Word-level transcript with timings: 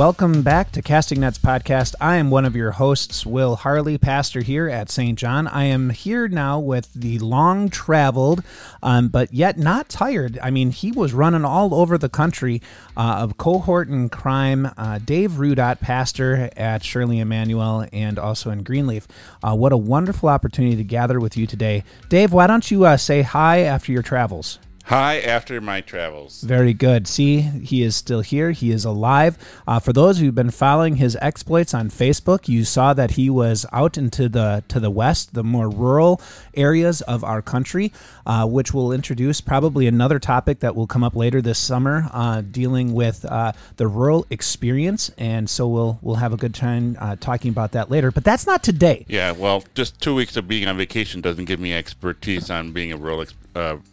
Welcome 0.00 0.40
back 0.40 0.72
to 0.72 0.80
Casting 0.80 1.20
Nets 1.20 1.36
Podcast. 1.36 1.94
I 2.00 2.16
am 2.16 2.30
one 2.30 2.46
of 2.46 2.56
your 2.56 2.70
hosts, 2.70 3.26
Will 3.26 3.54
Harley, 3.54 3.98
pastor 3.98 4.40
here 4.40 4.66
at 4.66 4.88
St. 4.88 5.18
John. 5.18 5.46
I 5.46 5.64
am 5.64 5.90
here 5.90 6.26
now 6.26 6.58
with 6.58 6.90
the 6.94 7.18
long 7.18 7.68
traveled, 7.68 8.42
um, 8.82 9.08
but 9.08 9.30
yet 9.34 9.58
not 9.58 9.90
tired. 9.90 10.38
I 10.42 10.48
mean, 10.48 10.70
he 10.70 10.90
was 10.90 11.12
running 11.12 11.44
all 11.44 11.74
over 11.74 11.98
the 11.98 12.08
country 12.08 12.62
uh, 12.96 13.16
of 13.18 13.36
cohort 13.36 13.88
and 13.88 14.10
crime, 14.10 14.72
uh, 14.78 15.00
Dave 15.04 15.32
Rudot, 15.32 15.80
pastor 15.80 16.48
at 16.56 16.82
Shirley 16.82 17.18
Emanuel 17.18 17.86
and 17.92 18.18
also 18.18 18.48
in 18.48 18.62
Greenleaf. 18.62 19.06
Uh, 19.42 19.54
what 19.54 19.70
a 19.70 19.76
wonderful 19.76 20.30
opportunity 20.30 20.76
to 20.76 20.84
gather 20.84 21.20
with 21.20 21.36
you 21.36 21.46
today. 21.46 21.84
Dave, 22.08 22.32
why 22.32 22.46
don't 22.46 22.70
you 22.70 22.86
uh, 22.86 22.96
say 22.96 23.20
hi 23.20 23.58
after 23.58 23.92
your 23.92 24.02
travels? 24.02 24.60
Hi, 24.90 25.20
after 25.20 25.60
my 25.60 25.82
travels. 25.82 26.40
Very 26.40 26.74
good. 26.74 27.06
See, 27.06 27.42
he 27.42 27.84
is 27.84 27.94
still 27.94 28.22
here. 28.22 28.50
He 28.50 28.72
is 28.72 28.84
alive. 28.84 29.38
Uh, 29.64 29.78
for 29.78 29.92
those 29.92 30.18
who've 30.18 30.34
been 30.34 30.50
following 30.50 30.96
his 30.96 31.16
exploits 31.20 31.72
on 31.72 31.90
Facebook, 31.90 32.48
you 32.48 32.64
saw 32.64 32.92
that 32.94 33.12
he 33.12 33.30
was 33.30 33.64
out 33.72 33.96
into 33.96 34.28
the 34.28 34.64
to 34.66 34.80
the 34.80 34.90
west, 34.90 35.32
the 35.32 35.44
more 35.44 35.70
rural 35.70 36.20
areas 36.54 37.02
of 37.02 37.22
our 37.22 37.40
country, 37.40 37.92
uh, 38.26 38.48
which 38.48 38.74
will 38.74 38.90
introduce 38.90 39.40
probably 39.40 39.86
another 39.86 40.18
topic 40.18 40.58
that 40.58 40.74
will 40.74 40.88
come 40.88 41.04
up 41.04 41.14
later 41.14 41.40
this 41.40 41.60
summer, 41.60 42.08
uh, 42.12 42.40
dealing 42.40 42.92
with 42.92 43.24
uh, 43.26 43.52
the 43.76 43.86
rural 43.86 44.26
experience. 44.28 45.12
And 45.16 45.48
so 45.48 45.68
we'll 45.68 46.00
we'll 46.02 46.16
have 46.16 46.32
a 46.32 46.36
good 46.36 46.52
time 46.52 46.96
uh, 46.98 47.14
talking 47.14 47.52
about 47.52 47.70
that 47.72 47.92
later. 47.92 48.10
But 48.10 48.24
that's 48.24 48.44
not 48.44 48.64
today. 48.64 49.06
Yeah, 49.06 49.30
well, 49.30 49.62
just 49.76 50.00
two 50.00 50.16
weeks 50.16 50.36
of 50.36 50.48
being 50.48 50.66
on 50.66 50.76
vacation 50.76 51.20
doesn't 51.20 51.44
give 51.44 51.60
me 51.60 51.72
expertise 51.72 52.50
on 52.50 52.72
being 52.72 52.90
a 52.90 52.96
rural 52.96 53.20
ex- 53.20 53.34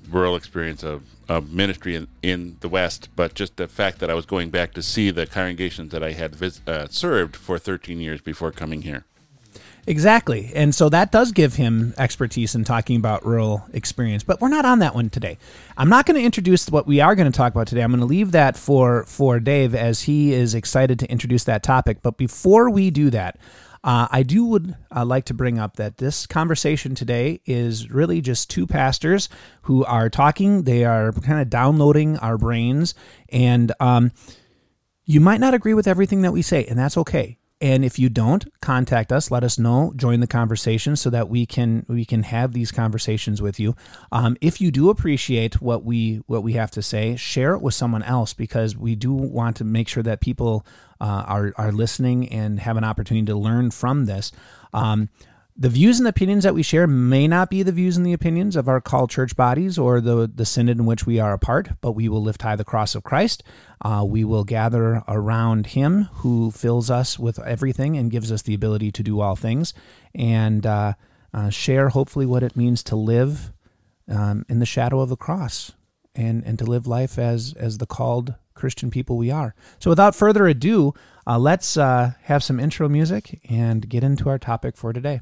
rural 0.10 0.36
experience 0.36 0.84
of, 0.84 1.04
of 1.28 1.52
ministry 1.52 1.96
in, 1.96 2.08
in 2.22 2.58
the 2.62 2.70
West, 2.70 3.10
but 3.16 3.34
just 3.34 3.58
the 3.58 3.68
fact 3.68 4.00
that 4.00 4.10
I 4.10 4.14
was 4.14 4.26
going 4.26 4.50
back 4.50 4.74
to 4.74 4.82
see 4.82 5.12
the 5.12 5.26
congregations 5.26 5.92
that 5.92 6.04
I 6.04 6.12
had 6.12 6.36
vis- 6.36 6.62
uh, 6.68 6.88
served 6.90 7.36
for 7.36 7.58
13 7.58 8.00
years 8.00 8.22
before 8.22 8.52
coming 8.52 8.84
here. 8.84 9.06
Exactly. 9.90 10.52
And 10.54 10.76
so 10.76 10.90
that 10.90 11.14
does 11.14 11.32
give 11.32 11.56
him 11.56 11.94
expertise 11.98 12.54
in 12.56 12.66
talking 12.66 12.98
about 12.98 13.26
rural 13.26 13.66
experience. 13.72 14.22
But 14.22 14.42
we're 14.42 14.50
not 14.50 14.66
on 14.66 14.80
that 14.80 14.94
one 14.94 15.10
today. 15.10 15.38
I'm 15.78 15.88
not 15.88 16.06
going 16.06 16.20
to 16.20 16.26
introduce 16.26 16.70
what 16.70 16.86
we 16.86 17.00
are 17.00 17.16
going 17.16 17.32
to 17.32 17.36
talk 17.36 17.54
about 17.54 17.68
today. 17.68 17.84
I'm 17.84 17.92
going 17.92 18.02
to 18.02 18.06
leave 18.06 18.34
that 18.34 18.58
for 18.58 19.06
for 19.06 19.40
Dave 19.40 19.74
as 19.74 20.02
he 20.02 20.34
is 20.34 20.54
excited 20.54 21.00
to 21.00 21.10
introduce 21.10 21.46
that 21.46 21.64
topic. 21.64 22.00
But 22.02 22.18
before 22.18 22.70
we 22.70 22.92
do 22.92 23.10
that, 23.12 23.40
uh, 23.88 24.06
I 24.12 24.24
do 24.24 24.44
would 24.44 24.76
uh, 24.94 25.06
like 25.06 25.24
to 25.26 25.34
bring 25.34 25.58
up 25.58 25.78
that 25.78 25.96
this 25.96 26.28
conversation 26.28 26.94
today 26.94 27.40
is 27.46 27.90
really 27.90 28.20
just 28.20 28.50
two 28.50 28.68
pastors 28.68 29.30
who 29.62 29.86
are 29.86 30.10
talking. 30.10 30.64
They 30.64 30.84
are 30.84 31.14
kind 31.14 31.40
of 31.40 31.50
downloading 31.50 32.18
our 32.18 32.38
brains, 32.38 32.94
and 33.30 33.72
um, 33.80 34.12
you 35.06 35.22
might 35.22 35.40
not 35.40 35.54
agree 35.54 35.74
with 35.74 35.88
everything 35.88 36.22
that 36.24 36.34
we 36.34 36.42
say, 36.42 36.66
and 36.66 36.78
that's 36.78 36.98
okay. 36.98 37.38
And 37.60 37.84
if 37.84 37.98
you 37.98 38.10
don't, 38.10 38.46
contact 38.62 39.12
us. 39.12 39.32
Let 39.32 39.44
us 39.44 39.58
know. 39.58 39.92
Join 39.96 40.20
the 40.20 40.28
conversation 40.28 40.96
so 40.96 41.10
that 41.10 41.28
we 41.28 41.48
can 41.48 41.86
we 41.88 42.06
can 42.06 42.24
have 42.24 42.54
these 42.54 42.72
conversations 42.72 43.42
with 43.42 43.60
you. 43.60 43.76
Um, 44.12 44.38
if 44.42 44.62
you 44.62 44.70
do 44.70 44.92
appreciate 44.92 45.60
what 45.60 45.84
we 45.84 46.22
what 46.28 46.44
we 46.44 46.54
have 46.54 46.70
to 46.72 46.84
say, 46.84 47.16
share 47.16 47.56
it 47.56 47.62
with 47.62 47.74
someone 47.74 48.04
else 48.04 48.34
because 48.34 48.78
we 48.78 48.96
do 48.96 49.12
want 49.12 49.56
to 49.58 49.64
make 49.64 49.88
sure 49.88 50.04
that 50.04 50.22
people 50.22 50.68
uh, 51.02 51.24
are 51.26 51.54
are 51.58 51.72
listening 51.72 52.30
and 52.30 52.60
have 52.60 52.78
an 52.78 52.84
opportunity 52.84 53.26
to 53.26 53.36
learn 53.36 53.72
from 53.72 54.06
this. 54.06 54.32
Um, 54.72 55.10
the 55.60 55.70
views 55.70 55.98
and 55.98 56.08
opinions 56.08 56.44
that 56.44 56.54
we 56.54 56.62
share 56.62 56.86
may 56.86 57.28
not 57.28 57.50
be 57.50 57.64
the 57.64 57.72
views 57.72 57.98
and 57.98 58.06
the 58.06 58.14
opinions 58.14 58.56
of 58.56 58.68
our 58.68 58.80
called 58.80 59.10
church 59.10 59.36
bodies 59.36 59.78
or 59.80 60.00
the, 60.00 60.30
the 60.34 60.46
synod 60.46 60.78
in 60.78 60.86
which 60.86 61.08
we 61.08 61.20
are 61.20 61.34
a 61.34 61.40
part, 61.40 61.70
but 61.82 61.94
we 61.94 62.08
will 62.08 62.22
lift 62.22 62.44
high 62.44 62.56
the 62.56 62.64
cross 62.64 62.94
of 62.94 63.02
Christ. 63.02 63.44
Uh, 63.82 64.06
we 64.08 64.24
will 64.24 64.44
gather 64.44 65.02
around 65.08 65.68
Him 65.68 66.04
who 66.16 66.52
fills 66.52 66.92
us 66.92 67.18
with 67.18 67.40
everything 67.40 67.98
and 67.98 68.12
gives 68.12 68.32
us 68.32 68.44
the 68.44 68.54
ability 68.54 68.92
to 68.92 69.04
do 69.04 69.20
all 69.20 69.36
things, 69.36 69.74
and 70.14 70.66
uh, 70.66 70.94
uh, 71.34 71.50
share 71.50 71.90
hopefully 71.90 72.28
what 72.28 72.44
it 72.44 72.56
means 72.56 72.84
to 72.84 72.96
live 72.96 73.52
um, 74.08 74.46
in 74.48 74.60
the 74.60 74.66
shadow 74.66 75.00
of 75.00 75.10
the 75.10 75.18
cross 75.18 75.72
and, 76.14 76.44
and 76.44 76.60
to 76.60 76.66
live 76.66 76.86
life 76.86 77.18
as, 77.18 77.54
as 77.54 77.80
the 77.80 77.88
called 77.88 78.36
Christian 78.54 78.92
people 78.92 79.18
we 79.18 79.32
are. 79.32 79.56
So 79.80 79.90
without 79.90 80.16
further 80.16 80.46
ado, 80.46 80.94
uh, 81.26 81.40
let's 81.40 81.78
uh, 81.78 82.12
have 82.24 82.44
some 82.44 82.60
intro 82.60 82.88
music 82.88 83.40
and 83.50 83.90
get 83.90 84.04
into 84.04 84.30
our 84.30 84.38
topic 84.38 84.78
for 84.78 84.94
today. 84.94 85.22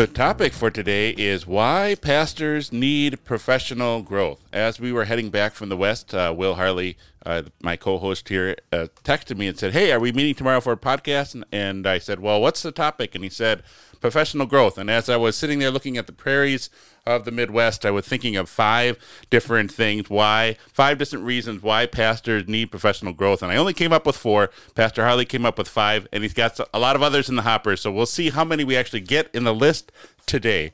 The 0.00 0.06
topic 0.06 0.54
for 0.54 0.70
today 0.70 1.10
is 1.10 1.46
why 1.46 1.94
pastors 1.94 2.72
need 2.72 3.22
professional 3.26 4.00
growth. 4.00 4.38
As 4.50 4.80
we 4.80 4.92
were 4.92 5.04
heading 5.04 5.28
back 5.28 5.52
from 5.52 5.68
the 5.68 5.76
West, 5.76 6.14
uh, 6.14 6.32
Will 6.34 6.54
Harley, 6.54 6.96
uh, 7.26 7.42
my 7.62 7.76
co 7.76 7.98
host 7.98 8.28
here, 8.28 8.56
uh, 8.72 8.86
texted 9.04 9.36
me 9.36 9.46
and 9.46 9.58
said, 9.58 9.72
Hey, 9.72 9.92
are 9.92 10.00
we 10.00 10.12
meeting 10.12 10.34
tomorrow 10.34 10.60
for 10.60 10.72
a 10.72 10.76
podcast? 10.76 11.34
And, 11.34 11.44
and 11.52 11.86
I 11.86 11.98
said, 11.98 12.20
Well, 12.20 12.40
what's 12.40 12.62
the 12.62 12.72
topic? 12.72 13.14
And 13.14 13.22
he 13.22 13.30
said, 13.30 13.62
Professional 14.00 14.46
growth. 14.46 14.78
And 14.78 14.90
as 14.90 15.10
I 15.10 15.16
was 15.16 15.36
sitting 15.36 15.58
there 15.58 15.70
looking 15.70 15.98
at 15.98 16.06
the 16.06 16.12
prairies 16.12 16.70
of 17.06 17.26
the 17.26 17.30
Midwest, 17.30 17.84
I 17.84 17.90
was 17.90 18.06
thinking 18.06 18.36
of 18.36 18.48
five 18.48 18.96
different 19.28 19.70
things 19.70 20.08
why, 20.08 20.56
five 20.72 20.96
different 20.96 21.26
reasons 21.26 21.62
why 21.62 21.84
pastors 21.84 22.48
need 22.48 22.70
professional 22.70 23.12
growth. 23.12 23.42
And 23.42 23.52
I 23.52 23.56
only 23.56 23.74
came 23.74 23.92
up 23.92 24.06
with 24.06 24.16
four. 24.16 24.50
Pastor 24.74 25.04
Harley 25.04 25.26
came 25.26 25.44
up 25.44 25.58
with 25.58 25.68
five, 25.68 26.08
and 26.12 26.22
he's 26.22 26.32
got 26.32 26.58
a 26.72 26.78
lot 26.78 26.96
of 26.96 27.02
others 27.02 27.28
in 27.28 27.36
the 27.36 27.42
hopper. 27.42 27.76
So 27.76 27.92
we'll 27.92 28.06
see 28.06 28.30
how 28.30 28.44
many 28.44 28.64
we 28.64 28.76
actually 28.76 29.00
get 29.00 29.28
in 29.34 29.44
the 29.44 29.54
list 29.54 29.92
today. 30.24 30.72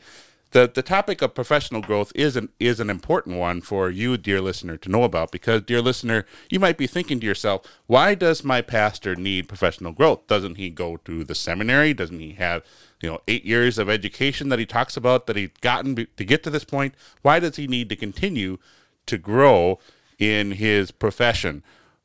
The, 0.53 0.71
the 0.73 0.83
topic 0.83 1.23
of 1.23 1.35
professional 1.35 1.83
growth 1.83 2.13
is 2.15 2.37
an 2.37 2.51
is 2.61 2.79
an 2.79 2.89
important 2.89 3.37
one 3.37 3.61
for 3.61 3.91
you, 3.91 4.17
dear 4.17 4.41
listener, 4.41 4.77
to 4.77 4.89
know 4.89 5.03
about 5.03 5.33
because, 5.33 5.63
dear 5.63 5.83
listener, 5.83 6.25
you 6.49 6.61
might 6.61 6.79
be 6.79 6.87
thinking 6.87 7.19
to 7.21 7.27
yourself, 7.27 7.63
why 7.87 8.15
does 8.15 8.45
my 8.45 8.63
pastor 8.63 9.17
need 9.17 9.49
professional 9.49 9.93
growth? 9.93 10.27
Doesn't 10.29 10.55
he 10.55 10.71
go 10.71 10.99
to 10.99 11.25
the 11.25 11.35
seminary? 11.35 11.93
Doesn't 11.93 12.21
he 12.21 12.33
have 12.35 12.63
you 13.03 13.11
know 13.11 13.21
eight 13.27 13.45
years 13.45 13.77
of 13.77 13.91
education 13.91 14.49
that 14.49 14.59
he 14.59 14.67
talks 14.67 14.97
about 14.97 15.27
that 15.27 15.37
he's 15.37 15.51
gotten 15.61 15.95
to 15.97 16.25
get 16.25 16.43
to 16.45 16.51
this 16.51 16.65
point? 16.65 16.95
Why 17.23 17.41
does 17.41 17.57
he 17.57 17.67
need 17.67 17.89
to 17.89 17.97
continue 17.97 18.59
to 19.07 19.19
grow 19.19 19.81
in 20.19 20.53
his 20.53 20.91
profession? 20.93 21.65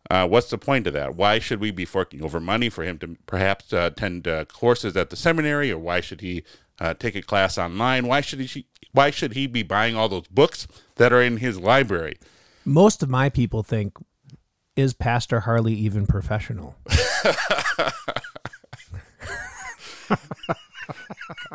Uh, 0.09 0.27
what's 0.27 0.49
the 0.49 0.57
point 0.57 0.87
of 0.87 0.93
that? 0.93 1.15
Why 1.15 1.39
should 1.39 1.61
we 1.61 1.71
be 1.71 1.85
forking 1.85 2.23
over 2.23 2.39
money 2.39 2.69
for 2.69 2.83
him 2.83 2.97
to 2.97 3.15
perhaps 3.27 3.71
uh, 3.71 3.91
attend 3.93 4.27
uh, 4.27 4.45
courses 4.45 4.97
at 4.97 5.09
the 5.09 5.15
seminary, 5.15 5.71
or 5.71 5.77
why 5.77 6.01
should 6.01 6.21
he 6.21 6.43
uh, 6.81 6.93
take 6.95 7.15
a 7.15 7.21
class 7.21 7.57
online? 7.57 8.07
Why 8.07 8.19
should 8.19 8.39
he? 8.39 8.65
Why 8.91 9.11
should 9.11 9.33
he 9.33 9.47
be 9.47 9.63
buying 9.63 9.95
all 9.95 10.09
those 10.09 10.27
books 10.27 10.67
that 10.95 11.13
are 11.13 11.21
in 11.21 11.37
his 11.37 11.57
library? 11.57 12.17
Most 12.65 13.01
of 13.01 13.09
my 13.09 13.29
people 13.29 13.63
think, 13.63 13.95
is 14.75 14.93
Pastor 14.93 15.41
Harley 15.41 15.73
even 15.73 16.05
professional? 16.05 16.75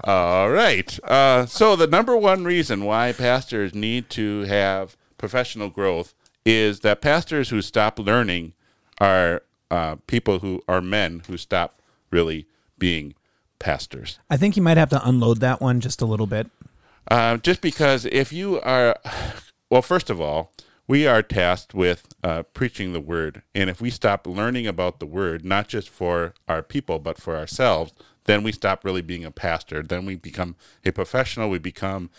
All 0.04 0.50
right. 0.50 0.98
Uh, 1.04 1.44
so 1.46 1.76
the 1.76 1.86
number 1.86 2.16
one 2.16 2.44
reason 2.44 2.84
why 2.84 3.12
pastors 3.12 3.74
need 3.74 4.08
to 4.10 4.42
have 4.42 4.96
professional 5.18 5.68
growth 5.68 6.14
is 6.44 6.80
that 6.80 7.00
pastors 7.02 7.50
who 7.50 7.60
stop 7.60 7.98
learning 7.98 8.54
are 9.00 9.42
uh, 9.70 9.96
people 10.06 10.38
who 10.38 10.62
are 10.68 10.80
men 10.80 11.22
who 11.26 11.36
stop 11.36 11.82
really 12.10 12.46
being 12.78 13.14
pastors. 13.58 14.18
I 14.30 14.36
think 14.36 14.56
you 14.56 14.62
might 14.62 14.76
have 14.76 14.90
to 14.90 15.08
unload 15.08 15.40
that 15.40 15.60
one 15.60 15.80
just 15.80 16.00
a 16.00 16.06
little 16.06 16.26
bit. 16.26 16.48
Uh, 17.08 17.36
just 17.36 17.60
because 17.60 18.04
if 18.06 18.32
you 18.32 18.60
are, 18.60 18.96
well, 19.70 19.82
first 19.82 20.10
of 20.10 20.20
all, 20.20 20.52
we 20.88 21.06
are 21.06 21.22
tasked 21.22 21.74
with 21.74 22.06
uh, 22.22 22.42
preaching 22.44 22.92
the 22.92 23.00
word. 23.00 23.42
And 23.54 23.68
if 23.68 23.80
we 23.80 23.90
stop 23.90 24.26
learning 24.26 24.66
about 24.66 25.00
the 25.00 25.06
word, 25.06 25.44
not 25.44 25.68
just 25.68 25.88
for 25.88 26.34
our 26.48 26.62
people, 26.62 26.98
but 26.98 27.18
for 27.18 27.36
ourselves, 27.36 27.92
then 28.24 28.42
we 28.42 28.52
stop 28.52 28.84
really 28.84 29.02
being 29.02 29.24
a 29.24 29.30
pastor. 29.30 29.82
Then 29.82 30.04
we 30.04 30.16
become 30.16 30.56
a 30.84 30.92
professional. 30.92 31.50
We 31.50 31.58
become 31.58 32.10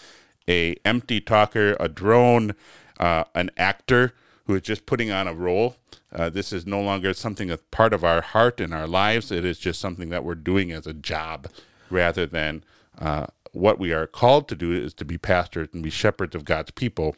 a 0.50 0.76
empty 0.86 1.22
talker, 1.22 1.76
a 1.80 1.88
drone, 1.88 2.56
uh, 3.00 3.26
an 3.36 3.52
actor 3.58 4.14
who 4.48 4.56
is 4.56 4.62
just 4.62 4.86
putting 4.86 5.12
on 5.12 5.28
a 5.28 5.34
role. 5.34 5.76
Uh, 6.12 6.30
this 6.30 6.52
is 6.52 6.66
no 6.66 6.82
longer 6.82 7.14
something 7.14 7.50
that's 7.50 7.64
part 7.70 7.94
of 7.94 8.04
our 8.04 8.22
heart 8.22 8.60
and 8.60 8.74
our 8.74 8.88
lives. 8.88 9.32
It 9.32 9.46
is 9.46 9.60
just 9.60 9.80
something 9.80 10.10
that 10.10 10.24
we're 10.24 10.36
doing 10.36 10.72
as 10.72 10.88
a 10.88 10.94
job 10.94 11.48
rather 11.90 12.26
than 12.26 12.64
uh, 12.98 13.28
what 13.52 13.78
we 13.78 13.94
are 13.94 14.08
called 14.08 14.48
to 14.48 14.56
do 14.56 14.72
is 14.72 14.94
to 14.96 15.06
be 15.06 15.18
pastors 15.18 15.70
and 15.74 15.84
be 15.84 15.90
shepherds 15.90 16.36
of 16.36 16.46
God's 16.46 16.72
people. 16.72 17.16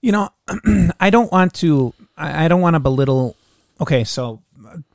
You 0.00 0.12
know, 0.12 0.28
I 1.00 1.10
don't 1.10 1.32
want 1.32 1.54
to. 1.54 1.94
I 2.16 2.48
don't 2.48 2.60
want 2.60 2.74
to 2.74 2.80
belittle. 2.80 3.36
Okay, 3.80 4.04
so 4.04 4.42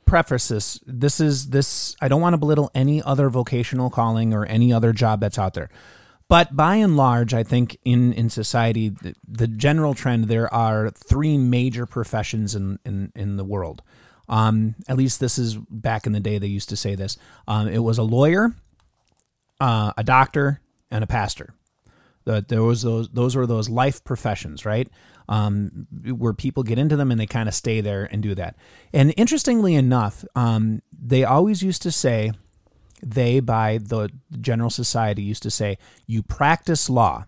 preface 0.06 0.48
this. 0.48 0.80
This 0.86 1.20
is 1.20 1.50
this. 1.50 1.96
I 2.00 2.08
don't 2.08 2.20
want 2.20 2.34
to 2.34 2.38
belittle 2.38 2.70
any 2.74 3.02
other 3.02 3.28
vocational 3.28 3.90
calling 3.90 4.32
or 4.32 4.46
any 4.46 4.72
other 4.72 4.92
job 4.92 5.20
that's 5.20 5.38
out 5.38 5.54
there. 5.54 5.68
But 6.28 6.56
by 6.56 6.76
and 6.76 6.96
large, 6.96 7.34
I 7.34 7.42
think 7.42 7.78
in, 7.84 8.12
in 8.12 8.30
society, 8.30 8.88
the, 8.88 9.14
the 9.28 9.46
general 9.46 9.94
trend, 9.94 10.24
there 10.24 10.52
are 10.52 10.90
three 10.90 11.36
major 11.36 11.86
professions 11.86 12.54
in, 12.54 12.78
in, 12.84 13.12
in 13.14 13.36
the 13.36 13.44
world. 13.44 13.82
Um, 14.28 14.74
at 14.88 14.96
least 14.96 15.20
this 15.20 15.38
is 15.38 15.56
back 15.68 16.06
in 16.06 16.12
the 16.12 16.20
day, 16.20 16.38
they 16.38 16.46
used 16.46 16.70
to 16.70 16.76
say 16.76 16.94
this. 16.94 17.18
Um, 17.46 17.68
it 17.68 17.80
was 17.82 17.98
a 17.98 18.02
lawyer, 18.02 18.54
uh, 19.60 19.92
a 19.96 20.02
doctor, 20.02 20.60
and 20.90 21.04
a 21.04 21.06
pastor. 21.06 21.54
The, 22.24 22.42
there 22.46 22.62
was 22.62 22.80
those 22.80 23.10
those 23.10 23.36
were 23.36 23.46
those 23.46 23.68
life 23.68 24.02
professions, 24.02 24.64
right? 24.64 24.88
Um, 25.28 25.86
where 26.06 26.32
people 26.32 26.62
get 26.62 26.78
into 26.78 26.96
them 26.96 27.10
and 27.10 27.20
they 27.20 27.26
kind 27.26 27.48
of 27.48 27.54
stay 27.54 27.82
there 27.82 28.08
and 28.10 28.22
do 28.22 28.34
that. 28.34 28.56
And 28.94 29.12
interestingly 29.16 29.74
enough, 29.74 30.24
um, 30.34 30.80
they 30.92 31.24
always 31.24 31.62
used 31.62 31.82
to 31.82 31.90
say, 31.90 32.32
they 33.02 33.40
by 33.40 33.78
the 33.78 34.10
general 34.40 34.70
society 34.70 35.22
used 35.22 35.42
to 35.42 35.50
say, 35.50 35.78
you 36.06 36.22
practice 36.22 36.88
law. 36.88 37.26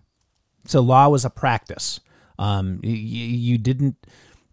So 0.66 0.80
law 0.80 1.08
was 1.08 1.24
a 1.24 1.30
practice. 1.30 2.00
Um, 2.38 2.80
you, 2.82 2.92
you 2.92 3.58
didn't 3.58 3.96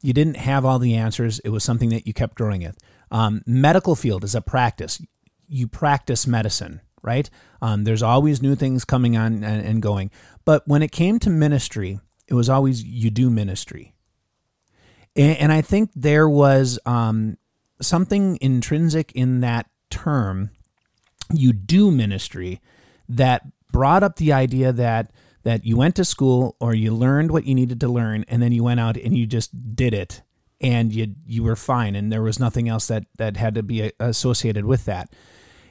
you 0.02 0.14
didn't 0.14 0.38
have 0.38 0.66
all 0.66 0.80
the 0.80 0.96
answers. 0.96 1.40
It 1.40 1.50
was 1.50 1.64
something 1.64 1.90
that 1.90 2.06
you 2.06 2.14
kept 2.14 2.36
growing 2.36 2.64
at. 2.64 2.76
Um, 3.10 3.42
medical 3.46 3.96
field 3.96 4.24
is 4.24 4.36
a 4.36 4.42
practice. 4.42 5.02
You 5.48 5.68
practice 5.68 6.28
medicine, 6.28 6.82
right? 7.02 7.30
Um, 7.62 7.86
there's 7.86 8.04
always 8.04 8.42
new 8.42 8.56
things 8.56 8.84
coming 8.84 9.16
on 9.16 9.44
and, 9.44 9.66
and 9.66 9.82
going. 9.82 10.12
But 10.44 10.68
when 10.68 10.84
it 10.84 10.92
came 10.92 11.20
to 11.20 11.30
ministry, 11.30 12.00
it 12.28 12.34
was 12.34 12.50
always 12.50 12.84
you 12.84 13.10
do 13.12 13.30
ministry. 13.30 13.94
And, 15.16 15.38
and 15.38 15.52
I 15.52 15.62
think 15.62 15.92
there 15.96 16.28
was 16.28 16.80
um, 16.86 17.38
something 17.82 18.38
intrinsic 18.42 19.12
in 19.14 19.42
that 19.42 19.70
term, 19.90 20.50
you 21.40 21.54
do 21.54 21.92
ministry, 21.92 22.62
that 23.10 23.46
brought 23.72 24.04
up 24.04 24.18
the 24.18 24.34
idea 24.34 24.72
that 24.72 25.12
that 25.44 25.66
you 25.66 25.76
went 25.76 25.96
to 25.96 26.06
school 26.06 26.56
or 26.60 26.74
you 26.74 26.94
learned 26.94 27.30
what 27.30 27.46
you 27.46 27.54
needed 27.54 27.80
to 27.82 27.88
learn 27.88 28.24
and 28.30 28.42
then 28.42 28.54
you 28.54 28.64
went 28.64 28.80
out 28.80 28.96
and 28.96 29.18
you 29.18 29.26
just 29.26 29.76
did 29.76 29.94
it 29.94 30.22
and 30.62 30.94
you 30.94 31.16
you 31.26 31.44
were 31.44 31.56
fine 31.56 31.96
and 31.96 32.12
there 32.12 32.22
was 32.22 32.40
nothing 32.40 32.70
else 32.70 32.88
that 32.88 33.06
that 33.18 33.36
had 33.36 33.56
to 33.56 33.64
be 33.64 33.92
associated 34.00 34.64
with 34.64 34.86
that 34.86 35.10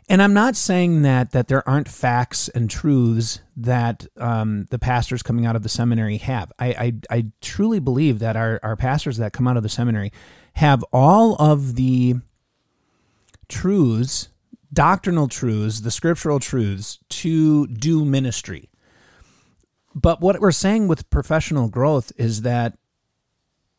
and 0.09 0.21
I'm 0.21 0.35
not 0.35 0.57
saying 0.57 1.03
that 1.03 1.31
that 1.31 1.49
there 1.49 1.67
aren't 1.69 1.89
facts 1.89 2.49
and 2.49 2.69
truths 2.69 3.41
that 3.57 4.07
um, 4.17 4.67
the 4.71 4.79
pastors 4.79 5.23
coming 5.23 5.47
out 5.47 5.57
of 5.57 5.63
the 5.63 5.69
seminary 5.69 6.19
have. 6.19 6.53
I, 6.59 6.67
I, 6.69 6.95
I 7.09 7.27
truly 7.41 7.79
believe 7.79 8.19
that 8.19 8.37
our 8.37 8.59
our 8.63 8.77
pastors 8.77 9.17
that 9.19 9.33
come 9.33 9.47
out 9.47 9.57
of 9.57 9.63
the 9.63 9.69
seminary 9.69 10.13
have 10.55 10.85
all 10.93 11.37
of 11.37 11.77
the 11.77 12.17
truths, 13.49 14.29
doctrinal 14.73 15.29
truths, 15.29 15.81
the 15.81 15.91
scriptural 15.91 16.41
truths 16.41 16.99
to 17.09 17.67
do 17.67 18.05
ministry. 18.05 18.71
But 19.95 20.21
what 20.21 20.41
we're 20.41 20.53
saying 20.53 20.89
with 20.89 21.11
professional 21.11 21.69
growth 21.69 22.13
is 22.17 22.43
that 22.43 22.79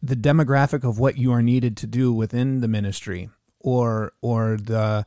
the 0.02 0.16
demographic 0.16 0.88
of 0.88 1.00
what 1.00 1.18
you 1.18 1.32
are 1.32 1.42
needed 1.42 1.78
to 1.78 1.88
do 1.88 2.14
within 2.14 2.60
the 2.62 2.68
ministry 2.68 3.30
or 3.60 4.12
or 4.22 4.58
the 4.58 5.06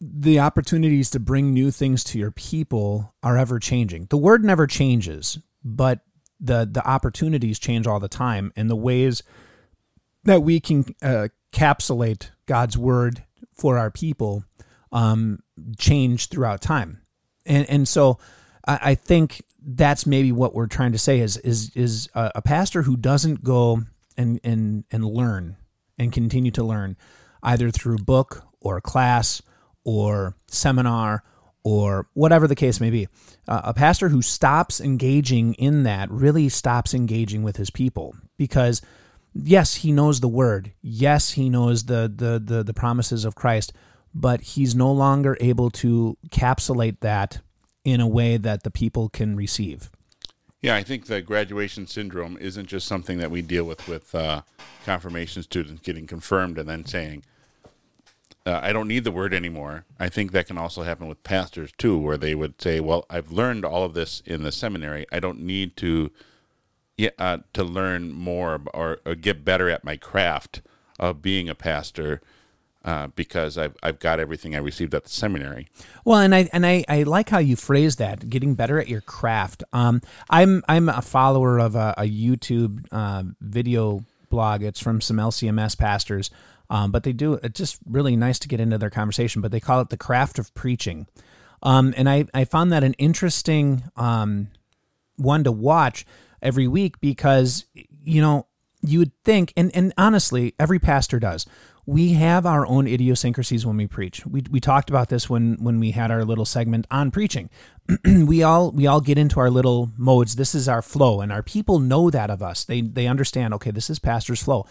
the 0.00 0.38
opportunities 0.38 1.08
to 1.10 1.18
bring 1.18 1.54
new 1.54 1.70
things 1.70 2.04
to 2.04 2.18
your 2.18 2.30
people 2.30 3.14
are 3.22 3.38
ever 3.38 3.58
changing. 3.58 4.06
The 4.10 4.18
word 4.18 4.44
never 4.44 4.66
changes, 4.66 5.38
but 5.64 6.00
the 6.38 6.68
the 6.70 6.86
opportunities 6.86 7.58
change 7.58 7.86
all 7.86 7.98
the 7.98 8.08
time, 8.08 8.52
and 8.54 8.68
the 8.68 8.76
ways 8.76 9.22
that 10.24 10.42
we 10.42 10.60
can 10.60 10.84
uh, 11.02 11.28
capsulate 11.52 12.30
God's 12.44 12.76
word 12.76 13.24
for 13.56 13.78
our 13.78 13.90
people 13.90 14.44
um, 14.92 15.40
change 15.78 16.28
throughout 16.28 16.60
time, 16.60 17.00
and 17.44 17.68
and 17.68 17.88
so 17.88 18.18
I, 18.66 18.78
I, 18.82 18.94
think 18.94 19.42
that's 19.60 20.06
maybe 20.06 20.32
what 20.32 20.54
we're 20.54 20.66
trying 20.66 20.92
to 20.92 20.98
say 20.98 21.20
is 21.20 21.36
is 21.38 21.70
is 21.74 22.08
a, 22.14 22.32
a 22.36 22.42
pastor 22.42 22.82
who 22.82 22.96
doesn't 22.96 23.42
go 23.42 23.82
and 24.16 24.40
and 24.44 24.84
and 24.90 25.04
learn 25.04 25.56
and 25.98 26.12
continue 26.12 26.50
to 26.52 26.64
learn 26.64 26.96
either 27.42 27.70
through 27.70 27.98
book 27.98 28.44
or 28.60 28.80
class 28.80 29.42
or 29.84 30.36
seminar 30.48 31.22
or 31.62 32.08
whatever 32.14 32.46
the 32.46 32.54
case 32.54 32.80
may 32.80 32.90
be. 32.90 33.08
Uh, 33.48 33.60
a 33.64 33.74
pastor 33.74 34.08
who 34.08 34.22
stops 34.22 34.80
engaging 34.80 35.54
in 35.54 35.82
that 35.82 36.10
really 36.10 36.48
stops 36.48 36.94
engaging 36.94 37.42
with 37.42 37.56
his 37.56 37.70
people 37.70 38.14
because 38.36 38.82
yes, 39.44 39.76
he 39.76 39.92
knows 39.92 40.20
the 40.20 40.28
word. 40.28 40.72
Yes, 40.82 41.32
he 41.32 41.48
knows 41.48 41.84
the 41.84 42.12
the 42.14 42.40
the, 42.42 42.62
the 42.62 42.74
promises 42.74 43.24
of 43.24 43.34
Christ, 43.34 43.72
but 44.14 44.40
he's 44.40 44.74
no 44.74 44.90
longer 44.92 45.36
able 45.40 45.70
to 45.70 46.16
capsulate 46.30 47.00
that 47.00 47.40
in 47.84 48.00
a 48.00 48.08
way 48.08 48.36
that 48.36 48.62
the 48.62 48.70
people 48.70 49.08
can 49.08 49.36
receive. 49.36 49.90
Yeah, 50.62 50.74
I 50.74 50.82
think 50.82 51.06
the 51.06 51.22
graduation 51.22 51.86
syndrome 51.86 52.36
isn't 52.38 52.66
just 52.66 52.88
something 52.88 53.18
that 53.18 53.30
we 53.30 53.42
deal 53.42 53.64
with 53.64 53.86
with 53.86 54.14
uh, 54.14 54.42
confirmation 54.84 55.42
students 55.42 55.82
getting 55.82 56.06
confirmed 56.06 56.58
and 56.58 56.68
then 56.68 56.84
saying, 56.84 57.22
uh, 58.46 58.60
I 58.62 58.72
don't 58.72 58.88
need 58.88 59.04
the 59.04 59.10
word 59.10 59.34
anymore. 59.34 59.84
I 59.98 60.08
think 60.08 60.30
that 60.32 60.46
can 60.46 60.56
also 60.56 60.82
happen 60.82 61.08
with 61.08 61.22
pastors 61.24 61.72
too, 61.76 61.98
where 61.98 62.16
they 62.16 62.34
would 62.34 62.62
say, 62.62 62.78
"Well, 62.78 63.04
I've 63.10 63.32
learned 63.32 63.64
all 63.64 63.82
of 63.82 63.94
this 63.94 64.22
in 64.24 64.44
the 64.44 64.52
seminary. 64.52 65.04
I 65.10 65.18
don't 65.18 65.40
need 65.40 65.76
to, 65.78 66.12
yeah, 66.96 67.10
uh, 67.18 67.38
to 67.52 67.64
learn 67.64 68.12
more 68.12 68.60
or, 68.72 69.00
or, 69.04 69.14
get 69.14 69.44
better 69.44 69.68
at 69.68 69.84
my 69.84 69.96
craft 69.96 70.62
of 70.98 71.22
being 71.22 71.48
a 71.48 71.54
pastor." 71.54 72.20
Uh, 72.84 73.08
because 73.16 73.58
I've 73.58 73.74
I've 73.82 73.98
got 73.98 74.20
everything 74.20 74.54
I 74.54 74.58
received 74.58 74.94
at 74.94 75.02
the 75.02 75.10
seminary. 75.10 75.66
Well, 76.04 76.20
and 76.20 76.32
I 76.32 76.48
and 76.52 76.64
I, 76.64 76.84
I 76.88 77.02
like 77.02 77.30
how 77.30 77.38
you 77.38 77.56
phrase 77.56 77.96
that, 77.96 78.30
getting 78.30 78.54
better 78.54 78.78
at 78.78 78.88
your 78.88 79.00
craft. 79.00 79.64
Um, 79.72 80.02
I'm 80.30 80.62
I'm 80.68 80.88
a 80.88 81.02
follower 81.02 81.58
of 81.58 81.74
a, 81.74 81.94
a 81.98 82.04
YouTube 82.04 82.86
uh, 82.92 83.24
video 83.40 84.04
blog. 84.30 84.62
It's 84.62 84.78
from 84.78 85.00
some 85.00 85.16
LCMS 85.16 85.76
pastors 85.76 86.30
um, 86.70 86.90
but 86.90 87.04
they 87.04 87.12
do 87.12 87.34
it's 87.34 87.58
just 87.58 87.78
really 87.86 88.16
nice 88.16 88.38
to 88.40 88.48
get 88.48 88.60
into 88.60 88.78
their 88.78 88.90
conversation. 88.90 89.42
But 89.42 89.52
they 89.52 89.60
call 89.60 89.80
it 89.80 89.90
the 89.90 89.96
craft 89.96 90.38
of 90.38 90.52
preaching, 90.54 91.06
um, 91.62 91.94
and 91.96 92.08
I 92.08 92.26
I 92.34 92.44
found 92.44 92.72
that 92.72 92.84
an 92.84 92.94
interesting 92.94 93.84
um, 93.96 94.48
one 95.16 95.44
to 95.44 95.52
watch 95.52 96.04
every 96.42 96.68
week 96.68 97.00
because 97.00 97.64
you 98.04 98.20
know 98.20 98.46
you 98.82 98.98
would 98.98 99.12
think 99.24 99.52
and 99.56 99.74
and 99.74 99.92
honestly 99.96 100.54
every 100.58 100.78
pastor 100.78 101.18
does 101.18 101.46
we 101.86 102.14
have 102.14 102.44
our 102.44 102.66
own 102.66 102.88
idiosyncrasies 102.88 103.64
when 103.64 103.76
we 103.76 103.86
preach. 103.86 104.26
We, 104.26 104.42
we 104.50 104.58
talked 104.58 104.90
about 104.90 105.08
this 105.08 105.30
when 105.30 105.56
when 105.62 105.78
we 105.78 105.92
had 105.92 106.10
our 106.10 106.24
little 106.24 106.44
segment 106.44 106.86
on 106.90 107.12
preaching. 107.12 107.48
we 108.04 108.42
all 108.42 108.72
we 108.72 108.88
all 108.88 109.00
get 109.00 109.18
into 109.18 109.38
our 109.38 109.50
little 109.50 109.92
modes. 109.96 110.34
This 110.34 110.54
is 110.54 110.68
our 110.68 110.82
flow, 110.82 111.20
and 111.20 111.30
our 111.30 111.44
people 111.44 111.78
know 111.78 112.10
that 112.10 112.28
of 112.28 112.42
us. 112.42 112.64
They 112.64 112.80
they 112.80 113.06
understand. 113.06 113.54
Okay, 113.54 113.70
this 113.70 113.88
is 113.88 114.00
pastor's 114.00 114.42
flow. 114.42 114.66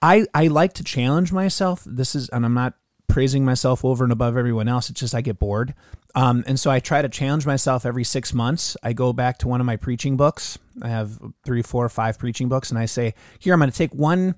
I 0.00 0.26
I 0.32 0.46
like 0.46 0.72
to 0.74 0.84
challenge 0.84 1.30
myself. 1.30 1.84
This 1.86 2.14
is, 2.14 2.30
and 2.30 2.46
I'm 2.46 2.54
not 2.54 2.74
praising 3.08 3.44
myself 3.44 3.84
over 3.84 4.04
and 4.04 4.12
above 4.12 4.36
everyone 4.36 4.68
else. 4.68 4.90
It's 4.90 5.00
just 5.00 5.14
I 5.14 5.20
get 5.20 5.38
bored. 5.38 5.74
Um, 6.14 6.44
and 6.46 6.58
so 6.58 6.70
I 6.70 6.80
try 6.80 7.02
to 7.02 7.08
challenge 7.08 7.46
myself 7.46 7.84
every 7.84 8.04
six 8.04 8.32
months. 8.32 8.76
I 8.82 8.92
go 8.92 9.12
back 9.12 9.38
to 9.38 9.48
one 9.48 9.60
of 9.60 9.66
my 9.66 9.76
preaching 9.76 10.16
books. 10.16 10.58
I 10.82 10.88
have 10.88 11.18
three, 11.44 11.62
four, 11.62 11.88
five 11.88 12.18
preaching 12.18 12.48
books, 12.48 12.70
and 12.70 12.78
I 12.78 12.86
say, 12.86 13.14
here, 13.38 13.52
I'm 13.52 13.60
going 13.60 13.70
to 13.70 13.76
take 13.76 13.94
one 13.94 14.36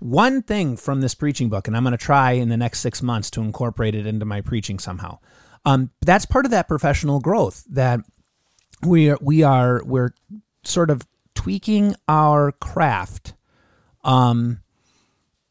one 0.00 0.42
thing 0.42 0.76
from 0.76 1.00
this 1.00 1.14
preaching 1.14 1.48
book, 1.48 1.66
and 1.66 1.76
I'm 1.76 1.82
going 1.82 1.90
to 1.90 1.98
try 1.98 2.32
in 2.32 2.48
the 2.48 2.56
next 2.56 2.80
six 2.80 3.02
months 3.02 3.30
to 3.32 3.40
incorporate 3.40 3.96
it 3.96 4.06
into 4.06 4.24
my 4.24 4.40
preaching 4.40 4.78
somehow. 4.78 5.18
Um, 5.64 5.90
that's 6.02 6.24
part 6.24 6.44
of 6.44 6.52
that 6.52 6.68
professional 6.68 7.18
growth 7.18 7.64
that 7.70 8.00
we 8.86 9.10
are, 9.10 9.18
we 9.20 9.42
are 9.42 9.82
we're 9.84 10.14
sort 10.62 10.90
of 10.90 11.02
tweaking 11.34 11.96
our 12.06 12.52
craft 12.52 13.34
um, 14.04 14.60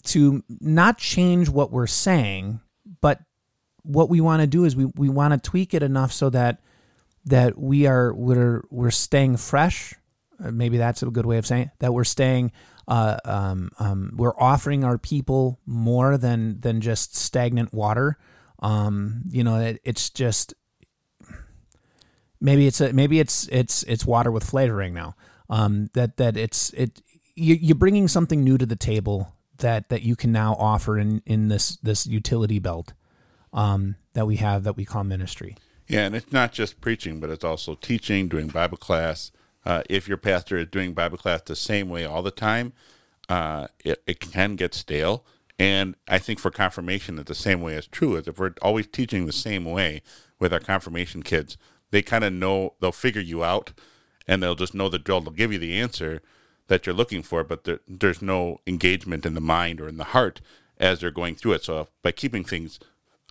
to 0.08 0.44
not 0.60 0.98
change 0.98 1.50
what 1.50 1.72
we're 1.72 1.88
saying, 1.88 2.60
but 3.02 3.22
what 3.84 4.10
we 4.10 4.22
want 4.22 4.42
to 4.42 4.48
do 4.48 4.66
is 4.66 4.76
we, 4.76 4.86
we 4.96 5.10
want 5.10 5.34
to 5.34 5.50
tweak 5.50 5.74
it 5.74 5.84
enough 5.84 6.12
so 6.12 6.30
that 6.30 6.62
that 7.26 7.58
we 7.58 7.86
are 7.88 8.14
we're 8.14 8.64
we're 8.70 8.92
staying 8.92 9.38
fresh. 9.38 9.94
Uh, 10.44 10.52
maybe 10.52 10.78
that's 10.78 11.02
a 11.04 11.08
good 11.08 11.26
way 11.26 11.38
of 11.38 11.46
saying 11.46 11.64
it, 11.64 11.70
that 11.80 11.94
we're 11.94 12.04
staying. 12.04 12.52
Uh, 12.88 13.18
um, 13.26 13.70
um, 13.80 14.14
we're 14.16 14.38
offering 14.40 14.84
our 14.84 14.98
people 14.98 15.60
more 15.66 16.18
than 16.18 16.60
than 16.62 16.80
just 16.80 17.16
stagnant 17.16 17.74
water. 17.74 18.18
Um, 18.60 19.24
you 19.30 19.44
know, 19.44 19.60
it, 19.60 19.82
it's 19.84 20.10
just 20.10 20.54
maybe 22.40 22.68
it's 22.68 22.82
a, 22.82 22.94
maybe 22.94 23.20
it's 23.20 23.48
it's 23.50 23.84
it's 23.84 24.06
water 24.06 24.32
with 24.32 24.44
flavoring 24.44 24.94
now. 24.94 25.16
Um, 25.50 25.90
that 25.94 26.18
that 26.18 26.38
it's 26.38 26.72
it 26.72 27.02
you, 27.36 27.56
you're 27.56 27.76
bringing 27.76 28.08
something 28.08 28.44
new 28.44 28.58
to 28.58 28.66
the 28.66 28.76
table 28.76 29.34
that 29.60 29.90
that 29.90 30.04
you 30.04 30.16
can 30.16 30.32
now 30.32 30.56
offer 30.60 30.98
in 30.98 31.22
in 31.26 31.48
this 31.48 31.78
this 31.78 32.06
utility 32.06 32.60
belt 32.60 32.94
um, 33.54 33.96
that 34.14 34.26
we 34.26 34.38
have 34.38 34.64
that 34.64 34.78
we 34.78 34.86
call 34.86 35.04
ministry. 35.04 35.56
Yeah, 35.88 36.06
and 36.06 36.16
it's 36.16 36.34
not 36.34 36.52
just 36.52 36.82
preaching, 36.82 37.20
but 37.20 37.30
it's 37.30 37.46
also 37.46 37.76
teaching, 37.76 38.28
doing 38.28 38.48
Bible 38.48 38.78
class. 38.78 39.32
Uh, 39.66 39.84
if 39.90 40.08
your 40.08 40.18
pastor 40.18 40.58
is 40.58 40.68
doing 40.68 40.94
Bible 40.94 41.18
class 41.18 41.42
the 41.42 41.56
same 41.56 41.90
way 41.90 42.06
all 42.06 42.22
the 42.22 42.32
time, 42.32 42.74
uh, 43.30 43.68
it, 43.84 44.02
it 44.06 44.20
can 44.20 44.56
get 44.56 44.74
stale. 44.74 45.26
And 45.60 45.96
I 46.08 46.20
think 46.20 46.40
for 46.40 46.52
confirmation, 46.52 47.16
that 47.16 47.26
the 47.26 47.36
same 47.36 47.62
way 47.62 47.76
is 47.76 47.88
true. 47.88 48.16
is 48.16 48.28
if 48.28 48.38
we're 48.38 48.54
always 48.62 48.88
teaching 48.88 49.26
the 49.26 49.32
same 49.32 49.66
way 49.66 50.02
with 50.40 50.54
our 50.54 50.60
confirmation 50.60 51.24
kids, 51.24 51.58
they 51.92 52.02
kind 52.02 52.24
of 52.24 52.34
know 52.34 52.76
they'll 52.80 52.92
figure 52.92 53.22
you 53.22 53.44
out, 53.44 53.74
and 54.28 54.44
they'll 54.44 54.56
just 54.56 54.76
know 54.76 54.90
the 54.90 55.00
drill. 55.00 55.22
They'll 55.22 55.34
give 55.34 55.54
you 55.54 55.60
the 55.60 55.80
answer 55.80 56.22
that 56.68 56.86
you're 56.86 56.96
looking 56.96 57.24
for, 57.24 57.44
but 57.44 57.64
there, 57.64 57.80
there's 57.88 58.22
no 58.22 58.60
engagement 58.68 59.26
in 59.26 59.34
the 59.34 59.42
mind 59.42 59.82
or 59.82 59.88
in 59.88 59.98
the 59.98 60.04
heart 60.06 60.42
as 60.78 61.00
they're 61.00 61.12
going 61.12 61.36
through 61.36 61.54
it. 61.54 61.64
So 61.64 61.88
by 62.02 62.12
keeping 62.12 62.44
things 62.44 62.80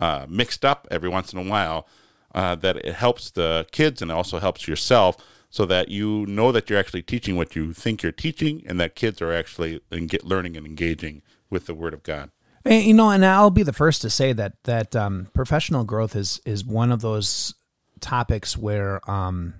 uh, 0.01 0.27
mixed 0.29 0.65
up 0.65 0.87
every 0.91 1.09
once 1.09 1.33
in 1.33 1.39
a 1.39 1.49
while, 1.49 1.87
uh, 2.35 2.55
that 2.57 2.77
it 2.77 2.95
helps 2.95 3.31
the 3.31 3.67
kids 3.73 4.03
and 4.03 4.13
also 4.13 4.39
helps 4.39 4.69
yourself 4.69 5.17
so 5.49 5.65
that 5.65 5.89
you 5.89 6.27
know 6.27 6.53
that 6.53 6.69
you're 6.69 6.79
actually 6.79 7.03
teaching 7.03 7.37
what 7.37 7.57
you 7.57 7.73
think 7.73 8.03
you're 8.03 8.13
teaching 8.13 8.63
and 8.67 8.79
that 8.79 8.95
kids 8.95 9.23
are 9.23 9.33
actually 9.33 9.81
get 10.07 10.25
learning 10.25 10.57
and 10.57 10.67
engaging 10.67 11.23
with 11.49 11.67
the 11.67 11.75
word 11.75 11.95
of 11.95 12.03
God. 12.03 12.31
And, 12.65 12.85
you 12.85 12.95
know, 12.95 13.11
and 13.11 13.25
I'll 13.25 13.51
be 13.51 13.63
the 13.63 13.73
first 13.73 14.03
to 14.03 14.11
say 14.11 14.33
that 14.33 14.55
that 14.65 14.95
um, 14.97 15.29
professional 15.35 15.85
growth 15.85 16.17
is 16.17 16.41
is 16.45 16.65
one 16.65 16.93
of 16.93 17.01
those 17.01 17.55
topics 18.01 18.57
where 18.57 19.09
um, 19.09 19.55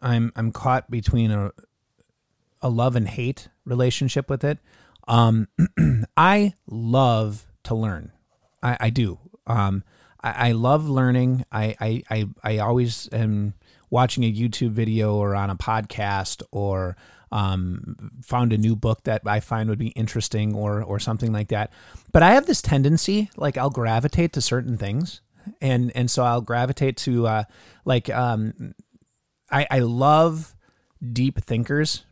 I'm 0.00 0.32
I'm 0.36 0.52
caught 0.52 0.90
between 0.90 1.30
a 1.32 1.52
a 2.62 2.68
love 2.68 2.96
and 2.96 3.08
hate 3.08 3.48
relationship 3.64 4.28
with 4.28 4.44
it. 4.44 4.58
Um, 5.06 5.48
I 6.16 6.54
love 6.66 7.46
to 7.64 7.74
learn. 7.74 8.12
I, 8.62 8.76
I 8.80 8.90
do. 8.90 9.18
Um, 9.46 9.84
I, 10.22 10.48
I, 10.48 10.52
love 10.52 10.88
learning. 10.88 11.44
I, 11.50 11.74
I, 11.80 12.02
I, 12.10 12.28
I, 12.42 12.58
always 12.58 13.08
am 13.12 13.54
watching 13.88 14.24
a 14.24 14.32
YouTube 14.32 14.72
video 14.72 15.14
or 15.14 15.34
on 15.34 15.48
a 15.48 15.56
podcast 15.56 16.42
or 16.50 16.96
um, 17.32 18.10
found 18.22 18.52
a 18.52 18.58
new 18.58 18.76
book 18.76 19.04
that 19.04 19.22
I 19.26 19.40
find 19.40 19.68
would 19.68 19.78
be 19.78 19.88
interesting 19.88 20.54
or 20.54 20.82
or 20.82 20.98
something 20.98 21.32
like 21.32 21.48
that. 21.48 21.72
But 22.12 22.22
I 22.22 22.32
have 22.32 22.46
this 22.46 22.62
tendency, 22.62 23.30
like 23.36 23.56
I'll 23.56 23.70
gravitate 23.70 24.32
to 24.34 24.40
certain 24.40 24.76
things, 24.76 25.20
and 25.60 25.92
and 25.94 26.10
so 26.10 26.24
I'll 26.24 26.40
gravitate 26.40 26.96
to 26.98 27.26
uh, 27.26 27.44
like 27.84 28.10
um, 28.10 28.74
I, 29.50 29.66
I 29.70 29.78
love 29.80 30.54
deep 31.12 31.44
thinkers 31.44 32.04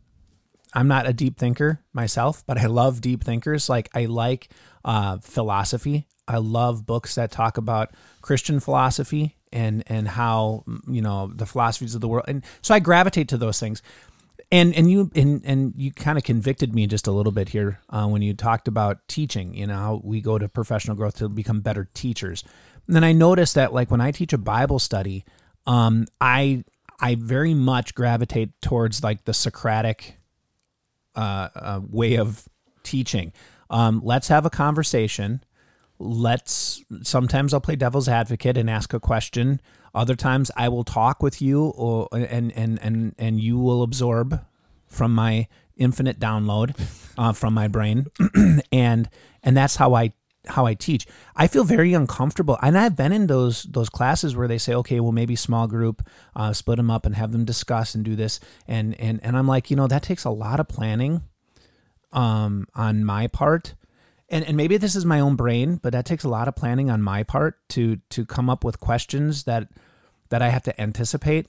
I'm 0.77 0.87
not 0.87 1.07
a 1.07 1.11
deep 1.11 1.39
thinker 1.39 1.81
myself, 1.91 2.43
but 2.45 2.59
I 2.59 2.67
love 2.67 3.01
deep 3.01 3.23
thinkers. 3.23 3.67
Like 3.67 3.89
I 3.95 4.05
like 4.05 4.49
uh, 4.85 5.17
philosophy. 5.17 6.05
I 6.27 6.37
love 6.37 6.85
books 6.85 7.15
that 7.15 7.31
talk 7.31 7.57
about 7.57 7.95
Christian 8.21 8.59
philosophy 8.59 9.37
and 9.51 9.83
and 9.87 10.07
how 10.07 10.65
you 10.87 11.01
know 11.01 11.31
the 11.33 11.47
philosophies 11.47 11.95
of 11.95 12.01
the 12.01 12.07
world. 12.07 12.25
And 12.27 12.45
so 12.61 12.75
I 12.75 12.79
gravitate 12.79 13.27
to 13.29 13.37
those 13.37 13.59
things. 13.59 13.81
And 14.51 14.75
and 14.75 14.91
you 14.91 15.09
and 15.15 15.41
and 15.43 15.73
you 15.75 15.91
kind 15.91 16.15
of 16.15 16.23
convicted 16.23 16.75
me 16.75 16.85
just 16.85 17.07
a 17.07 17.11
little 17.11 17.31
bit 17.31 17.49
here 17.49 17.79
uh, 17.89 18.05
when 18.05 18.21
you 18.21 18.35
talked 18.35 18.67
about 18.67 18.99
teaching. 19.07 19.55
You 19.55 19.65
know 19.65 19.75
how 19.75 20.01
we 20.03 20.21
go 20.21 20.37
to 20.37 20.47
professional 20.47 20.95
growth 20.95 21.17
to 21.17 21.27
become 21.27 21.61
better 21.61 21.89
teachers. 21.95 22.43
And 22.85 22.95
then 22.95 23.03
I 23.03 23.13
noticed 23.13 23.55
that 23.55 23.73
like 23.73 23.89
when 23.89 23.99
I 23.99 24.11
teach 24.11 24.31
a 24.31 24.37
Bible 24.37 24.77
study, 24.77 25.25
um, 25.65 26.05
I 26.21 26.65
I 26.99 27.15
very 27.15 27.55
much 27.55 27.95
gravitate 27.95 28.61
towards 28.61 29.03
like 29.03 29.25
the 29.25 29.33
Socratic 29.33 30.19
uh, 31.17 31.49
uh, 31.55 31.81
way 31.89 32.15
of 32.15 32.47
teaching. 32.83 33.33
Um, 33.69 34.01
let's 34.03 34.29
have 34.29 34.45
a 34.45 34.49
conversation. 34.49 35.43
Let's 35.99 36.83
sometimes 37.01 37.53
I'll 37.53 37.59
play 37.59 37.75
devil's 37.75 38.07
advocate 38.07 38.57
and 38.57 38.69
ask 38.69 38.93
a 38.93 38.99
question. 38.99 39.59
Other 39.95 40.15
times 40.15 40.51
I 40.55 40.69
will 40.69 40.83
talk 40.83 41.23
with 41.23 41.41
you 41.41 41.65
or 41.75 42.07
and 42.13 42.51
and 42.51 42.79
and 42.81 43.15
and 43.17 43.39
you 43.39 43.57
will 43.57 43.81
absorb 43.81 44.45
from 44.85 45.13
my 45.13 45.47
infinite 45.75 46.19
download 46.19 46.79
uh, 47.17 47.33
from 47.33 47.53
my 47.53 47.67
brain, 47.67 48.07
and 48.71 49.09
and 49.41 49.57
that's 49.57 49.77
how 49.77 49.95
I 49.95 50.13
how 50.49 50.65
I 50.65 50.73
teach. 50.73 51.07
I 51.35 51.47
feel 51.47 51.63
very 51.63 51.93
uncomfortable, 51.93 52.57
and 52.61 52.77
I've 52.77 52.95
been 52.95 53.11
in 53.11 53.27
those 53.27 53.63
those 53.63 53.89
classes 53.89 54.35
where 54.35 54.47
they 54.47 54.57
say, 54.57 54.73
okay, 54.75 54.99
well 54.99 55.11
maybe 55.11 55.35
small 55.35 55.67
group, 55.67 56.07
uh, 56.35 56.53
split 56.53 56.77
them 56.77 56.91
up 56.91 57.05
and 57.05 57.15
have 57.15 57.31
them 57.31 57.45
discuss 57.45 57.95
and 57.95 58.03
do 58.03 58.15
this, 58.15 58.39
and 58.67 58.99
and 58.99 59.19
and 59.23 59.37
I'm 59.37 59.47
like, 59.47 59.69
you 59.69 59.77
know, 59.77 59.87
that 59.87 60.03
takes 60.03 60.25
a 60.25 60.29
lot 60.29 60.59
of 60.59 60.67
planning, 60.67 61.21
um, 62.11 62.67
on 62.75 63.03
my 63.03 63.27
part, 63.27 63.75
and 64.29 64.45
and 64.45 64.57
maybe 64.57 64.77
this 64.77 64.95
is 64.95 65.05
my 65.05 65.19
own 65.19 65.35
brain, 65.35 65.77
but 65.77 65.93
that 65.93 66.05
takes 66.05 66.23
a 66.23 66.29
lot 66.29 66.47
of 66.47 66.55
planning 66.55 66.89
on 66.89 67.01
my 67.01 67.23
part 67.23 67.57
to 67.69 67.97
to 68.09 68.25
come 68.25 68.49
up 68.49 68.63
with 68.63 68.79
questions 68.79 69.43
that 69.43 69.69
that 70.29 70.41
I 70.41 70.49
have 70.49 70.63
to 70.63 70.81
anticipate 70.81 71.47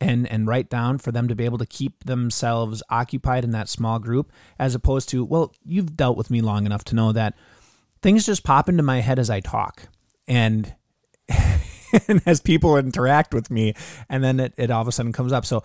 and 0.00 0.30
and 0.30 0.46
write 0.46 0.70
down 0.70 0.98
for 0.98 1.12
them 1.12 1.28
to 1.28 1.34
be 1.34 1.44
able 1.44 1.58
to 1.58 1.66
keep 1.66 2.04
themselves 2.04 2.82
occupied 2.88 3.44
in 3.44 3.50
that 3.50 3.68
small 3.68 3.98
group 3.98 4.32
as 4.58 4.74
opposed 4.74 5.08
to 5.08 5.24
well 5.24 5.52
you've 5.64 5.96
dealt 5.96 6.16
with 6.16 6.30
me 6.30 6.40
long 6.40 6.66
enough 6.66 6.84
to 6.84 6.94
know 6.94 7.12
that 7.12 7.34
things 8.02 8.26
just 8.26 8.44
pop 8.44 8.68
into 8.68 8.82
my 8.82 9.00
head 9.00 9.18
as 9.18 9.30
I 9.30 9.40
talk. 9.40 9.88
And 10.26 10.74
and 12.08 12.22
as 12.26 12.40
people 12.40 12.76
interact 12.76 13.34
with 13.34 13.50
me, 13.50 13.74
and 14.08 14.22
then 14.22 14.40
it, 14.40 14.54
it 14.56 14.70
all 14.70 14.82
of 14.82 14.88
a 14.88 14.92
sudden 14.92 15.12
comes 15.12 15.32
up. 15.32 15.46
So, 15.46 15.62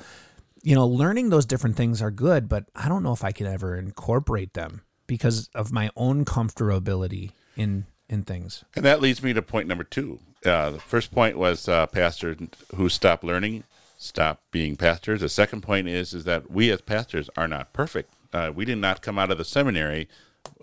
you 0.61 0.75
know, 0.75 0.87
learning 0.87 1.29
those 1.29 1.45
different 1.45 1.75
things 1.75 2.01
are 2.01 2.11
good, 2.11 2.47
but 2.47 2.65
I 2.75 2.87
don't 2.87 3.03
know 3.03 3.13
if 3.13 3.23
I 3.23 3.31
can 3.31 3.47
ever 3.47 3.75
incorporate 3.75 4.53
them 4.53 4.81
because 5.07 5.49
of 5.53 5.71
my 5.71 5.89
own 5.95 6.25
comfortability 6.25 7.31
in 7.55 7.85
in 8.09 8.23
things. 8.23 8.63
And 8.75 8.85
that 8.85 9.01
leads 9.01 9.23
me 9.23 9.33
to 9.33 9.41
point 9.41 9.67
number 9.67 9.83
two. 9.83 10.19
Uh, 10.45 10.71
the 10.71 10.79
first 10.79 11.11
point 11.11 11.37
was 11.37 11.67
uh, 11.67 11.87
pastors 11.87 12.37
who 12.75 12.89
stop 12.89 13.23
learning, 13.23 13.63
stop 13.97 14.43
being 14.51 14.75
pastors. 14.75 15.21
The 15.21 15.29
second 15.29 15.61
point 15.61 15.87
is 15.87 16.13
is 16.13 16.23
that 16.25 16.51
we 16.51 16.69
as 16.69 16.81
pastors 16.81 17.29
are 17.37 17.47
not 17.47 17.73
perfect. 17.73 18.13
Uh, 18.31 18.51
we 18.53 18.65
did 18.65 18.77
not 18.77 19.01
come 19.01 19.19
out 19.19 19.31
of 19.31 19.37
the 19.37 19.45
seminary 19.45 20.07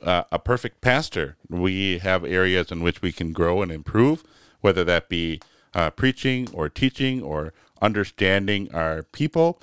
uh, 0.03 0.25
a 0.33 0.39
perfect 0.39 0.81
pastor. 0.81 1.37
We 1.49 1.99
have 1.99 2.25
areas 2.25 2.71
in 2.71 2.83
which 2.83 3.03
we 3.03 3.13
can 3.13 3.33
grow 3.33 3.63
and 3.63 3.71
improve, 3.71 4.25
whether 4.61 4.85
that 4.85 5.09
be 5.09 5.41
uh, 5.75 5.91
preaching 5.91 6.49
or 6.53 6.69
teaching 6.69 7.23
or 7.23 7.53
understanding 7.81 8.73
our 8.75 9.03
people. 9.05 9.61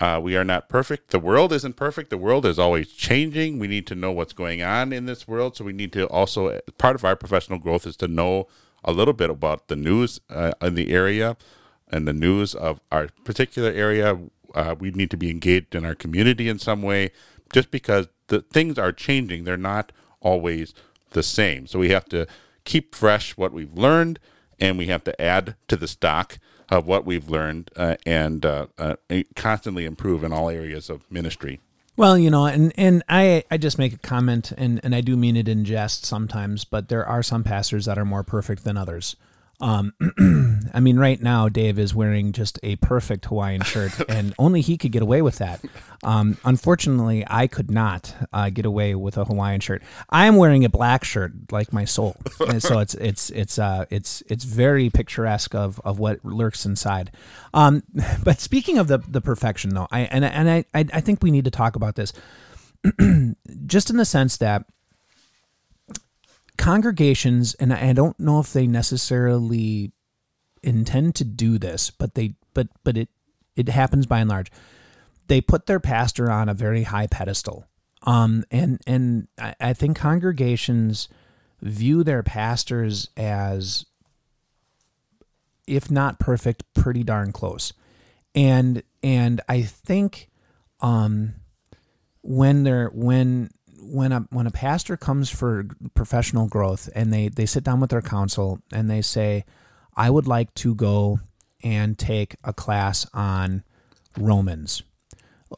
Uh, 0.00 0.20
we 0.22 0.36
are 0.36 0.44
not 0.44 0.68
perfect. 0.68 1.10
The 1.10 1.18
world 1.18 1.52
isn't 1.52 1.74
perfect. 1.74 2.10
The 2.10 2.18
world 2.18 2.46
is 2.46 2.58
always 2.58 2.92
changing. 2.92 3.58
We 3.58 3.66
need 3.66 3.86
to 3.88 3.96
know 3.96 4.12
what's 4.12 4.32
going 4.32 4.62
on 4.62 4.92
in 4.92 5.06
this 5.06 5.26
world. 5.26 5.56
So 5.56 5.64
we 5.64 5.72
need 5.72 5.92
to 5.94 6.06
also, 6.06 6.60
part 6.78 6.94
of 6.94 7.04
our 7.04 7.16
professional 7.16 7.58
growth 7.58 7.86
is 7.86 7.96
to 7.96 8.08
know 8.08 8.46
a 8.84 8.92
little 8.92 9.14
bit 9.14 9.28
about 9.28 9.66
the 9.66 9.74
news 9.74 10.20
uh, 10.30 10.52
in 10.62 10.76
the 10.76 10.92
area 10.92 11.36
and 11.88 12.06
the 12.06 12.12
news 12.12 12.54
of 12.54 12.80
our 12.92 13.08
particular 13.24 13.70
area. 13.70 14.18
Uh, 14.54 14.76
we 14.78 14.92
need 14.92 15.10
to 15.10 15.16
be 15.16 15.30
engaged 15.30 15.74
in 15.74 15.84
our 15.84 15.96
community 15.96 16.48
in 16.48 16.60
some 16.60 16.82
way 16.82 17.10
just 17.52 17.72
because 17.72 18.06
the 18.28 18.42
things 18.42 18.78
are 18.78 18.92
changing. 18.92 19.44
They're 19.44 19.56
not 19.56 19.92
always 20.20 20.74
the 21.10 21.22
same. 21.22 21.66
So 21.66 21.78
we 21.78 21.90
have 21.90 22.06
to 22.06 22.26
keep 22.64 22.94
fresh 22.94 23.36
what 23.36 23.52
we've 23.52 23.76
learned, 23.76 24.18
and 24.60 24.78
we 24.78 24.86
have 24.86 25.04
to 25.04 25.20
add 25.20 25.56
to 25.68 25.76
the 25.76 25.88
stock 25.88 26.38
of 26.68 26.86
what 26.86 27.04
we've 27.04 27.28
learned 27.28 27.70
uh, 27.76 27.96
and 28.04 28.44
uh, 28.44 28.66
uh, 28.78 28.96
constantly 29.34 29.84
improve 29.84 30.22
in 30.22 30.32
all 30.32 30.50
areas 30.50 30.90
of 30.90 31.10
ministry. 31.10 31.60
Well, 31.96 32.16
you 32.16 32.30
know, 32.30 32.46
and, 32.46 32.72
and 32.76 33.02
I, 33.08 33.42
I 33.50 33.56
just 33.56 33.78
make 33.78 33.92
a 33.92 33.98
comment, 33.98 34.52
and, 34.56 34.80
and 34.84 34.94
I 34.94 35.00
do 35.00 35.16
mean 35.16 35.36
it 35.36 35.48
in 35.48 35.64
jest 35.64 36.04
sometimes, 36.04 36.64
but 36.64 36.88
there 36.88 37.04
are 37.04 37.24
some 37.24 37.42
pastors 37.42 37.86
that 37.86 37.98
are 37.98 38.04
more 38.04 38.22
perfect 38.22 38.62
than 38.64 38.76
others. 38.76 39.16
Um, 39.60 39.92
I 40.74 40.80
mean, 40.80 40.98
right 40.98 41.20
now, 41.20 41.48
Dave 41.48 41.78
is 41.78 41.94
wearing 41.94 42.32
just 42.32 42.58
a 42.62 42.76
perfect 42.76 43.26
Hawaiian 43.26 43.62
shirt, 43.62 43.92
and 44.08 44.34
only 44.38 44.60
he 44.60 44.76
could 44.76 44.92
get 44.92 45.02
away 45.02 45.22
with 45.22 45.38
that. 45.38 45.60
Um, 46.04 46.38
unfortunately, 46.44 47.24
I 47.26 47.46
could 47.46 47.70
not 47.70 48.14
uh, 48.32 48.50
get 48.50 48.64
away 48.64 48.94
with 48.94 49.16
a 49.16 49.24
Hawaiian 49.24 49.60
shirt. 49.60 49.82
I'm 50.10 50.36
wearing 50.36 50.64
a 50.64 50.68
black 50.68 51.04
shirt, 51.04 51.32
like 51.50 51.72
my 51.72 51.84
soul, 51.84 52.16
and 52.40 52.62
so 52.62 52.78
it's 52.78 52.94
it's 53.00 53.30
it's 53.30 53.58
uh, 53.58 53.86
it's 53.90 54.22
it's 54.28 54.44
very 54.44 54.90
picturesque 54.90 55.54
of, 55.54 55.80
of 55.84 55.98
what 55.98 56.24
lurks 56.24 56.64
inside. 56.64 57.10
Um, 57.52 57.82
but 58.24 58.40
speaking 58.40 58.78
of 58.78 58.88
the 58.88 58.98
the 58.98 59.20
perfection, 59.20 59.70
though, 59.74 59.88
I 59.90 60.00
and 60.00 60.24
and 60.24 60.48
I 60.48 60.64
I 60.74 61.00
think 61.00 61.22
we 61.22 61.30
need 61.30 61.44
to 61.46 61.50
talk 61.50 61.74
about 61.74 61.96
this, 61.96 62.12
just 63.66 63.90
in 63.90 63.96
the 63.96 64.04
sense 64.04 64.36
that 64.36 64.64
congregations, 66.58 67.54
and 67.54 67.72
I 67.72 67.94
don't 67.94 68.18
know 68.20 68.40
if 68.40 68.52
they 68.52 68.66
necessarily 68.66 69.92
intend 70.62 71.14
to 71.14 71.24
do 71.24 71.56
this, 71.56 71.90
but 71.90 72.14
they 72.14 72.34
but 72.52 72.68
but 72.84 72.98
it 72.98 73.08
it 73.56 73.68
happens 73.70 74.04
by 74.06 74.18
and 74.18 74.28
large. 74.28 74.52
They 75.28 75.40
put 75.40 75.66
their 75.66 75.80
pastor 75.80 76.30
on 76.30 76.48
a 76.48 76.54
very 76.54 76.82
high 76.82 77.06
pedestal, 77.06 77.66
um, 78.02 78.44
and 78.50 78.80
and 78.86 79.28
I, 79.38 79.54
I 79.60 79.72
think 79.72 79.96
congregations 79.96 81.08
view 81.62 82.04
their 82.04 82.22
pastors 82.22 83.08
as, 83.16 83.84
if 85.66 85.90
not 85.90 86.20
perfect, 86.20 86.62
pretty 86.74 87.04
darn 87.04 87.32
close, 87.32 87.72
and 88.34 88.82
and 89.02 89.40
I 89.48 89.62
think, 89.62 90.28
um, 90.80 91.34
when 92.22 92.64
they're 92.64 92.90
when 92.92 93.50
when 93.80 94.12
a 94.12 94.20
when 94.30 94.46
a 94.46 94.50
pastor 94.50 94.96
comes 94.96 95.30
for 95.30 95.66
professional 95.94 96.48
growth 96.48 96.88
and 96.94 97.12
they 97.12 97.28
they 97.28 97.46
sit 97.46 97.64
down 97.64 97.80
with 97.80 97.90
their 97.90 98.02
council 98.02 98.60
and 98.72 98.90
they 98.90 99.02
say, 99.02 99.44
I 99.96 100.10
would 100.10 100.26
like 100.26 100.52
to 100.54 100.74
go 100.74 101.20
and 101.62 101.98
take 101.98 102.36
a 102.44 102.52
class 102.52 103.06
on 103.12 103.64
Romans. 104.16 104.82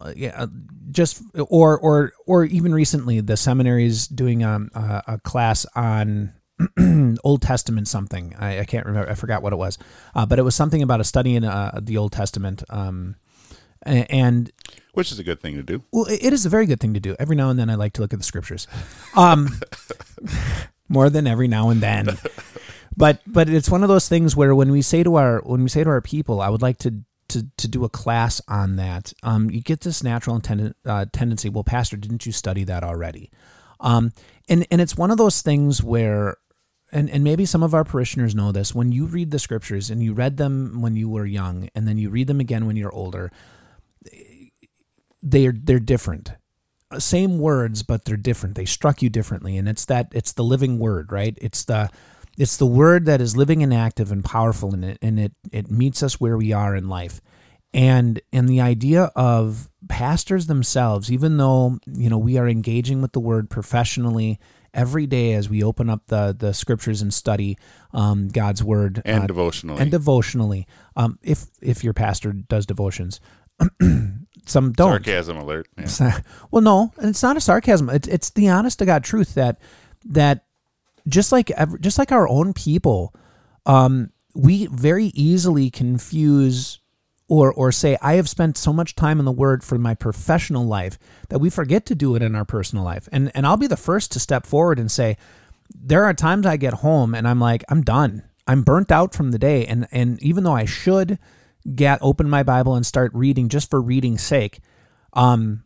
Uh, 0.01 0.13
yeah, 0.17 0.35
uh, 0.37 0.47
just 0.91 1.23
or 1.49 1.79
or 1.79 2.13
or 2.27 2.45
even 2.45 2.73
recently, 2.73 3.21
the 3.21 3.37
seminary 3.37 3.87
is 3.87 4.07
doing 4.07 4.43
a, 4.43 4.67
a, 4.75 5.03
a 5.09 5.19
class 5.19 5.67
on 5.75 6.33
Old 7.25 7.43
Testament 7.43 7.89
something. 7.89 8.35
I, 8.39 8.61
I, 8.61 8.65
can't 8.65 8.87
remember. 8.87 9.11
I 9.11 9.15
forgot 9.15 9.43
what 9.43 9.53
it 9.53 9.57
was, 9.57 9.79
uh, 10.15 10.27
but 10.27 10.39
it 10.39 10.43
was 10.43 10.55
something 10.55 10.83
about 10.83 11.01
a 11.01 11.05
study 11.05 11.35
in 11.35 11.45
uh, 11.45 11.81
the 11.83 11.97
Old 11.97 12.13
Testament. 12.13 12.63
Um, 12.69 13.17
and 13.83 14.53
which 14.93 15.13
is 15.13 15.19
a 15.19 15.25
good 15.25 15.41
thing 15.41 15.57
to 15.57 15.63
do. 15.63 15.83
Well, 15.93 16.07
it 16.09 16.33
is 16.33 16.47
a 16.47 16.49
very 16.49 16.67
good 16.67 16.81
thing 16.81 16.95
to 16.95 17.01
do. 17.01 17.17
Every 17.19 17.37
now 17.37 17.51
and 17.51 17.59
then, 17.59 17.71
I 17.71 17.75
like 17.75 17.93
to 17.95 18.03
look 18.03 18.13
at 18.13 18.19
the 18.19 18.25
scriptures, 18.25 18.67
um, 19.17 19.49
more 20.89 21.11
than 21.11 21.27
every 21.27 21.49
now 21.49 21.71
and 21.71 21.81
then. 21.81 22.19
But 22.97 23.21
but 23.27 23.49
it's 23.49 23.71
one 23.71 23.83
of 23.83 23.89
those 23.89 24.09
things 24.09 24.37
where 24.37 24.55
when 24.55 24.71
we 24.71 24.83
say 24.83 25.03
to 25.03 25.17
our 25.17 25.41
when 25.41 25.63
we 25.63 25.69
say 25.69 25.85
to 25.85 25.91
our 25.91 26.01
people, 26.01 26.41
I 26.41 26.49
would 26.49 26.63
like 26.63 26.79
to 26.79 27.03
to, 27.29 27.47
to 27.59 27.69
do 27.69 27.85
a 27.85 27.89
class 27.89 28.41
on 28.49 28.77
that. 28.77 29.13
Um, 29.23 29.51
you 29.51 29.61
get 29.61 29.81
this 29.81 30.03
natural 30.03 30.41
uh, 30.85 31.07
tendency. 31.13 31.49
Well, 31.49 31.65
Pastor, 31.65 31.97
didn't 31.97 32.27
you 32.27 32.33
study 32.33 32.65
that 32.65 32.83
already? 32.83 33.31
Um, 33.79 34.13
and 34.49 34.67
and 34.71 34.81
it's 34.81 34.97
one 34.97 35.11
of 35.11 35.19
those 35.19 35.41
things 35.41 35.83
where 35.83 36.37
and, 36.93 37.09
and 37.09 37.23
maybe 37.23 37.47
some 37.47 37.63
of 37.63 37.73
our 37.73 37.85
parishioners 37.85 38.35
know 38.35 38.53
this 38.53 38.75
when 38.75 38.93
you 38.93 39.07
read 39.07 39.31
the 39.31 39.39
scriptures 39.39 39.91
and 39.91 40.03
you 40.03 40.13
read 40.13 40.37
them 40.37 40.81
when 40.81 40.97
you 40.97 41.09
were 41.09 41.25
young 41.25 41.69
and 41.75 41.87
then 41.87 41.97
you 41.99 42.11
read 42.11 42.27
them 42.27 42.41
again 42.41 42.67
when 42.67 42.77
you're 42.77 42.93
older 42.93 43.31
they're 45.23 45.55
they're 45.57 45.81
different. 45.81 46.33
Same 46.99 47.39
words, 47.39 47.83
but 47.85 48.05
they're 48.05 48.17
different. 48.17 48.57
They 48.57 48.65
struck 48.65 49.01
you 49.01 49.11
differently, 49.11 49.57
and 49.57 49.69
it's 49.69 49.85
that 49.85 50.09
it's 50.13 50.33
the 50.33 50.43
living 50.43 50.79
word, 50.79 51.13
right? 51.13 51.39
It's 51.41 51.65
the 51.65 51.91
it's 52.37 52.57
the 52.57 52.67
word 52.67 53.07
that 53.07 53.21
is 53.21 53.37
living 53.37 53.63
and 53.63 53.73
active 53.73 54.11
and 54.11 54.25
powerful 54.25 54.75
in 54.75 54.83
it, 54.83 54.99
and 55.01 55.21
it 55.21 55.33
it 55.53 55.71
meets 55.71 56.03
us 56.03 56.21
where 56.21 56.37
we 56.37 56.53
are 56.53 56.75
in 56.75 56.89
life. 56.89 57.21
And 57.73 58.21
and 58.33 58.49
the 58.49 58.61
idea 58.61 59.13
of 59.15 59.69
pastors 59.89 60.47
themselves, 60.47 61.13
even 61.13 61.37
though 61.37 61.79
you 61.87 62.11
know 62.11 62.19
we 62.19 62.39
are 62.39 62.49
engaging 62.49 63.01
with 63.03 63.13
the 63.13 63.21
word 63.21 63.49
professionally 63.49 64.41
every 64.73 65.07
day 65.07 65.35
as 65.35 65.49
we 65.49 65.63
open 65.63 65.91
up 65.91 66.07
the 66.07 66.35
the 66.37 66.55
scriptures 66.55 67.03
and 67.03 67.13
study 67.13 67.57
um, 67.93 68.29
God's 68.29 68.63
word 68.63 69.03
and 69.05 69.25
uh, 69.25 69.27
devotionally 69.27 69.81
and 69.81 69.91
devotionally. 69.91 70.67
Um, 70.97 71.19
if 71.23 71.47
if 71.61 71.85
your 71.85 71.95
pastor 71.95 72.33
does 72.33 72.67
devotions, 72.67 73.21
some 74.47 74.73
don't. 74.73 74.91
Sarcasm 74.91 75.37
alert. 75.37 75.69
Yeah. 75.79 76.21
well, 76.51 76.63
no, 76.63 76.93
and 76.99 77.11
it's 77.11 77.23
not 77.23 77.37
a 77.37 77.41
sarcasm. 77.41 77.89
It's 77.91 78.09
it's 78.09 78.31
the 78.31 78.49
honest 78.49 78.79
to 78.81 78.87
God 78.87 79.05
truth 79.05 79.35
that 79.35 79.61
that 80.07 80.45
just 81.09 81.33
like 81.33 81.51
just 81.81 81.99
like 81.99 82.13
our 82.13 82.29
own 82.29 82.53
people, 82.53 83.15
um, 83.67 84.11
we 84.35 84.67
very 84.67 85.07
easily 85.07 85.71
confuse 85.71 86.81
or 87.29 87.53
or 87.53 87.73
say 87.73 87.97
I 88.03 88.15
have 88.15 88.29
spent 88.29 88.59
so 88.59 88.73
much 88.73 88.97
time 88.97 89.19
in 89.19 89.25
the 89.25 89.33
Word 89.33 89.63
for 89.65 89.79
my 89.79 89.95
professional 89.95 90.65
life 90.65 90.99
that 91.29 91.39
we 91.39 91.51
forget 91.51 91.87
to 91.87 91.95
do 91.95 92.15
it 92.17 92.23
in 92.23 92.35
our 92.35 92.45
personal 92.45 92.85
life. 92.85 93.09
And 93.13 93.31
and 93.35 93.47
I'll 93.47 93.57
be 93.57 93.67
the 93.67 93.77
first 93.77 94.13
to 94.13 94.21
step 94.21 94.47
forward 94.47 94.79
and 94.79 94.91
say 94.91 95.17
there 95.73 96.05
are 96.05 96.15
times 96.15 96.47
I 96.47 96.57
get 96.57 96.75
home 96.75 97.15
and 97.15 97.27
I'm 97.27 97.41
like 97.41 97.65
I'm 97.69 97.83
done. 97.83 98.25
I'm 98.47 98.63
burnt 98.63 98.91
out 98.91 99.15
from 99.15 99.31
the 99.31 99.39
day, 99.39 99.65
and 99.65 99.87
and 99.93 100.21
even 100.23 100.43
though 100.43 100.55
I 100.55 100.65
should 100.65 101.19
get 101.75 101.99
open 102.03 102.29
my 102.29 102.43
Bible 102.43 102.75
and 102.75 102.85
start 102.85 103.13
reading 103.15 103.49
just 103.49 103.71
for 103.71 103.81
reading's 103.81 104.23
sake. 104.23 104.61
Um, 105.13 105.65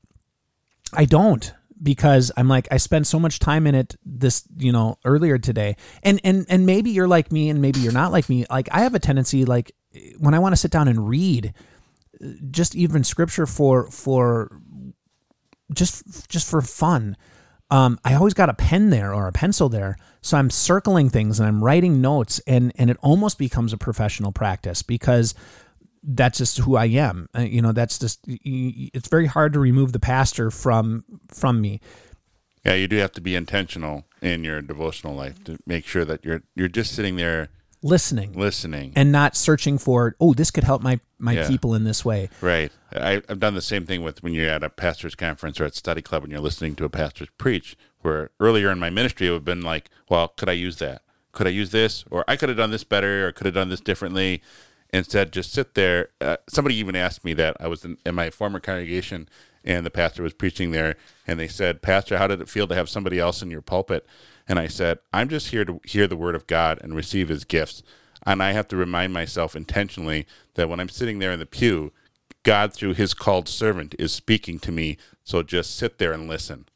I 0.92 1.04
don't 1.04 1.52
because 1.82 2.30
I'm 2.36 2.48
like 2.48 2.68
I 2.70 2.76
spent 2.78 3.06
so 3.06 3.18
much 3.18 3.38
time 3.38 3.66
in 3.66 3.74
it 3.74 3.96
this 4.04 4.44
you 4.56 4.72
know 4.72 4.98
earlier 5.04 5.38
today, 5.38 5.76
and 6.02 6.20
and 6.24 6.46
and 6.48 6.66
maybe 6.66 6.90
you're 6.90 7.08
like 7.08 7.32
me 7.32 7.50
and 7.50 7.60
maybe 7.60 7.80
you're 7.80 7.92
not 7.92 8.12
like 8.12 8.28
me. 8.28 8.46
Like 8.50 8.68
I 8.72 8.80
have 8.80 8.94
a 8.94 8.98
tendency 8.98 9.44
like 9.44 9.72
when 10.18 10.34
I 10.34 10.38
want 10.38 10.52
to 10.52 10.56
sit 10.56 10.70
down 10.70 10.88
and 10.88 11.08
read, 11.08 11.52
just 12.50 12.74
even 12.74 13.04
scripture 13.04 13.46
for 13.46 13.90
for 13.90 14.60
just 15.72 16.28
just 16.28 16.48
for 16.48 16.62
fun. 16.62 17.16
Um, 17.70 17.98
I 18.04 18.14
always 18.14 18.34
got 18.34 18.50
a 18.50 18.54
pen 18.54 18.90
there 18.90 19.14
or 19.14 19.26
a 19.26 19.32
pencil 19.32 19.68
there, 19.68 19.96
so 20.20 20.36
I'm 20.36 20.50
circling 20.50 21.10
things 21.10 21.40
and 21.40 21.48
I'm 21.48 21.64
writing 21.64 22.00
notes, 22.00 22.40
and 22.46 22.72
and 22.76 22.90
it 22.90 22.98
almost 23.02 23.38
becomes 23.38 23.72
a 23.72 23.78
professional 23.78 24.32
practice 24.32 24.82
because 24.82 25.34
that's 26.04 26.38
just 26.38 26.58
who 26.58 26.76
I 26.76 26.86
am. 26.86 27.28
Uh, 27.36 27.40
you 27.40 27.62
know, 27.62 27.72
that's 27.72 27.98
just 27.98 28.20
it's 28.26 29.08
very 29.08 29.26
hard 29.26 29.52
to 29.54 29.58
remove 29.58 29.92
the 29.92 30.00
pastor 30.00 30.50
from 30.50 31.04
from 31.28 31.60
me. 31.60 31.80
Yeah, 32.64 32.74
you 32.74 32.88
do 32.88 32.96
have 32.96 33.12
to 33.12 33.20
be 33.20 33.34
intentional 33.34 34.06
in 34.22 34.44
your 34.44 34.62
devotional 34.62 35.14
life 35.14 35.42
to 35.44 35.58
make 35.66 35.86
sure 35.86 36.04
that 36.04 36.24
you're 36.24 36.42
you're 36.54 36.68
just 36.68 36.94
sitting 36.94 37.16
there 37.16 37.48
listening, 37.82 38.32
listening, 38.32 38.92
and 38.96 39.10
not 39.10 39.36
searching 39.36 39.78
for 39.78 40.16
oh 40.20 40.34
this 40.34 40.50
could 40.50 40.64
help 40.64 40.82
my 40.82 41.00
my 41.18 41.32
yeah. 41.32 41.48
people 41.48 41.74
in 41.74 41.84
this 41.84 42.04
way. 42.04 42.28
Right. 42.40 42.70
I, 42.92 43.22
I've 43.28 43.40
done 43.40 43.54
the 43.54 43.62
same 43.62 43.86
thing 43.86 44.02
with 44.02 44.22
when 44.22 44.34
you're 44.34 44.50
at 44.50 44.62
a 44.62 44.70
pastor's 44.70 45.14
conference 45.14 45.60
or 45.60 45.64
at 45.64 45.74
study 45.74 46.02
club 46.02 46.22
and 46.22 46.32
you're 46.32 46.40
listening 46.40 46.76
to 46.76 46.84
a 46.84 46.90
pastor 46.90 47.26
preach. 47.38 47.76
Where 48.02 48.30
earlier 48.38 48.70
in 48.70 48.78
my 48.78 48.90
ministry 48.90 49.28
it 49.28 49.30
would 49.30 49.36
have 49.36 49.44
been 49.46 49.62
like, 49.62 49.88
well, 50.10 50.28
could 50.28 50.50
I 50.50 50.52
use 50.52 50.76
that? 50.76 51.02
Could 51.32 51.46
I 51.46 51.50
use 51.50 51.70
this? 51.70 52.04
Or 52.10 52.22
I 52.28 52.36
could 52.36 52.50
have 52.50 52.58
done 52.58 52.70
this 52.70 52.84
better, 52.84 53.26
or 53.26 53.32
could 53.32 53.46
have 53.46 53.54
done 53.54 53.70
this 53.70 53.80
differently 53.80 54.42
instead 54.94 55.32
just 55.32 55.52
sit 55.52 55.74
there. 55.74 56.10
Uh, 56.20 56.36
somebody 56.48 56.76
even 56.76 56.96
asked 56.96 57.24
me 57.24 57.34
that 57.34 57.56
I 57.60 57.68
was 57.68 57.84
in, 57.84 57.98
in, 58.06 58.14
my 58.14 58.30
former 58.30 58.60
congregation 58.60 59.28
and 59.64 59.84
the 59.84 59.90
pastor 59.90 60.22
was 60.22 60.34
preaching 60.34 60.70
there, 60.70 60.96
and 61.26 61.38
they 61.38 61.48
said, 61.48 61.82
"Pastor, 61.82 62.18
how 62.18 62.26
did 62.26 62.40
it 62.40 62.48
feel 62.48 62.66
to 62.68 62.74
have 62.74 62.88
somebody 62.88 63.18
else 63.18 63.42
in 63.42 63.50
your 63.50 63.62
pulpit?" 63.62 64.06
And 64.46 64.58
I 64.58 64.68
said, 64.68 64.98
"I'm 65.12 65.28
just 65.28 65.48
here 65.48 65.64
to 65.64 65.80
hear 65.84 66.06
the 66.06 66.16
word 66.16 66.34
of 66.34 66.46
God 66.46 66.78
and 66.82 66.94
receive 66.94 67.28
His 67.28 67.44
gifts, 67.44 67.82
and 68.24 68.42
I 68.42 68.52
have 68.52 68.68
to 68.68 68.76
remind 68.76 69.12
myself 69.12 69.56
intentionally 69.56 70.26
that 70.54 70.68
when 70.68 70.80
I'm 70.80 70.88
sitting 70.88 71.18
there 71.18 71.32
in 71.32 71.40
the 71.40 71.46
pew." 71.46 71.92
God, 72.44 72.74
through 72.74 72.92
his 72.92 73.14
called 73.14 73.48
servant, 73.48 73.94
is 73.98 74.12
speaking 74.12 74.58
to 74.60 74.70
me. 74.70 74.98
So 75.24 75.42
just 75.42 75.74
sit 75.76 75.96
there 75.96 76.12
and 76.12 76.28
listen. 76.28 76.66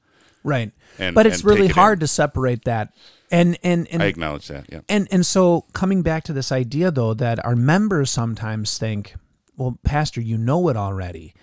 Right. 0.45 0.73
And, 0.99 1.15
but 1.15 1.27
it's 1.27 1.45
really 1.45 1.67
it 1.67 1.73
hard 1.73 1.99
in. 1.99 2.01
to 2.01 2.07
separate 2.07 2.65
that 2.65 2.93
and, 3.31 3.59
and 3.63 3.87
and 3.89 4.03
I 4.03 4.07
acknowledge 4.07 4.49
that. 4.49 4.67
Yeah. 4.71 4.81
And 4.89 5.09
and 5.11 5.25
so 5.25 5.67
coming 5.73 6.03
back 6.03 6.25
to 6.25 6.33
this 6.33 6.51
idea 6.53 6.91
though 6.91 7.15
that 7.15 7.45
our 7.45 7.57
members 7.57 8.11
sometimes 8.11 8.79
think, 8.79 9.15
well, 9.57 9.79
Pastor, 9.83 10.21
you 10.21 10.39
know 10.39 10.69
it 10.69 10.77
already. 10.77 11.35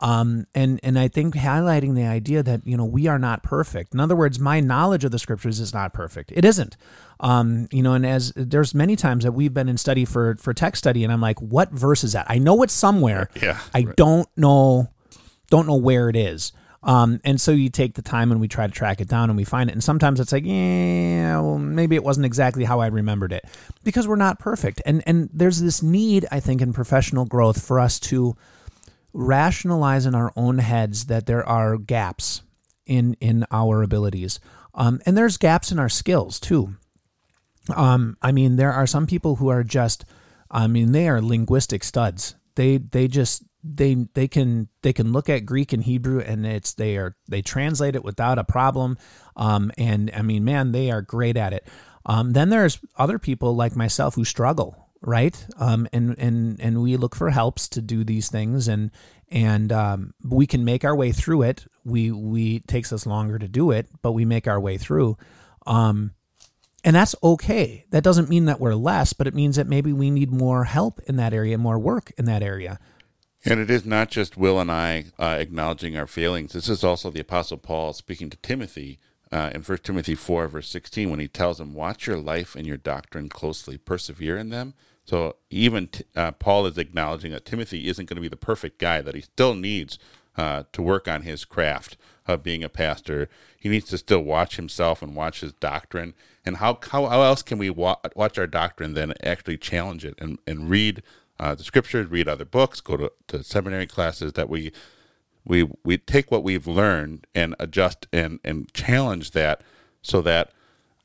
Um, 0.00 0.46
and 0.54 0.78
and 0.84 0.96
I 0.96 1.08
think 1.08 1.34
highlighting 1.34 1.96
the 1.96 2.04
idea 2.04 2.42
that 2.42 2.64
you 2.64 2.76
know 2.76 2.84
we 2.84 3.08
are 3.08 3.18
not 3.18 3.42
perfect. 3.42 3.94
In 3.94 4.00
other 4.00 4.14
words, 4.14 4.38
my 4.38 4.60
knowledge 4.60 5.04
of 5.04 5.10
the 5.10 5.18
scriptures 5.18 5.58
is 5.58 5.74
not 5.74 5.92
perfect. 5.92 6.32
It 6.34 6.44
isn't. 6.44 6.76
Um, 7.20 7.66
you 7.72 7.82
know, 7.82 7.94
and 7.94 8.06
as 8.06 8.32
there's 8.36 8.74
many 8.74 8.94
times 8.94 9.24
that 9.24 9.32
we've 9.32 9.52
been 9.52 9.68
in 9.68 9.76
study 9.76 10.04
for 10.04 10.36
for 10.36 10.54
text 10.54 10.80
study, 10.82 11.02
and 11.02 11.12
I'm 11.12 11.20
like, 11.20 11.40
what 11.40 11.70
verse 11.72 12.04
is 12.04 12.12
that? 12.12 12.26
I 12.28 12.38
know 12.38 12.62
it's 12.62 12.72
somewhere. 12.72 13.28
Yeah. 13.40 13.58
I 13.74 13.82
right. 13.82 13.96
don't 13.96 14.28
know, 14.36 14.88
don't 15.50 15.66
know 15.66 15.76
where 15.76 16.08
it 16.08 16.16
is. 16.16 16.52
Um, 16.82 17.20
and 17.24 17.40
so 17.40 17.50
you 17.50 17.70
take 17.70 17.94
the 17.94 18.02
time 18.02 18.30
and 18.30 18.40
we 18.40 18.46
try 18.48 18.66
to 18.66 18.72
track 18.72 19.00
it 19.00 19.08
down 19.08 19.30
and 19.30 19.36
we 19.36 19.44
find 19.44 19.68
it. 19.68 19.72
And 19.72 19.82
sometimes 19.82 20.20
it's 20.20 20.32
like, 20.32 20.44
yeah, 20.46 21.40
well, 21.40 21.58
maybe 21.58 21.96
it 21.96 22.04
wasn't 22.04 22.26
exactly 22.26 22.64
how 22.64 22.80
I 22.80 22.86
remembered 22.86 23.32
it 23.32 23.44
because 23.82 24.06
we're 24.06 24.16
not 24.16 24.38
perfect. 24.38 24.80
And, 24.86 25.02
and 25.06 25.28
there's 25.32 25.60
this 25.60 25.82
need, 25.82 26.26
I 26.30 26.40
think, 26.40 26.62
in 26.62 26.72
professional 26.72 27.24
growth 27.24 27.64
for 27.64 27.80
us 27.80 27.98
to 28.00 28.36
rationalize 29.12 30.06
in 30.06 30.14
our 30.14 30.32
own 30.36 30.58
heads 30.58 31.06
that 31.06 31.26
there 31.26 31.46
are 31.46 31.78
gaps 31.78 32.42
in, 32.86 33.16
in 33.20 33.44
our 33.50 33.82
abilities. 33.82 34.38
Um, 34.74 35.00
and 35.04 35.16
there's 35.18 35.36
gaps 35.36 35.72
in 35.72 35.78
our 35.80 35.88
skills 35.88 36.38
too. 36.38 36.76
Um, 37.74 38.16
I 38.22 38.30
mean, 38.30 38.56
there 38.56 38.72
are 38.72 38.86
some 38.86 39.06
people 39.06 39.36
who 39.36 39.48
are 39.48 39.64
just, 39.64 40.04
I 40.50 40.68
mean, 40.68 40.92
they 40.92 41.08
are 41.08 41.20
linguistic 41.20 41.82
studs. 41.82 42.36
They, 42.54 42.78
they 42.78 43.08
just 43.08 43.42
they 43.74 43.94
they 44.14 44.28
can 44.28 44.68
they 44.82 44.92
can 44.92 45.12
look 45.12 45.28
at 45.28 45.46
Greek 45.46 45.72
and 45.72 45.84
Hebrew 45.84 46.20
and 46.20 46.46
it's 46.46 46.74
they 46.74 46.96
are 46.96 47.16
they 47.28 47.42
translate 47.42 47.94
it 47.94 48.04
without 48.04 48.38
a 48.38 48.44
problem. 48.44 48.96
Um, 49.36 49.70
and 49.76 50.10
I 50.14 50.22
mean, 50.22 50.44
man, 50.44 50.72
they 50.72 50.90
are 50.90 51.02
great 51.02 51.36
at 51.36 51.52
it. 51.52 51.66
Um, 52.06 52.32
then 52.32 52.48
there's 52.48 52.78
other 52.96 53.18
people 53.18 53.54
like 53.54 53.76
myself 53.76 54.14
who 54.14 54.24
struggle, 54.24 54.88
right? 55.02 55.46
Um, 55.58 55.86
and 55.92 56.18
and 56.18 56.60
and 56.60 56.82
we 56.82 56.96
look 56.96 57.14
for 57.14 57.30
helps 57.30 57.68
to 57.70 57.82
do 57.82 58.02
these 58.04 58.30
things, 58.30 58.66
and 58.66 58.90
and 59.30 59.70
um, 59.72 60.14
we 60.24 60.46
can 60.46 60.64
make 60.64 60.84
our 60.84 60.96
way 60.96 61.12
through 61.12 61.42
it. 61.42 61.66
We 61.84 62.10
we 62.10 62.56
it 62.56 62.68
takes 62.68 62.92
us 62.92 63.06
longer 63.06 63.38
to 63.38 63.48
do 63.48 63.70
it, 63.70 63.88
but 64.02 64.12
we 64.12 64.24
make 64.24 64.48
our 64.48 64.58
way 64.58 64.78
through. 64.78 65.18
Um, 65.66 66.12
and 66.84 66.96
that's 66.96 67.14
okay. 67.22 67.84
That 67.90 68.04
doesn't 68.04 68.30
mean 68.30 68.46
that 68.46 68.60
we're 68.60 68.74
less, 68.74 69.12
but 69.12 69.26
it 69.26 69.34
means 69.34 69.56
that 69.56 69.66
maybe 69.66 69.92
we 69.92 70.10
need 70.10 70.30
more 70.30 70.64
help 70.64 71.00
in 71.06 71.16
that 71.16 71.34
area, 71.34 71.58
more 71.58 71.78
work 71.78 72.12
in 72.16 72.24
that 72.26 72.42
area. 72.42 72.78
And 73.44 73.60
it 73.60 73.70
is 73.70 73.84
not 73.84 74.10
just 74.10 74.36
Will 74.36 74.58
and 74.58 74.70
I 74.70 75.06
uh, 75.18 75.36
acknowledging 75.38 75.96
our 75.96 76.06
failings. 76.06 76.52
This 76.52 76.68
is 76.68 76.82
also 76.82 77.10
the 77.10 77.20
Apostle 77.20 77.56
Paul 77.56 77.92
speaking 77.92 78.30
to 78.30 78.36
Timothy 78.38 78.98
uh, 79.30 79.50
in 79.54 79.62
1 79.62 79.78
Timothy 79.78 80.14
4, 80.14 80.48
verse 80.48 80.68
16, 80.68 81.10
when 81.10 81.20
he 81.20 81.28
tells 81.28 81.60
him, 81.60 81.74
Watch 81.74 82.06
your 82.06 82.16
life 82.16 82.56
and 82.56 82.66
your 82.66 82.76
doctrine 82.76 83.28
closely, 83.28 83.78
persevere 83.78 84.36
in 84.36 84.50
them. 84.50 84.74
So 85.04 85.36
even 85.50 85.88
uh, 86.16 86.32
Paul 86.32 86.66
is 86.66 86.78
acknowledging 86.78 87.32
that 87.32 87.44
Timothy 87.44 87.88
isn't 87.88 88.06
going 88.06 88.16
to 88.16 88.22
be 88.22 88.28
the 88.28 88.36
perfect 88.36 88.78
guy, 88.78 89.00
that 89.00 89.14
he 89.14 89.22
still 89.22 89.54
needs 89.54 89.98
uh, 90.36 90.64
to 90.72 90.82
work 90.82 91.08
on 91.08 91.22
his 91.22 91.44
craft 91.44 91.96
of 92.26 92.42
being 92.42 92.62
a 92.62 92.68
pastor. 92.68 93.28
He 93.58 93.68
needs 93.68 93.88
to 93.90 93.98
still 93.98 94.20
watch 94.20 94.56
himself 94.56 95.00
and 95.02 95.16
watch 95.16 95.40
his 95.40 95.52
doctrine. 95.54 96.14
And 96.44 96.58
how, 96.58 96.78
how, 96.90 97.06
how 97.06 97.22
else 97.22 97.42
can 97.42 97.58
we 97.58 97.70
wa- 97.70 97.96
watch 98.14 98.38
our 98.38 98.46
doctrine 98.46 98.94
then 98.94 99.14
actually 99.22 99.56
challenge 99.56 100.04
it 100.04 100.14
and, 100.18 100.38
and 100.46 100.68
read 100.68 101.02
uh, 101.40 101.54
the 101.54 101.64
scriptures, 101.64 102.10
read 102.10 102.28
other 102.28 102.44
books, 102.44 102.80
go 102.80 102.96
to, 102.96 103.12
to 103.28 103.42
seminary 103.42 103.86
classes 103.86 104.32
that 104.34 104.48
we 104.48 104.72
we 105.44 105.68
we 105.84 105.98
take 105.98 106.30
what 106.30 106.44
we've 106.44 106.66
learned 106.66 107.26
and 107.34 107.54
adjust 107.58 108.06
and 108.12 108.40
and 108.44 108.72
challenge 108.74 109.32
that 109.32 109.62
so 110.02 110.20
that 110.22 110.50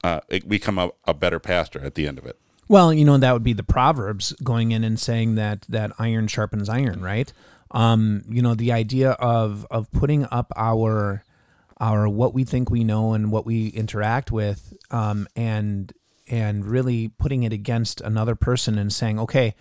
uh, 0.03 0.19
it 0.29 0.47
become 0.49 0.77
a, 0.77 0.91
a 1.05 1.13
better 1.13 1.39
pastor 1.39 1.83
at 1.83 1.95
the 1.95 2.07
end 2.07 2.17
of 2.17 2.25
it. 2.25 2.37
Well, 2.67 2.93
you 2.93 3.05
know 3.05 3.17
that 3.17 3.33
would 3.33 3.43
be 3.43 3.53
the 3.53 3.63
proverbs 3.63 4.33
going 4.43 4.71
in 4.71 4.83
and 4.83 4.99
saying 4.99 5.35
that 5.35 5.65
that 5.69 5.91
iron 5.99 6.27
sharpens 6.27 6.69
iron, 6.69 7.01
right? 7.01 7.31
Um, 7.71 8.23
you 8.27 8.41
know 8.41 8.55
the 8.55 8.71
idea 8.71 9.11
of 9.11 9.65
of 9.71 9.91
putting 9.91 10.25
up 10.25 10.51
our 10.55 11.23
our 11.79 12.07
what 12.07 12.33
we 12.33 12.43
think 12.43 12.69
we 12.69 12.83
know 12.83 13.13
and 13.13 13.31
what 13.31 13.45
we 13.45 13.67
interact 13.67 14.31
with, 14.31 14.73
um, 14.91 15.27
and 15.35 15.93
and 16.29 16.65
really 16.65 17.09
putting 17.09 17.43
it 17.43 17.51
against 17.51 18.01
another 18.01 18.35
person 18.35 18.77
and 18.77 18.91
saying, 18.93 19.19
okay, 19.19 19.55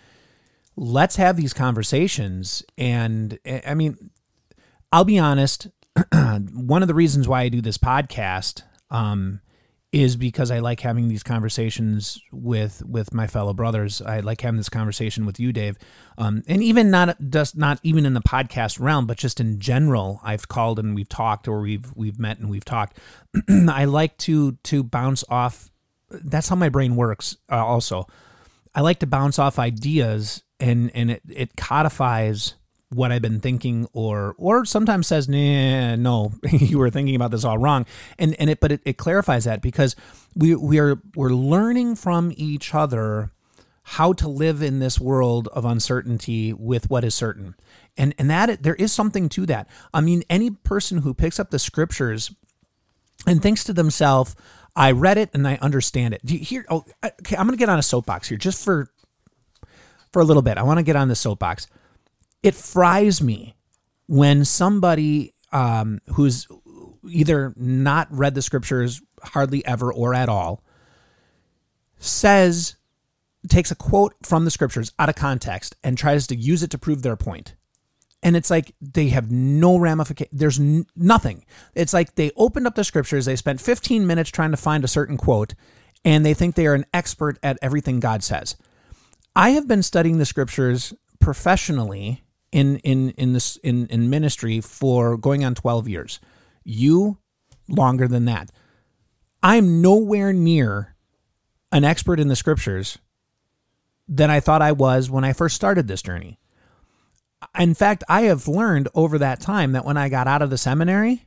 let's 0.75 1.15
have 1.17 1.37
these 1.37 1.53
conversations. 1.53 2.63
And 2.77 3.39
I 3.65 3.73
mean, 3.73 4.11
I'll 4.91 5.05
be 5.05 5.19
honest. 5.19 5.67
one 6.53 6.81
of 6.81 6.87
the 6.87 6.95
reasons 6.95 7.27
why 7.27 7.41
I 7.41 7.49
do 7.49 7.61
this 7.61 7.77
podcast 7.77 8.63
um, 8.89 9.41
is 9.91 10.15
because 10.15 10.49
I 10.49 10.57
like 10.57 10.79
having 10.79 11.07
these 11.07 11.21
conversations 11.21 12.19
with 12.31 12.83
with 12.83 13.13
my 13.13 13.27
fellow 13.27 13.53
brothers. 13.53 14.01
I 14.01 14.21
like 14.21 14.41
having 14.41 14.57
this 14.57 14.69
conversation 14.69 15.25
with 15.25 15.39
you, 15.39 15.53
Dave, 15.53 15.77
um, 16.17 16.41
and 16.47 16.63
even 16.63 16.89
not 16.89 17.15
just 17.29 17.55
not 17.55 17.79
even 17.83 18.05
in 18.05 18.15
the 18.15 18.21
podcast 18.21 18.79
realm, 18.79 19.05
but 19.05 19.17
just 19.17 19.39
in 19.39 19.59
general. 19.59 20.19
I've 20.23 20.47
called 20.47 20.79
and 20.79 20.95
we've 20.95 21.09
talked, 21.09 21.47
or 21.47 21.61
we've 21.61 21.93
we've 21.95 22.17
met 22.17 22.39
and 22.39 22.49
we've 22.49 22.65
talked. 22.65 22.97
I 23.49 23.85
like 23.85 24.17
to 24.19 24.53
to 24.63 24.83
bounce 24.83 25.23
off. 25.29 25.69
That's 26.09 26.49
how 26.49 26.55
my 26.55 26.69
brain 26.69 26.95
works. 26.95 27.37
Uh, 27.51 27.63
also, 27.63 28.07
I 28.73 28.81
like 28.81 28.99
to 28.99 29.07
bounce 29.07 29.37
off 29.37 29.59
ideas, 29.59 30.43
and 30.63 30.91
and 30.95 31.11
it 31.11 31.21
it 31.29 31.55
codifies 31.57 32.55
what 32.89 33.11
I've 33.11 33.21
been 33.21 33.39
thinking 33.39 33.87
or 33.93 34.33
or 34.37 34.65
sometimes 34.65 35.07
says, 35.07 35.27
nah, 35.27 35.95
no, 35.95 36.31
you 36.51 36.77
were 36.77 36.89
thinking 36.89 37.15
about 37.15 37.31
this 37.31 37.43
all 37.43 37.57
wrong. 37.57 37.85
And 38.17 38.35
and 38.39 38.49
it 38.49 38.59
but 38.59 38.71
it, 38.71 38.81
it 38.85 38.97
clarifies 38.97 39.43
that 39.43 39.61
because 39.61 39.95
we 40.35 40.55
we 40.55 40.79
are 40.79 41.01
we're 41.15 41.29
learning 41.29 41.95
from 41.95 42.31
each 42.35 42.73
other 42.73 43.31
how 43.87 44.13
to 44.13 44.29
live 44.29 44.61
in 44.61 44.79
this 44.79 44.99
world 44.99 45.49
of 45.49 45.65
uncertainty 45.65 46.53
with 46.53 46.89
what 46.89 47.03
is 47.03 47.13
certain. 47.13 47.55
And 47.97 48.15
and 48.17 48.29
that 48.29 48.63
there 48.63 48.75
is 48.75 48.93
something 48.93 49.27
to 49.29 49.45
that. 49.47 49.67
I 49.93 49.99
mean, 49.99 50.23
any 50.29 50.49
person 50.51 50.99
who 50.99 51.13
picks 51.13 51.39
up 51.39 51.51
the 51.51 51.59
scriptures 51.59 52.33
and 53.27 53.41
thinks 53.41 53.65
to 53.65 53.73
themselves, 53.73 54.35
I 54.75 54.91
read 54.91 55.17
it 55.17 55.29
and 55.33 55.45
I 55.47 55.57
understand 55.61 56.13
it. 56.13 56.25
Do 56.25 56.35
you 56.35 56.45
hear 56.45 56.65
oh 56.69 56.85
okay, 57.03 57.35
I'm 57.35 57.47
gonna 57.47 57.57
get 57.57 57.69
on 57.69 57.79
a 57.79 57.83
soapbox 57.83 58.29
here 58.29 58.37
just 58.37 58.63
for 58.63 58.89
for 60.13 60.21
a 60.21 60.25
little 60.25 60.41
bit. 60.43 60.57
I 60.57 60.63
want 60.63 60.77
to 60.77 60.83
get 60.83 60.95
on 60.95 61.09
the 61.09 61.15
soapbox 61.15 61.67
it 62.43 62.53
fries 62.53 63.21
me 63.21 63.55
when 64.07 64.43
somebody 64.45 65.33
um, 65.53 65.99
who's 66.13 66.47
either 67.09 67.53
not 67.55 68.07
read 68.11 68.35
the 68.35 68.41
scriptures 68.41 69.01
hardly 69.23 69.65
ever 69.65 69.91
or 69.93 70.13
at 70.13 70.27
all 70.29 70.61
says 71.97 72.75
takes 73.47 73.71
a 73.71 73.75
quote 73.75 74.13
from 74.23 74.45
the 74.45 74.51
scriptures 74.51 74.91
out 74.99 75.09
of 75.09 75.15
context 75.15 75.75
and 75.83 75.97
tries 75.97 76.27
to 76.27 76.35
use 76.35 76.63
it 76.63 76.69
to 76.69 76.77
prove 76.77 77.01
their 77.01 77.15
point. 77.15 77.55
and 78.21 78.35
it's 78.35 78.49
like 78.49 78.73
they 78.81 79.07
have 79.09 79.31
no 79.31 79.77
ramification 79.77 80.29
there's 80.37 80.59
n- 80.59 80.85
nothing 80.95 81.45
it's 81.75 81.93
like 81.93 82.15
they 82.15 82.31
opened 82.35 82.67
up 82.67 82.75
the 82.75 82.83
scriptures 82.83 83.25
they 83.25 83.35
spent 83.35 83.61
15 83.61 84.05
minutes 84.07 84.29
trying 84.29 84.51
to 84.51 84.57
find 84.57 84.83
a 84.83 84.87
certain 84.87 85.17
quote 85.17 85.53
and 86.05 86.25
they 86.25 86.33
think 86.33 86.55
they 86.55 86.67
are 86.67 86.73
an 86.73 86.85
expert 86.93 87.37
at 87.41 87.57
everything 87.61 87.99
god 87.99 88.23
says 88.23 88.55
i 89.35 89.51
have 89.51 89.67
been 89.67 89.83
studying 89.83 90.17
the 90.17 90.25
scriptures 90.25 90.93
professionally 91.19 92.23
in 92.53 92.77
in 92.77 93.09
in 93.11 93.33
this 93.33 93.57
in 93.57 93.87
in 93.87 94.09
ministry 94.09 94.61
for 94.61 95.17
going 95.17 95.43
on 95.43 95.55
12 95.55 95.89
years. 95.89 96.19
You 96.63 97.17
longer 97.67 98.07
than 98.07 98.25
that. 98.25 98.51
I'm 99.41 99.81
nowhere 99.81 100.31
near 100.31 100.95
an 101.71 101.83
expert 101.83 102.19
in 102.19 102.27
the 102.27 102.35
scriptures 102.35 102.99
than 104.07 104.29
I 104.29 104.39
thought 104.39 104.61
I 104.61 104.71
was 104.71 105.09
when 105.09 105.25
I 105.25 105.33
first 105.33 105.55
started 105.55 105.87
this 105.87 106.01
journey. 106.01 106.39
In 107.59 107.73
fact, 107.73 108.03
I 108.07 108.21
have 108.23 108.47
learned 108.47 108.87
over 108.93 109.17
that 109.17 109.41
time 109.41 109.73
that 109.73 109.83
when 109.83 109.97
I 109.97 110.07
got 110.07 110.27
out 110.27 110.41
of 110.41 110.49
the 110.49 110.57
seminary, 110.57 111.25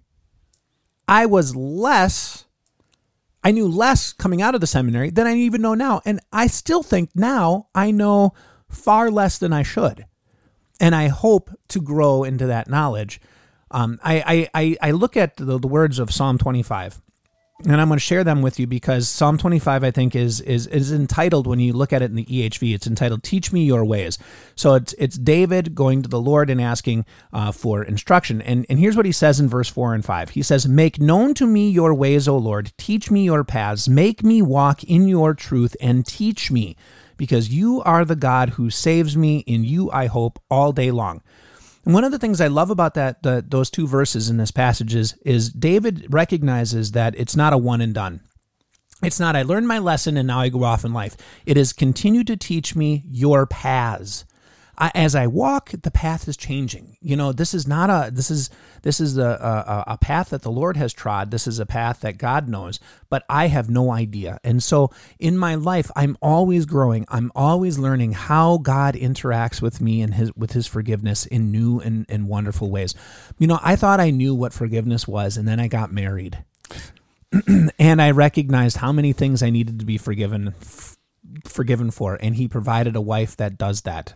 I 1.08 1.26
was 1.26 1.54
less, 1.54 2.45
I 3.42 3.52
knew 3.52 3.68
less 3.68 4.12
coming 4.12 4.42
out 4.42 4.54
of 4.54 4.60
the 4.60 4.66
seminary 4.66 5.10
than 5.10 5.26
I 5.26 5.34
even 5.36 5.62
know 5.62 5.74
now. 5.74 6.02
And 6.04 6.20
I 6.32 6.46
still 6.46 6.82
think 6.82 7.10
now 7.14 7.68
I 7.74 7.90
know 7.90 8.34
far 8.68 9.10
less 9.10 9.38
than 9.38 9.52
I 9.52 9.62
should 9.62 10.06
and 10.80 10.94
I 10.94 11.08
hope 11.08 11.50
to 11.68 11.80
grow 11.80 12.24
into 12.24 12.46
that 12.46 12.68
knowledge. 12.68 13.20
Um, 13.70 13.98
I, 14.02 14.48
I, 14.54 14.76
I 14.80 14.90
look 14.92 15.16
at 15.16 15.36
the, 15.36 15.58
the 15.58 15.68
words 15.68 15.98
of 15.98 16.12
Psalm 16.12 16.38
25 16.38 17.00
and 17.64 17.80
I'm 17.80 17.88
going 17.88 17.96
to 17.96 18.04
share 18.04 18.22
them 18.22 18.42
with 18.42 18.58
you 18.58 18.66
because 18.66 19.08
Psalm 19.08 19.38
25 19.38 19.82
I 19.82 19.90
think 19.90 20.14
is 20.14 20.40
is 20.42 20.66
is 20.66 20.92
entitled 20.92 21.46
when 21.46 21.58
you 21.58 21.72
look 21.72 21.92
at 21.92 22.02
it 22.02 22.10
in 22.10 22.16
the 22.16 22.24
EHV 22.26 22.74
it's 22.74 22.86
entitled 22.86 23.22
"Teach 23.22 23.52
Me 23.52 23.64
Your 23.64 23.84
Ways." 23.84 24.18
So 24.54 24.74
it's 24.74 24.94
it's 24.98 25.16
David 25.16 25.74
going 25.74 26.02
to 26.02 26.08
the 26.08 26.20
Lord 26.20 26.50
and 26.50 26.60
asking 26.60 27.06
uh, 27.32 27.52
for 27.52 27.82
instruction. 27.82 28.42
And 28.42 28.66
and 28.68 28.78
here's 28.78 28.96
what 28.96 29.06
he 29.06 29.12
says 29.12 29.40
in 29.40 29.48
verse 29.48 29.68
four 29.68 29.94
and 29.94 30.04
five. 30.04 30.30
He 30.30 30.42
says, 30.42 30.68
"Make 30.68 31.00
known 31.00 31.32
to 31.34 31.46
me 31.46 31.70
your 31.70 31.94
ways, 31.94 32.28
O 32.28 32.36
Lord. 32.36 32.72
Teach 32.76 33.10
me 33.10 33.24
your 33.24 33.44
paths. 33.44 33.88
Make 33.88 34.22
me 34.22 34.42
walk 34.42 34.84
in 34.84 35.08
your 35.08 35.34
truth, 35.34 35.76
and 35.80 36.04
teach 36.06 36.50
me." 36.50 36.76
because 37.18 37.48
you 37.48 37.82
are 37.82 38.04
the 38.04 38.14
God 38.14 38.50
who 38.50 38.68
saves 38.68 39.16
me. 39.16 39.38
In 39.46 39.64
you 39.64 39.90
I 39.90 40.06
hope 40.06 40.38
all 40.50 40.72
day 40.72 40.90
long. 40.90 41.22
And 41.86 41.94
one 41.94 42.04
of 42.04 42.10
the 42.10 42.18
things 42.18 42.40
I 42.40 42.48
love 42.48 42.68
about 42.68 42.94
that 42.94 43.22
the, 43.22 43.44
those 43.46 43.70
two 43.70 43.86
verses 43.86 44.28
in 44.28 44.36
this 44.36 44.50
passage 44.50 44.94
is, 44.94 45.14
is 45.24 45.50
David 45.50 46.06
recognizes 46.12 46.92
that 46.92 47.14
it's 47.16 47.36
not 47.36 47.52
a 47.52 47.58
one 47.58 47.80
and 47.80 47.94
done. 47.94 48.20
It's 49.02 49.20
not 49.20 49.36
I 49.36 49.42
learned 49.42 49.68
my 49.68 49.78
lesson 49.78 50.16
and 50.16 50.26
now 50.26 50.40
I 50.40 50.48
go 50.48 50.64
off 50.64 50.84
in 50.84 50.92
life. 50.92 51.16
It 51.46 51.56
is 51.56 51.72
continue 51.72 52.24
to 52.24 52.36
teach 52.36 52.74
me 52.74 53.04
your 53.06 53.46
paths. 53.46 54.24
I, 54.78 54.90
as 54.94 55.14
I 55.14 55.26
walk, 55.26 55.70
the 55.70 55.90
path 55.90 56.28
is 56.28 56.36
changing. 56.36 56.96
You 57.00 57.16
know, 57.16 57.32
this 57.32 57.54
is 57.54 57.66
not 57.66 57.90
a 57.90 58.10
this 58.10 58.30
is 58.30 58.50
this 58.82 59.00
is 59.00 59.16
a, 59.16 59.84
a, 59.86 59.92
a 59.92 59.98
path 59.98 60.30
that 60.30 60.42
the 60.42 60.50
Lord 60.50 60.76
has 60.76 60.92
trod. 60.92 61.30
This 61.30 61.46
is 61.46 61.58
a 61.58 61.66
path 61.66 62.00
that 62.00 62.18
God 62.18 62.48
knows, 62.48 62.78
but 63.08 63.24
I 63.28 63.48
have 63.48 63.70
no 63.70 63.90
idea. 63.90 64.38
And 64.44 64.62
so 64.62 64.90
in 65.18 65.38
my 65.38 65.54
life, 65.54 65.90
I'm 65.96 66.16
always 66.20 66.66
growing. 66.66 67.06
I'm 67.08 67.32
always 67.34 67.78
learning 67.78 68.12
how 68.12 68.58
God 68.58 68.94
interacts 68.94 69.62
with 69.62 69.80
me 69.80 70.02
and 70.02 70.14
his 70.14 70.34
with 70.36 70.52
His 70.52 70.66
forgiveness 70.66 71.26
in 71.26 71.50
new 71.50 71.80
and, 71.80 72.06
and 72.08 72.28
wonderful 72.28 72.70
ways. 72.70 72.94
You 73.38 73.46
know, 73.46 73.58
I 73.62 73.76
thought 73.76 74.00
I 74.00 74.10
knew 74.10 74.34
what 74.34 74.52
forgiveness 74.52 75.08
was, 75.08 75.36
and 75.36 75.48
then 75.48 75.60
I 75.60 75.68
got 75.68 75.92
married. 75.92 76.44
and 77.78 78.02
I 78.02 78.10
recognized 78.10 78.78
how 78.78 78.92
many 78.92 79.12
things 79.12 79.42
I 79.42 79.50
needed 79.50 79.78
to 79.80 79.84
be 79.84 79.98
forgiven 79.98 80.54
forgiven 81.44 81.90
for 81.90 82.14
and 82.14 82.36
he 82.36 82.48
provided 82.48 82.96
a 82.96 83.00
wife 83.00 83.36
that 83.36 83.58
does 83.58 83.82
that 83.82 84.14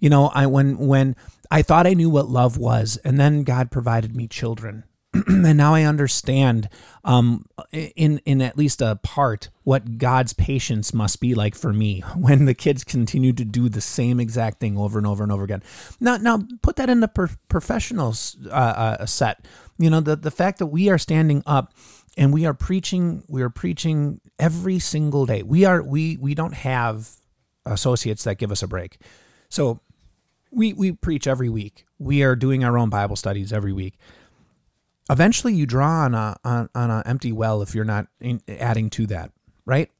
you 0.00 0.10
know, 0.10 0.30
I 0.34 0.46
when 0.46 0.78
when 0.78 1.16
I 1.50 1.62
thought 1.62 1.86
I 1.86 1.94
knew 1.94 2.10
what 2.10 2.28
love 2.28 2.58
was, 2.58 2.98
and 3.04 3.18
then 3.18 3.44
God 3.44 3.70
provided 3.70 4.14
me 4.14 4.26
children. 4.26 4.84
and 5.26 5.56
now 5.56 5.74
I 5.74 5.84
understand, 5.84 6.68
um, 7.04 7.46
in 7.72 8.20
in 8.24 8.42
at 8.42 8.58
least 8.58 8.82
a 8.82 8.96
part, 8.96 9.48
what 9.64 9.98
God's 9.98 10.32
patience 10.32 10.92
must 10.92 11.20
be 11.20 11.34
like 11.34 11.54
for 11.54 11.72
me 11.72 12.00
when 12.16 12.44
the 12.44 12.54
kids 12.54 12.84
continue 12.84 13.32
to 13.32 13.44
do 13.44 13.68
the 13.68 13.80
same 13.80 14.20
exact 14.20 14.60
thing 14.60 14.76
over 14.76 14.98
and 14.98 15.06
over 15.06 15.22
and 15.22 15.32
over 15.32 15.44
again. 15.44 15.62
Now, 16.00 16.16
now 16.16 16.42
put 16.62 16.76
that 16.76 16.90
in 16.90 17.00
the 17.00 17.08
per- 17.08 17.30
uh, 17.52 18.50
uh, 18.50 19.06
set. 19.06 19.46
You 19.78 19.90
know, 19.90 20.00
the 20.00 20.16
the 20.16 20.30
fact 20.30 20.58
that 20.58 20.66
we 20.66 20.88
are 20.90 20.98
standing 20.98 21.42
up 21.46 21.72
and 22.16 22.32
we 22.32 22.46
are 22.46 22.54
preaching, 22.54 23.22
we 23.28 23.42
are 23.42 23.50
preaching 23.50 24.20
every 24.38 24.78
single 24.78 25.26
day. 25.26 25.42
We 25.42 25.64
are 25.64 25.82
we 25.82 26.16
we 26.16 26.34
don't 26.34 26.54
have 26.54 27.10
associates 27.64 28.24
that 28.24 28.38
give 28.38 28.52
us 28.52 28.62
a 28.62 28.68
break. 28.68 28.98
So 29.48 29.80
we 30.56 30.72
we 30.72 30.92
preach 30.92 31.26
every 31.26 31.48
week. 31.48 31.84
We 31.98 32.22
are 32.22 32.34
doing 32.34 32.64
our 32.64 32.76
own 32.78 32.88
Bible 32.88 33.14
studies 33.14 33.52
every 33.52 33.72
week. 33.72 33.98
Eventually, 35.08 35.54
you 35.54 35.66
draw 35.66 36.04
on 36.04 36.14
a 36.14 36.36
on, 36.44 36.68
on 36.74 36.90
an 36.90 37.02
empty 37.06 37.30
well 37.30 37.62
if 37.62 37.74
you're 37.74 37.84
not 37.84 38.08
in, 38.20 38.42
adding 38.48 38.90
to 38.90 39.06
that, 39.06 39.30
right? 39.64 39.90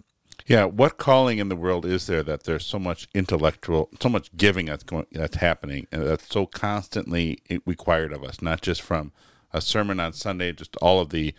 Yeah. 0.46 0.64
What 0.64 0.96
calling 0.96 1.38
in 1.38 1.48
the 1.48 1.56
world 1.56 1.84
is 1.84 2.06
there 2.06 2.22
that 2.22 2.44
there's 2.44 2.64
so 2.64 2.78
much 2.78 3.06
intellectual, 3.14 3.90
so 4.00 4.08
much 4.08 4.34
giving 4.36 4.66
that's 4.66 4.82
going 4.82 5.06
that's 5.12 5.36
happening, 5.36 5.86
and 5.92 6.02
that's 6.02 6.26
so 6.26 6.46
constantly 6.46 7.38
required 7.66 8.12
of 8.12 8.24
us, 8.24 8.40
not 8.40 8.62
just 8.62 8.82
from 8.82 9.12
a 9.52 9.60
sermon 9.60 10.00
on 10.00 10.12
Sunday, 10.12 10.52
just 10.52 10.76
all 10.78 11.00
of 11.00 11.10
the 11.10 11.34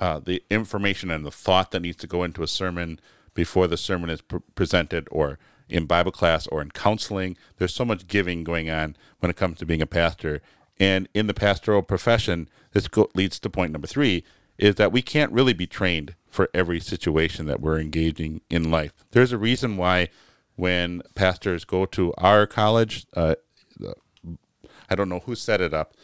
uh, 0.00 0.20
the 0.20 0.42
information 0.50 1.10
and 1.10 1.24
the 1.24 1.30
thought 1.30 1.70
that 1.70 1.80
needs 1.80 1.96
to 1.98 2.06
go 2.06 2.22
into 2.22 2.42
a 2.42 2.48
sermon 2.48 3.00
before 3.32 3.66
the 3.66 3.76
sermon 3.76 4.10
is 4.10 4.22
presented, 4.54 5.08
or 5.10 5.38
in 5.70 5.86
Bible 5.86 6.12
class 6.12 6.46
or 6.48 6.60
in 6.60 6.70
counseling. 6.70 7.36
There's 7.58 7.74
so 7.74 7.84
much 7.84 8.06
giving 8.06 8.44
going 8.44 8.70
on 8.70 8.96
when 9.20 9.30
it 9.30 9.36
comes 9.36 9.58
to 9.58 9.66
being 9.66 9.82
a 9.82 9.86
pastor. 9.86 10.42
And 10.78 11.08
in 11.14 11.26
the 11.26 11.34
pastoral 11.34 11.82
profession, 11.82 12.48
this 12.72 12.88
leads 13.14 13.38
to 13.40 13.50
point 13.50 13.72
number 13.72 13.86
three 13.86 14.24
is 14.58 14.74
that 14.76 14.92
we 14.92 15.02
can't 15.02 15.32
really 15.32 15.54
be 15.54 15.66
trained 15.66 16.14
for 16.28 16.48
every 16.54 16.80
situation 16.80 17.46
that 17.46 17.60
we're 17.60 17.80
engaging 17.80 18.40
in 18.50 18.70
life. 18.70 18.92
There's 19.10 19.32
a 19.32 19.38
reason 19.38 19.76
why 19.76 20.08
when 20.54 21.02
pastors 21.14 21.64
go 21.64 21.86
to 21.86 22.12
our 22.18 22.46
college, 22.46 23.06
uh, 23.16 23.34
I 24.88 24.94
don't 24.94 25.08
know 25.08 25.20
who 25.20 25.34
set 25.34 25.60
it 25.60 25.72
up, 25.72 25.94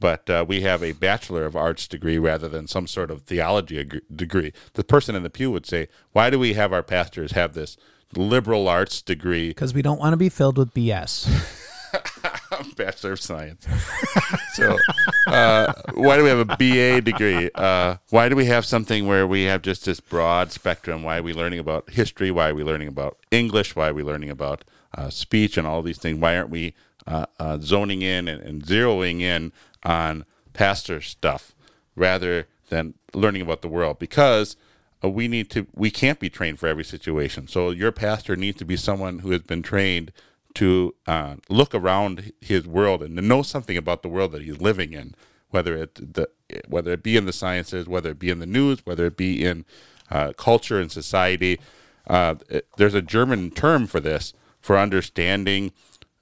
but 0.00 0.28
uh, 0.28 0.44
we 0.46 0.62
have 0.62 0.82
a 0.82 0.92
Bachelor 0.92 1.44
of 1.44 1.56
Arts 1.56 1.86
degree 1.86 2.18
rather 2.18 2.48
than 2.48 2.66
some 2.66 2.86
sort 2.86 3.10
of 3.10 3.22
theology 3.22 3.88
degree. 4.14 4.52
The 4.74 4.84
person 4.84 5.14
in 5.14 5.22
the 5.22 5.30
pew 5.30 5.50
would 5.50 5.66
say, 5.66 5.88
Why 6.12 6.30
do 6.30 6.38
we 6.38 6.54
have 6.54 6.72
our 6.72 6.82
pastors 6.82 7.32
have 7.32 7.54
this 7.54 7.76
liberal 8.16 8.68
arts 8.68 9.02
degree? 9.02 9.48
Because 9.48 9.74
we 9.74 9.82
don't 9.82 9.98
want 9.98 10.12
to 10.12 10.16
be 10.16 10.28
filled 10.28 10.58
with 10.58 10.72
BS. 10.74 11.28
Bachelor 12.76 13.12
of 13.12 13.20
Science. 13.20 13.66
so, 14.54 14.78
uh, 15.26 15.72
why 15.94 16.16
do 16.16 16.22
we 16.22 16.28
have 16.28 16.38
a 16.38 16.56
BA 16.56 17.00
degree? 17.00 17.50
Uh, 17.54 17.96
why 18.10 18.28
do 18.28 18.36
we 18.36 18.46
have 18.46 18.64
something 18.64 19.06
where 19.06 19.26
we 19.26 19.44
have 19.44 19.62
just 19.62 19.84
this 19.84 20.00
broad 20.00 20.52
spectrum? 20.52 21.02
Why 21.02 21.18
are 21.18 21.22
we 21.22 21.32
learning 21.32 21.58
about 21.58 21.90
history? 21.90 22.30
Why 22.30 22.50
are 22.50 22.54
we 22.54 22.64
learning 22.64 22.88
about 22.88 23.18
English? 23.30 23.74
Why 23.74 23.88
are 23.88 23.94
we 23.94 24.02
learning 24.02 24.30
about 24.30 24.64
uh, 24.96 25.10
speech 25.10 25.56
and 25.56 25.66
all 25.66 25.82
these 25.82 25.98
things? 25.98 26.18
Why 26.18 26.36
aren't 26.36 26.50
we 26.50 26.74
uh, 27.06 27.26
uh, 27.38 27.58
zoning 27.60 28.02
in 28.02 28.28
and, 28.28 28.42
and 28.42 28.62
zeroing 28.62 29.20
in 29.20 29.52
on 29.84 30.24
pastor 30.52 31.00
stuff 31.00 31.54
rather 31.94 32.46
than 32.68 32.94
learning 33.14 33.42
about 33.42 33.62
the 33.62 33.68
world? 33.68 33.98
Because 33.98 34.56
uh, 35.04 35.08
we 35.08 35.28
need 35.28 35.50
to, 35.50 35.66
we 35.74 35.90
can't 35.90 36.18
be 36.18 36.30
trained 36.30 36.58
for 36.58 36.66
every 36.66 36.84
situation. 36.84 37.48
So 37.48 37.70
your 37.70 37.92
pastor 37.92 38.36
needs 38.36 38.58
to 38.58 38.64
be 38.64 38.76
someone 38.76 39.20
who 39.20 39.30
has 39.30 39.42
been 39.42 39.62
trained 39.62 40.12
to 40.54 40.94
uh, 41.06 41.36
look 41.50 41.74
around 41.74 42.32
his 42.40 42.66
world 42.66 43.02
and 43.02 43.14
to 43.16 43.22
know 43.22 43.42
something 43.42 43.76
about 43.76 44.02
the 44.02 44.08
world 44.08 44.32
that 44.32 44.42
he's 44.42 44.60
living 44.60 44.94
in, 44.94 45.14
whether 45.50 45.76
it 45.76 46.14
the 46.14 46.30
whether 46.66 46.92
it 46.92 47.02
be 47.02 47.16
in 47.16 47.26
the 47.26 47.32
sciences, 47.32 47.86
whether 47.86 48.10
it 48.10 48.18
be 48.18 48.30
in 48.30 48.38
the 48.38 48.46
news, 48.46 48.80
whether 48.86 49.04
it 49.06 49.18
be 49.18 49.44
in 49.44 49.66
uh, 50.10 50.32
culture 50.32 50.80
and 50.80 50.90
society. 50.90 51.60
Uh, 52.06 52.36
it, 52.48 52.66
there's 52.78 52.94
a 52.94 53.02
German 53.02 53.50
term 53.50 53.86
for 53.86 54.00
this 54.00 54.32
for 54.58 54.78
understanding 54.78 55.72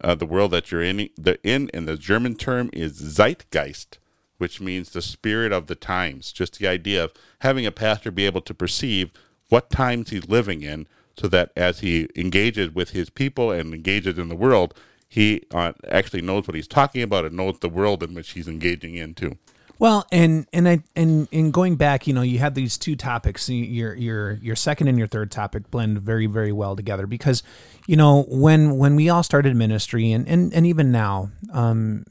uh, 0.01 0.17
the 0.17 0.27
world 0.27 0.51
that 0.51 0.73
you're 0.73 0.83
in. 0.83 1.09
The 1.17 1.39
in 1.45 1.71
and 1.73 1.87
the 1.87 1.97
German 1.97 2.35
term 2.35 2.71
is 2.73 3.01
Zeitgeist, 3.01 3.99
which 4.39 4.61
means 4.61 4.91
the 4.91 5.03
spirit 5.03 5.53
of 5.53 5.67
the 5.67 5.75
times. 5.75 6.33
Just 6.33 6.59
the 6.59 6.69
idea 6.69 7.05
of 7.05 7.13
having 7.41 7.67
a 7.67 7.73
pastor 7.73 8.11
be 8.11 8.27
able 8.27 8.41
to 8.43 8.55
perceive 8.55 9.11
what 9.49 9.71
times 9.71 10.11
he's 10.11 10.29
living 10.29 10.63
in 10.63 10.87
so 11.17 11.29
that 11.29 11.53
as 11.57 11.81
he 11.81 12.09
engages 12.17 12.75
with 12.75 12.91
his 12.91 13.11
people 13.11 13.51
and 13.51 13.73
engages 13.73 14.19
in 14.19 14.29
the 14.29 14.37
world, 14.37 14.75
he 15.09 15.45
uh, 15.53 15.73
actually 15.89 16.23
knows 16.23 16.49
what 16.49 16.57
he's 16.57 16.67
talking 16.67 17.03
about 17.03 17.25
and 17.25 17.37
knows 17.37 17.59
the 17.61 17.69
world 17.69 18.03
in 18.03 18.15
which 18.15 18.31
he's 18.31 18.49
engaging 18.49 18.97
into. 18.97 19.39
Well, 19.79 20.07
and 20.13 20.47
and 20.53 20.69
I 20.69 20.83
and 20.95 21.29
in 21.33 21.51
going 21.51 21.77
back, 21.77 22.07
you 22.07 22.15
know, 22.15 22.23
you 22.23 22.39
have 22.39 22.55
these 22.55 22.79
two 22.79 22.95
topics. 22.95 23.49
Your 23.49 23.95
your 23.95 24.35
your 24.35 24.57
second 24.57 24.89
and 24.89 24.97
your 24.97 25.09
third 25.09 25.33
topic 25.33 25.71
blend 25.71 25.99
very 26.01 26.27
very 26.27 26.53
well 26.53 26.77
together 26.77 27.07
because, 27.07 27.43
you 27.87 27.97
know, 27.97 28.25
when 28.29 28.77
when 28.79 28.95
we 28.95 29.09
all 29.09 29.25
started 29.25 29.55
ministry 29.57 30.13
and 30.13 30.29
and, 30.29 30.55
and 30.55 30.65
even 30.65 30.93
now, 30.93 31.31
um, 31.53 32.05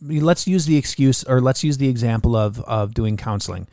let's 0.00 0.46
use 0.46 0.66
the 0.66 0.76
excuse 0.76 1.24
or 1.24 1.40
let's 1.40 1.64
use 1.64 1.78
the 1.78 1.88
example 1.88 2.36
of 2.36 2.60
of 2.60 2.94
doing 2.94 3.16
counseling. 3.16 3.66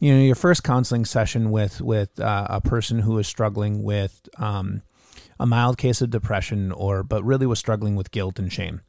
You 0.00 0.14
know 0.14 0.20
your 0.20 0.34
first 0.34 0.62
counseling 0.62 1.04
session 1.04 1.50
with 1.50 1.80
with 1.80 2.18
uh, 2.20 2.46
a 2.48 2.60
person 2.60 3.00
who 3.00 3.18
is 3.18 3.26
struggling 3.26 3.82
with 3.82 4.28
um, 4.38 4.82
a 5.38 5.46
mild 5.46 5.78
case 5.78 6.00
of 6.00 6.10
depression 6.10 6.72
or 6.72 7.02
but 7.02 7.24
really 7.24 7.46
was 7.46 7.58
struggling 7.58 7.96
with 7.96 8.10
guilt 8.10 8.38
and 8.38 8.52
shame. 8.52 8.82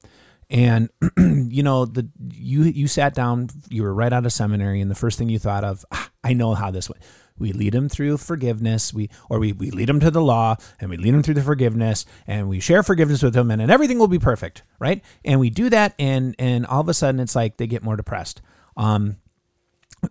And 0.49 0.89
you 1.17 1.63
know 1.63 1.85
the 1.85 2.09
you 2.29 2.63
you 2.63 2.87
sat 2.87 3.13
down 3.13 3.49
you 3.69 3.83
were 3.83 3.93
right 3.93 4.11
out 4.11 4.25
of 4.25 4.33
seminary 4.33 4.81
and 4.81 4.91
the 4.91 4.95
first 4.95 5.17
thing 5.17 5.29
you 5.29 5.39
thought 5.39 5.63
of 5.63 5.85
ah, 5.93 6.09
i 6.25 6.33
know 6.33 6.53
how 6.53 6.71
this 6.71 6.89
went 6.89 7.01
we 7.41 7.51
lead 7.51 7.73
them 7.73 7.89
through 7.89 8.17
forgiveness 8.17 8.93
we 8.93 9.09
or 9.29 9.39
we, 9.39 9.51
we 9.51 9.71
lead 9.71 9.89
them 9.89 9.99
to 9.99 10.11
the 10.11 10.21
law 10.21 10.55
and 10.79 10.89
we 10.89 10.97
lead 10.97 11.13
them 11.13 11.23
through 11.23 11.33
the 11.33 11.41
forgiveness 11.41 12.05
and 12.27 12.47
we 12.47 12.59
share 12.59 12.83
forgiveness 12.83 13.23
with 13.23 13.33
them 13.33 13.51
and, 13.51 13.61
and 13.61 13.71
everything 13.71 13.99
will 13.99 14.07
be 14.07 14.19
perfect 14.19 14.63
right 14.79 15.03
and 15.25 15.39
we 15.39 15.49
do 15.49 15.69
that 15.69 15.93
and 15.99 16.35
and 16.39 16.65
all 16.65 16.81
of 16.81 16.89
a 16.89 16.93
sudden 16.93 17.19
it's 17.19 17.35
like 17.35 17.57
they 17.57 17.67
get 17.67 17.83
more 17.83 17.95
depressed 17.95 18.41
um, 18.77 19.17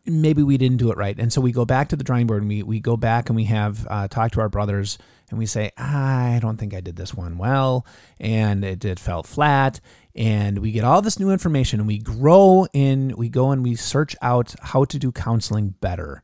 maybe 0.07 0.43
we 0.43 0.57
didn't 0.57 0.79
do 0.79 0.91
it 0.91 0.97
right. 0.97 1.19
And 1.19 1.33
so 1.33 1.41
we 1.41 1.53
go 1.53 1.65
back 1.65 1.89
to 1.89 1.97
the 1.97 2.05
drawing 2.05 2.27
board 2.27 2.43
and 2.43 2.49
we, 2.49 2.63
we 2.63 2.81
go 2.81 2.97
back 2.97 3.29
and 3.29 3.37
we 3.37 3.45
have 3.45 3.87
uh, 3.89 4.09
talked 4.09 4.35
to 4.35 4.41
our 4.41 4.49
brothers 4.49 4.99
and 5.31 5.39
we 5.39 5.47
say, 5.47 5.71
I 5.77 6.39
don't 6.41 6.57
think 6.57 6.75
I 6.75 6.81
did 6.81 6.97
this 6.97 7.15
one 7.15 7.39
well. 7.39 7.87
And 8.19 8.65
it, 8.65 8.85
it 8.85 8.99
felt 8.99 9.27
flat. 9.27 9.81
And 10.15 10.59
we 10.59 10.73
get 10.73 10.85
all 10.85 11.03
this 11.03 11.19
new 11.19 11.31
information 11.31 11.81
and 11.81 11.87
we 11.87 11.99
grow 11.99 12.67
in, 12.73 13.15
we 13.17 13.29
go 13.29 13.51
and 13.51 13.63
we 13.63 13.75
search 13.77 14.17
out 14.23 14.55
how 14.61 14.85
to 14.85 14.99
do 14.99 15.13
counseling 15.13 15.75
better. 15.81 16.23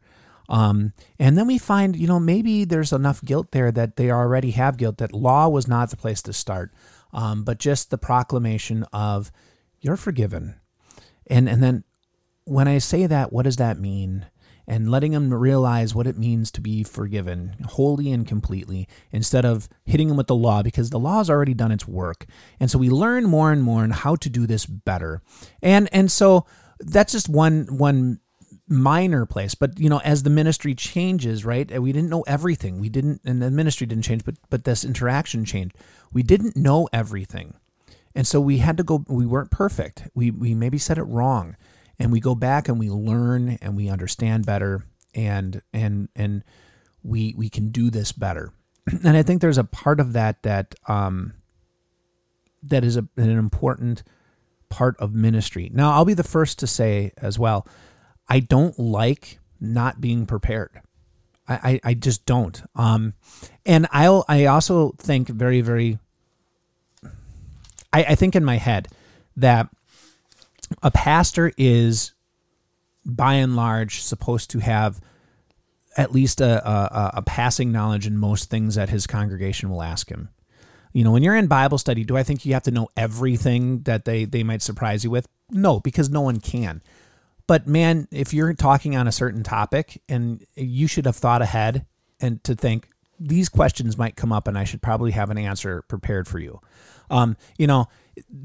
Um, 0.49 0.93
and 1.19 1.37
then 1.37 1.47
we 1.47 1.59
find, 1.59 1.97
you 1.97 2.07
know, 2.07 2.21
maybe 2.21 2.65
there's 2.65 2.93
enough 2.93 3.23
guilt 3.23 3.53
there 3.53 3.73
that 3.73 3.97
they 3.97 4.11
already 4.11 4.53
have 4.53 4.77
guilt, 4.77 4.99
that 4.99 5.13
law 5.13 5.49
was 5.49 5.67
not 5.67 5.91
the 5.91 5.97
place 5.97 6.23
to 6.23 6.33
start, 6.33 6.73
um, 7.13 7.45
but 7.45 7.59
just 7.59 7.91
the 7.91 7.99
proclamation 7.99 8.85
of 8.93 9.33
you're 9.81 9.97
forgiven. 9.97 10.57
And, 11.27 11.49
and 11.49 11.63
then 11.63 11.85
when 12.45 12.69
I 12.69 12.79
say 12.79 13.07
that, 13.07 13.33
what 13.33 13.45
does 13.45 13.57
that 13.57 13.79
mean? 13.79 14.27
And 14.69 14.91
letting 14.91 15.13
them 15.13 15.33
realize 15.33 15.95
what 15.95 16.09
it 16.09 16.19
means 16.19 16.51
to 16.53 16.61
be 16.61 16.83
forgiven 16.83 17.55
wholly 17.65 18.11
and 18.11 18.27
completely 18.27 18.89
instead 19.13 19.45
of 19.45 19.69
hitting 19.85 20.09
them 20.09 20.17
with 20.17 20.27
the 20.27 20.35
law 20.35 20.63
because 20.63 20.91
the 20.91 20.99
law 20.99 21.19
has 21.19 21.31
already 21.31 21.55
done 21.55 21.71
its 21.71 21.87
work. 21.87 22.27
And 22.59 22.69
so 22.69 22.77
we 22.77 22.91
learn 22.91 23.25
more 23.27 23.53
and 23.53 23.63
more 23.63 23.83
on 23.83 23.91
how 23.91 24.17
to 24.17 24.29
do 24.29 24.45
this 24.45 24.67
better. 24.67 25.23
And 25.63 25.89
and 25.93 26.11
so 26.11 26.47
that's 26.81 27.13
just 27.13 27.29
one 27.29 27.79
one 27.79 28.19
minor 28.69 29.25
place 29.27 29.55
but 29.55 29.79
you 29.79 29.89
know 29.89 29.99
as 29.99 30.25
the 30.25 30.31
ministry 30.31 30.75
changes 30.75 31.45
right 31.45 31.81
we 31.81 31.93
didn't 31.93 32.11
know 32.11 32.23
everything. 32.23 32.81
We 32.81 32.89
didn't 32.89 33.21
and 33.25 33.41
the 33.41 33.51
ministry 33.51 33.87
didn't 33.87 34.05
change 34.05 34.25
but 34.25 34.35
but 34.51 34.65
this 34.65 34.85
interaction 34.85 35.45
changed. 35.45 35.77
We 36.13 36.23
didn't 36.23 36.57
know 36.57 36.89
everything. 36.93 37.55
And 38.15 38.27
so 38.27 38.41
we 38.41 38.59
had 38.59 38.77
to 38.79 38.83
go 38.83 39.05
we 39.09 39.27
weren't 39.27 39.51
perfect. 39.51 40.09
We 40.15 40.31
we 40.31 40.55
maybe 40.55 40.79
said 40.79 40.99
it 40.99 41.05
wrong. 41.05 41.57
And 41.99 42.13
we 42.13 42.21
go 42.21 42.35
back 42.35 42.69
and 42.69 42.79
we 42.79 42.91
learn 42.91 43.59
and 43.63 43.77
we 43.77 43.89
understand 43.89 44.47
better 44.47 44.85
and 45.15 45.63
and 45.73 46.09
and 46.17 46.43
we 47.03 47.35
we 47.37 47.49
can 47.49 47.71
do 47.71 47.91
this 47.91 48.13
better. 48.13 48.53
And 49.05 49.17
i 49.17 49.23
think 49.23 49.41
there's 49.41 49.59
a 49.59 49.65
part 49.65 50.01
of 50.01 50.13
that 50.13 50.43
that 50.43 50.75
um 50.89 51.35
that 52.63 52.85
is 52.85 52.97
a, 52.97 53.07
an 53.17 53.31
important 53.31 54.03
part 54.69 54.97
of 54.99 55.15
ministry. 55.15 55.71
Now 55.73 55.93
i'll 55.93 56.05
be 56.05 56.15
the 56.15 56.25
first 56.25 56.59
to 56.61 56.67
say 56.67 57.13
as 57.19 57.39
well 57.39 57.67
i 58.29 58.41
don't 58.41 58.79
like 58.79 59.39
not 59.61 60.01
being 60.01 60.27
prepared 60.27 60.81
i 61.49 61.81
i, 61.85 61.91
I 61.91 61.95
just 61.95 62.27
don't 62.27 62.63
um 62.75 63.15
and 63.65 63.87
i'll 63.93 64.25
i 64.29 64.47
also 64.47 64.93
think 64.99 65.29
very 65.29 65.61
very 65.61 65.99
I, 67.93 68.05
I 68.11 68.15
think 68.15 68.37
in 68.37 68.45
my 68.45 68.57
head 68.57 68.89
that 69.37 69.69
a 70.83 70.91
pastor 70.91 71.53
is 71.57 72.13
by 73.05 73.35
and 73.35 73.57
large 73.57 74.03
supposed 74.03 74.51
to 74.51 74.59
have 74.59 75.01
at 75.97 76.13
least 76.13 76.41
a, 76.41 76.69
a, 76.69 77.11
a, 77.15 77.23
passing 77.23 77.73
knowledge 77.73 78.07
in 78.07 78.19
most 78.19 78.51
things 78.51 78.75
that 78.75 78.91
his 78.91 79.07
congregation 79.07 79.71
will 79.71 79.83
ask 79.83 80.11
him. 80.11 80.29
You 80.93 81.05
know, 81.05 81.13
when 81.13 81.23
you're 81.23 81.37
in 81.37 81.47
Bible 81.47 81.79
study, 81.79 82.05
do 82.05 82.17
I 82.19 82.23
think 82.23 82.45
you 82.45 82.53
have 82.53 82.65
to 82.65 82.71
know 82.71 82.89
everything 82.97 83.81
that 83.83 84.05
they, 84.05 84.27
they 84.27 84.43
might 84.43 84.61
surprise 84.61 85.05
you 85.05 85.11
with? 85.11 85.27
No, 85.51 85.81
because 85.81 86.11
no 86.11 86.21
one 86.21 86.41
can. 86.41 86.83
But 87.47 87.67
man, 87.67 88.09
if 88.11 88.35
you're 88.35 88.55
talking 88.55 88.97
on 88.97 89.07
a 89.07 89.13
certain 89.13 89.43
topic 89.43 90.03
and 90.09 90.45
you 90.55 90.87
should 90.87 91.07
have 91.07 91.17
thought 91.17 91.43
ahead 91.43 91.87
and 92.21 92.43
to 92.45 92.55
think 92.55 92.89
these 93.19 93.49
questions 93.49 93.97
might 93.97 94.17
come 94.17 94.33
up 94.33 94.49
and 94.49 94.59
I 94.59 94.65
should 94.65 94.83
probably 94.83 95.13
have 95.13 95.31
an 95.31 95.39
answer 95.39 95.83
prepared 95.83 96.27
for 96.29 96.39
you. 96.39 96.61
Um, 97.11 97.37
you 97.57 97.67
know, 97.67 97.89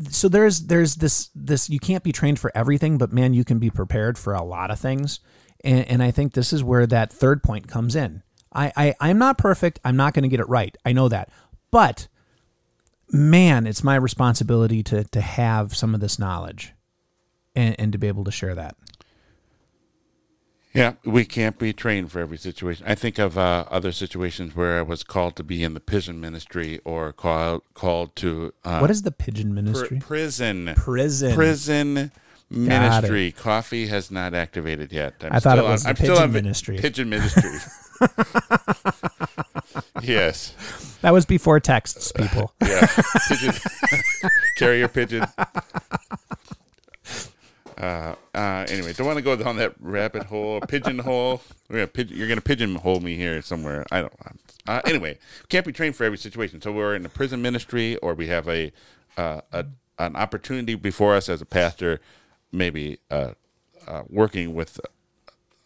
so 0.09 0.29
there's 0.29 0.67
there's 0.67 0.95
this 0.95 1.29
this 1.33 1.69
you 1.69 1.79
can't 1.79 2.03
be 2.03 2.11
trained 2.11 2.39
for 2.39 2.51
everything, 2.53 2.97
but 2.97 3.11
man, 3.11 3.33
you 3.33 3.43
can 3.43 3.59
be 3.59 3.69
prepared 3.69 4.17
for 4.17 4.33
a 4.33 4.43
lot 4.43 4.71
of 4.71 4.79
things. 4.79 5.19
And, 5.63 5.87
and 5.87 6.03
I 6.03 6.11
think 6.11 6.33
this 6.33 6.53
is 6.53 6.63
where 6.63 6.85
that 6.87 7.11
third 7.11 7.43
point 7.43 7.67
comes 7.67 7.95
in. 7.95 8.23
I, 8.53 8.71
I 8.75 8.95
I'm 8.99 9.17
not 9.17 9.37
perfect. 9.37 9.79
I'm 9.83 9.95
not 9.95 10.13
going 10.13 10.23
to 10.23 10.29
get 10.29 10.39
it 10.39 10.49
right. 10.49 10.75
I 10.85 10.93
know 10.93 11.07
that, 11.09 11.29
but 11.71 12.07
man, 13.09 13.65
it's 13.65 13.83
my 13.83 13.95
responsibility 13.95 14.83
to 14.83 15.05
to 15.05 15.21
have 15.21 15.75
some 15.75 15.95
of 15.95 16.01
this 16.01 16.19
knowledge, 16.19 16.73
and, 17.55 17.75
and 17.79 17.91
to 17.93 17.97
be 17.97 18.07
able 18.07 18.25
to 18.25 18.31
share 18.31 18.55
that. 18.55 18.75
Yeah, 20.73 20.93
we 21.03 21.25
can't 21.25 21.59
be 21.59 21.73
trained 21.73 22.11
for 22.11 22.19
every 22.19 22.37
situation. 22.37 22.85
I 22.87 22.95
think 22.95 23.19
of 23.19 23.37
uh, 23.37 23.65
other 23.69 23.91
situations 23.91 24.55
where 24.55 24.79
I 24.79 24.81
was 24.81 25.03
called 25.03 25.35
to 25.35 25.43
be 25.43 25.63
in 25.63 25.73
the 25.73 25.81
pigeon 25.81 26.21
ministry 26.21 26.79
or 26.85 27.11
called 27.11 27.63
called 27.73 28.15
to. 28.17 28.53
Uh, 28.63 28.79
what 28.79 28.89
is 28.89 29.01
the 29.01 29.11
pigeon 29.11 29.53
ministry? 29.53 29.99
Pr- 29.99 30.05
prison. 30.05 30.73
Prison. 30.75 31.35
Prison 31.35 32.11
ministry. 32.49 33.31
Coffee 33.31 33.87
has 33.87 34.11
not 34.11 34.33
activated 34.33 34.91
yet. 34.91 35.15
I'm 35.21 35.33
i 35.33 35.39
thought 35.39 35.57
it 35.57 35.63
was 35.63 35.85
on, 35.85 35.95
pigeon 35.95 36.31
ministry. 36.31 36.77
Pigeon 36.77 37.09
ministry. 37.09 37.51
yes. 40.01 40.53
That 41.01 41.11
was 41.11 41.25
before 41.25 41.59
texts, 41.59 42.11
people. 42.11 42.53
yeah. 42.61 42.87
Pigeon. 43.27 43.53
Carrier 44.55 44.87
pigeon. 44.87 45.25
Uh, 47.81 48.13
uh, 48.35 48.65
anyway, 48.69 48.93
don't 48.93 49.07
want 49.07 49.17
to 49.17 49.23
go 49.23 49.35
down 49.35 49.57
that 49.57 49.73
rabbit 49.79 50.23
hole, 50.23 50.61
pigeonhole. 50.61 51.41
We're 51.67 51.77
gonna 51.77 51.87
pigeon, 51.87 52.15
you're 52.15 52.27
gonna 52.27 52.39
pigeonhole 52.39 52.99
me 52.99 53.15
here 53.15 53.41
somewhere. 53.41 53.85
I 53.91 54.01
don't. 54.01 54.13
Uh, 54.67 54.81
anyway, 54.85 55.17
can't 55.49 55.65
be 55.65 55.71
trained 55.71 55.95
for 55.95 56.03
every 56.03 56.19
situation. 56.19 56.61
So 56.61 56.71
we're 56.71 56.95
in 56.95 57.01
the 57.01 57.09
prison 57.09 57.41
ministry, 57.41 57.97
or 57.97 58.13
we 58.13 58.27
have 58.27 58.47
a, 58.47 58.71
uh, 59.17 59.41
a 59.51 59.65
an 59.97 60.15
opportunity 60.15 60.75
before 60.75 61.15
us 61.15 61.27
as 61.27 61.41
a 61.41 61.45
pastor 61.45 61.99
maybe 62.51 62.99
uh, 63.09 63.31
uh, 63.87 64.03
working 64.09 64.53
with 64.53 64.79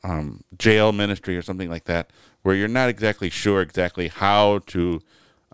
um, 0.04 0.41
jail 0.58 0.91
ministry 0.91 1.36
or 1.36 1.41
something 1.41 1.69
like 1.69 1.86
that, 1.86 2.12
where 2.43 2.56
you're 2.56 2.67
not 2.67 2.88
exactly 2.88 3.30
sure 3.30 3.62
exactly 3.62 4.08
how 4.08 4.60
to 4.67 5.01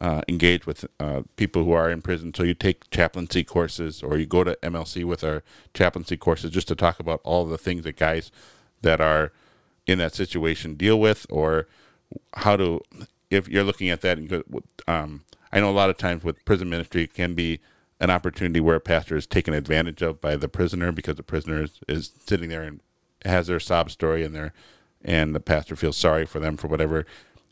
uh, 0.02 0.24
engage 0.28 0.66
with 0.66 0.86
uh, 1.00 1.22
people 1.36 1.64
who 1.64 1.72
are 1.72 1.90
in 1.92 2.02
prison. 2.02 2.34
So 2.34 2.42
you 2.42 2.56
take 2.56 2.90
chaplaincy 2.90 3.44
courses, 3.44 4.02
or 4.02 4.18
you 4.18 4.26
go 4.26 4.44
to 4.44 4.58
MLC 4.64 5.06
with 5.06 5.24
our 5.24 5.44
chaplaincy 5.76 6.18
courses 6.18 6.50
just 6.50 6.68
to 6.70 6.76
talk 6.76 7.00
about 7.00 7.22
all 7.24 7.46
the 7.46 7.58
things 7.58 7.84
that 7.84 7.98
guys 7.98 8.32
that 8.82 9.00
are 9.00 9.32
in 9.86 10.00
that 10.00 10.16
situation 10.16 10.74
deal 10.74 11.00
with, 11.00 11.28
or 11.30 11.68
how 12.34 12.58
to, 12.58 12.82
if 13.30 13.48
you're 13.48 13.64
looking 13.64 13.90
at 13.90 14.02
that, 14.02 14.18
and 14.18 14.28
go, 14.28 14.44
um, 14.88 15.22
I 15.52 15.60
know 15.60 15.70
a 15.70 15.72
lot 15.72 15.92
of 15.92 15.98
times 15.98 16.24
with 16.24 16.44
prison 16.46 16.68
ministry 16.68 17.06
can 17.06 17.36
be 17.36 17.60
an 18.00 18.10
opportunity 18.10 18.60
where 18.60 18.78
a 18.78 18.82
pastor 18.82 19.16
is 19.16 19.28
taken 19.28 19.54
advantage 19.54 20.02
of 20.02 20.20
by 20.20 20.36
the 20.36 20.48
prisoner 20.48 20.92
because 20.92 21.16
the 21.16 21.24
prisoner 21.24 21.62
is, 21.62 21.80
is 21.88 22.12
sitting 22.26 22.50
there 22.50 22.64
and 22.64 22.82
has 23.24 23.46
their 23.46 23.60
sob 23.60 23.92
story 23.92 24.24
and 24.24 24.34
their 24.36 24.52
and 25.04 25.34
the 25.36 25.40
pastor 25.40 25.76
feels 25.76 25.98
sorry 25.98 26.26
for 26.26 26.40
them 26.40 26.58
for 26.58 26.68
whatever 26.68 27.06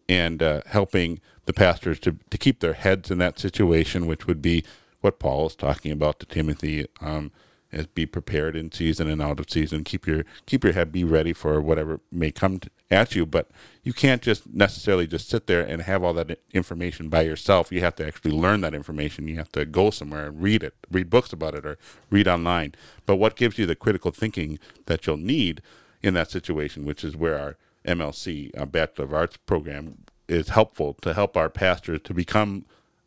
and 0.09 0.43
uh, 0.43 0.61
helping 0.65 1.21
the 1.45 1.53
pastors 1.53 1.99
to, 2.01 2.17
to 2.29 2.37
keep 2.37 2.59
their 2.59 2.73
heads 2.73 3.09
in 3.09 3.17
that 3.19 3.39
situation 3.39 4.05
which 4.05 4.27
would 4.27 4.41
be 4.41 4.63
what 4.99 5.19
paul 5.19 5.47
is 5.47 5.55
talking 5.55 5.91
about 5.93 6.19
to 6.19 6.25
timothy 6.25 6.85
um, 6.99 7.31
is 7.71 7.87
be 7.87 8.05
prepared 8.05 8.55
in 8.55 8.71
season 8.71 9.07
and 9.07 9.21
out 9.21 9.39
of 9.39 9.49
season. 9.49 9.83
Keep 9.83 10.07
your 10.07 10.23
keep 10.45 10.63
your 10.63 10.73
head 10.73 10.91
be 10.91 11.03
ready 11.03 11.33
for 11.33 11.61
whatever 11.61 11.99
may 12.11 12.31
come 12.31 12.59
to, 12.59 12.69
at 12.91 13.13
you 13.15 13.25
but 13.25 13.51
you 13.83 13.93
can't 13.93 14.21
just 14.21 14.51
necessarily 14.51 15.05
just 15.05 15.29
sit 15.29 15.45
there 15.45 15.61
and 15.61 15.83
have 15.83 16.03
all 16.03 16.13
that 16.13 16.39
information 16.51 17.09
by 17.09 17.21
yourself. 17.21 17.71
You 17.71 17.81
have 17.81 17.95
to 17.97 18.07
actually 18.07 18.31
learn 18.31 18.61
that 18.61 18.73
information. 18.73 19.27
You 19.27 19.35
have 19.35 19.51
to 19.51 19.65
go 19.65 19.91
somewhere 19.91 20.27
and 20.27 20.41
read 20.41 20.63
it 20.63 20.73
read 20.89 21.09
books 21.09 21.31
about 21.31 21.55
it 21.55 21.65
or 21.65 21.77
read 22.09 22.27
online. 22.27 22.73
But 23.05 23.17
what 23.17 23.35
gives 23.35 23.57
you 23.57 23.65
the 23.65 23.75
critical 23.75 24.11
thinking 24.11 24.59
that 24.87 25.05
you'll 25.05 25.17
need 25.17 25.61
in 26.01 26.13
that 26.13 26.31
situation 26.31 26.85
which 26.85 27.03
is 27.03 27.15
where 27.15 27.37
our 27.37 27.57
mlc 27.85 28.59
uh, 28.59 28.65
bachelor 28.65 29.05
of 29.05 29.13
arts 29.13 29.37
program 29.37 30.05
is 30.27 30.49
helpful 30.49 30.93
to 31.01 31.13
help 31.13 31.35
our 31.35 31.49
pastors 31.49 31.99
to 32.03 32.13
become 32.13 32.65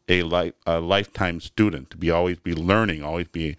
a, 0.09 0.23
life, 0.23 0.55
a 0.67 0.81
lifetime 0.81 1.41
student 1.41 1.91
to 1.91 1.97
be 1.97 2.11
always 2.11 2.39
be 2.39 2.55
learning 2.55 3.03
always 3.03 3.29
be 3.29 3.57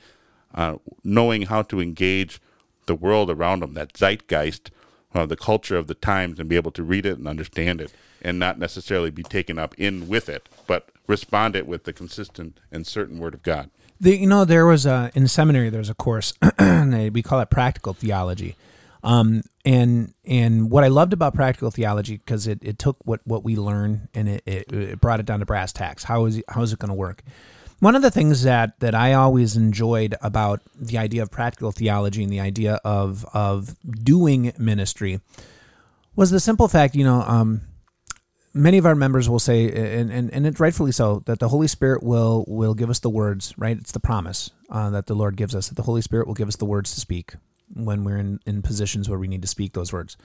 uh, 0.54 0.76
knowing 1.04 1.44
how 1.44 1.62
to 1.62 1.80
engage 1.82 2.40
the 2.86 2.96
world 2.96 3.30
around 3.30 3.62
them 3.62 3.74
that 3.74 3.94
zeitgeist 3.94 4.70
uh, 5.16 5.26
the 5.26 5.36
culture 5.36 5.78
of 5.78 5.88
the 5.88 5.94
times 5.94 6.40
and 6.40 6.50
be 6.50 6.56
able 6.56 6.72
to 6.72 6.84
read 6.84 7.06
it 7.06 7.18
and 7.18 7.28
understand 7.28 7.80
it 7.80 7.94
and 8.22 8.40
not 8.40 8.58
necessarily 8.58 9.12
be 9.12 9.24
taken 9.24 9.60
up 9.60 9.76
in 9.78 10.08
with 10.08 10.30
it, 10.30 10.48
but 10.66 10.90
respond 11.08 11.56
it 11.56 11.68
with 11.68 11.84
the 11.84 11.94
consistent 11.94 12.60
and 12.72 12.88
certain 12.88 13.20
word 13.20 13.34
of 13.34 13.44
God. 13.44 13.70
The, 14.00 14.18
you 14.18 14.28
know, 14.28 14.46
there 14.46 14.66
was 14.66 14.86
a 14.86 15.12
in 15.14 15.28
seminary. 15.28 15.70
There 15.70 15.80
was 15.80 15.90
a 15.90 15.94
course 15.94 16.34
we 16.60 17.22
call 17.22 17.40
it 17.42 17.50
practical 17.50 17.94
theology, 17.94 18.56
um, 19.04 19.44
and 19.66 20.14
and 20.26 20.72
what 20.72 20.84
I 20.84 20.88
loved 20.88 21.14
about 21.14 21.34
practical 21.34 21.72
theology 21.72 22.18
because 22.18 22.48
it, 22.48 22.60
it 22.62 22.80
took 22.80 22.98
what, 23.04 23.22
what 23.26 23.44
we 23.44 23.56
learn 23.56 24.08
and 24.14 24.30
it, 24.30 24.44
it, 24.46 24.72
it 24.72 25.02
brought 25.02 25.20
it 25.20 25.26
down 25.26 25.40
to 25.40 25.46
brass 25.46 25.74
tacks. 25.74 26.06
How 26.06 26.26
is 26.26 26.38
it, 26.38 26.46
how 26.48 26.62
is 26.62 26.72
it 26.74 26.80
going 26.80 26.90
to 26.90 26.96
work? 26.96 27.22
One 27.80 27.96
of 27.96 28.02
the 28.02 28.12
things 28.12 28.44
that 28.44 28.80
that 28.80 28.96
I 28.96 29.14
always 29.14 29.58
enjoyed 29.58 30.16
about 30.22 30.62
the 30.80 30.98
idea 30.98 31.22
of 31.22 31.32
practical 31.32 31.72
theology 31.72 32.24
and 32.24 32.32
the 32.32 32.40
idea 32.40 32.80
of 32.86 33.26
of 33.34 33.76
doing 34.04 34.54
ministry 34.58 35.20
was 36.16 36.32
the 36.32 36.40
simple 36.40 36.68
fact, 36.68 36.96
you 36.96 37.04
know, 37.04 37.22
um, 37.24 37.62
many 38.54 38.78
of 38.78 38.86
our 38.86 38.96
members 38.96 39.28
will 39.28 39.40
say, 39.40 39.66
and, 39.66 40.12
and, 40.12 40.32
and 40.32 40.46
it's 40.46 40.60
rightfully 40.60 40.92
so, 40.92 41.24
that 41.26 41.40
the 41.40 41.50
Holy 41.50 41.68
Spirit 41.68 42.04
will 42.04 42.46
will 42.48 42.74
give 42.74 42.90
us 42.90 43.00
the 43.00 43.10
words, 43.10 43.54
right? 43.58 43.78
It's 43.78 43.92
the 43.92 44.00
promise 44.00 44.52
uh, 44.70 44.90
that 44.92 45.08
the 45.08 45.16
Lord 45.16 45.36
gives 45.36 45.54
us, 45.54 45.68
that 45.68 45.76
the 45.76 45.84
Holy 45.84 46.02
Spirit 46.02 46.28
will 46.28 46.36
give 46.36 46.48
us 46.48 46.56
the 46.56 46.66
words 46.66 46.94
to 46.94 47.02
speak 47.02 47.34
when 47.74 48.04
we're 48.04 48.18
in, 48.18 48.40
in 48.46 48.62
positions 48.62 49.10
where 49.10 49.20
we 49.20 49.28
need 49.28 49.42
to 49.42 49.48
speak 49.48 49.74
those 49.74 49.94
words. 49.94 50.18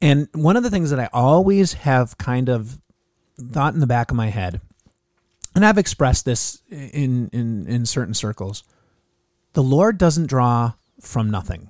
And 0.00 0.28
one 0.34 0.56
of 0.56 0.62
the 0.62 0.70
things 0.70 0.90
that 0.90 0.98
I 0.98 1.08
always 1.12 1.74
have 1.74 2.18
kind 2.18 2.48
of 2.48 2.80
thought 3.38 3.74
in 3.74 3.80
the 3.80 3.86
back 3.86 4.10
of 4.10 4.16
my 4.16 4.28
head 4.28 4.60
and 5.54 5.64
I've 5.64 5.78
expressed 5.78 6.24
this 6.24 6.62
in, 6.70 7.28
in, 7.32 7.66
in 7.66 7.86
certain 7.86 8.14
circles. 8.14 8.64
The 9.52 9.62
Lord 9.62 9.98
doesn't 9.98 10.26
draw 10.26 10.72
from 11.00 11.30
nothing. 11.30 11.68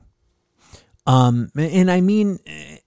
Um, 1.06 1.50
and 1.56 1.90
I 1.90 2.00
mean, 2.00 2.38
eh, 2.46 2.78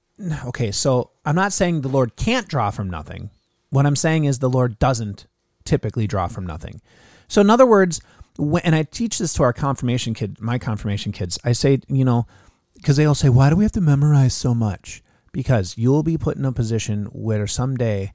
okay, 0.46 0.72
so 0.72 1.12
I'm 1.26 1.36
not 1.36 1.52
saying 1.52 1.82
the 1.82 1.90
Lord 1.90 2.16
can't 2.16 2.48
draw 2.48 2.72
from 2.72 2.90
nothing. 2.90 3.30
What 3.72 3.86
I'm 3.86 3.98
saying 3.98 4.24
is 4.24 4.40
the 4.40 4.50
Lord 4.50 4.80
doesn't 4.80 5.26
typically 5.66 6.08
draw 6.08 6.28
from 6.28 6.46
nothing. 6.46 6.82
So, 7.28 7.42
in 7.42 7.50
other 7.50 7.66
words, 7.66 8.00
when, 8.38 8.64
and 8.64 8.76
I 8.76 8.84
teach 8.84 9.20
this 9.20 9.34
to 9.34 9.44
our 9.44 9.54
confirmation 9.54 10.14
kid, 10.14 10.40
my 10.40 10.58
confirmation 10.58 11.12
kids, 11.12 11.40
I 11.44 11.54
say, 11.54 11.80
you 11.88 12.06
know, 12.06 12.28
because 12.76 12.98
they'll 12.98 13.16
say, 13.16 13.30
why 13.30 13.50
do 13.50 13.56
we 13.56 13.64
have 13.64 13.72
to 13.74 13.82
memorize 13.82 14.34
so 14.34 14.54
much? 14.54 15.02
Because 15.32 15.78
you'll 15.78 16.04
be 16.04 16.18
put 16.18 16.38
in 16.38 16.46
a 16.46 16.52
position 16.52 17.06
where 17.06 17.48
someday 17.48 18.14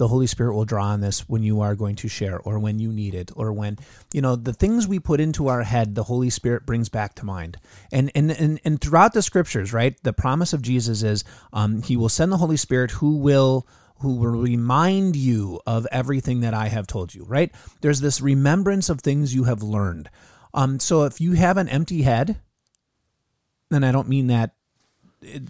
the 0.00 0.08
Holy 0.08 0.26
Spirit 0.26 0.54
will 0.54 0.64
draw 0.64 0.86
on 0.86 1.02
this 1.02 1.28
when 1.28 1.42
you 1.42 1.60
are 1.60 1.74
going 1.74 1.94
to 1.96 2.08
share 2.08 2.40
or 2.40 2.58
when 2.58 2.78
you 2.78 2.90
need 2.90 3.14
it 3.14 3.30
or 3.36 3.52
when, 3.52 3.78
you 4.14 4.22
know, 4.22 4.34
the 4.34 4.54
things 4.54 4.88
we 4.88 4.98
put 4.98 5.20
into 5.20 5.48
our 5.48 5.62
head, 5.62 5.94
the 5.94 6.04
Holy 6.04 6.30
Spirit 6.30 6.64
brings 6.64 6.88
back 6.88 7.14
to 7.16 7.26
mind. 7.26 7.58
And 7.92 8.10
and 8.14 8.30
and, 8.30 8.58
and 8.64 8.80
throughout 8.80 9.12
the 9.12 9.20
scriptures, 9.20 9.74
right, 9.74 10.02
the 10.02 10.14
promise 10.14 10.54
of 10.54 10.62
Jesus 10.62 11.02
is 11.02 11.22
um, 11.52 11.82
he 11.82 11.98
will 11.98 12.08
send 12.08 12.32
the 12.32 12.38
Holy 12.38 12.56
Spirit 12.56 12.92
who 12.92 13.18
will 13.18 13.66
who 14.00 14.16
will 14.16 14.30
remind 14.30 15.16
you 15.16 15.60
of 15.66 15.86
everything 15.92 16.40
that 16.40 16.54
I 16.54 16.68
have 16.68 16.86
told 16.86 17.14
you, 17.14 17.24
right? 17.24 17.52
There's 17.80 18.00
this 18.00 18.20
remembrance 18.20 18.88
of 18.88 19.00
things 19.00 19.34
you 19.34 19.44
have 19.44 19.62
learned. 19.62 20.10
Um, 20.54 20.80
so 20.80 21.04
if 21.04 21.20
you 21.20 21.32
have 21.32 21.56
an 21.56 21.68
empty 21.68 22.02
head, 22.02 22.40
and 23.70 23.84
I 23.84 23.92
don't 23.92 24.08
mean 24.08 24.28
that 24.28 24.54
it, 25.22 25.42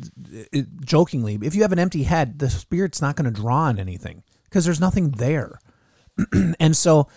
it, 0.52 0.66
jokingly, 0.84 1.38
if 1.42 1.54
you 1.54 1.62
have 1.62 1.72
an 1.72 1.78
empty 1.78 2.02
head, 2.02 2.38
the 2.38 2.50
Spirit's 2.50 3.00
not 3.00 3.16
going 3.16 3.32
to 3.32 3.40
draw 3.40 3.62
on 3.62 3.78
anything 3.78 4.24
because 4.44 4.64
there's 4.64 4.80
nothing 4.80 5.12
there. 5.12 5.60
and 6.60 6.76
so 6.76 7.08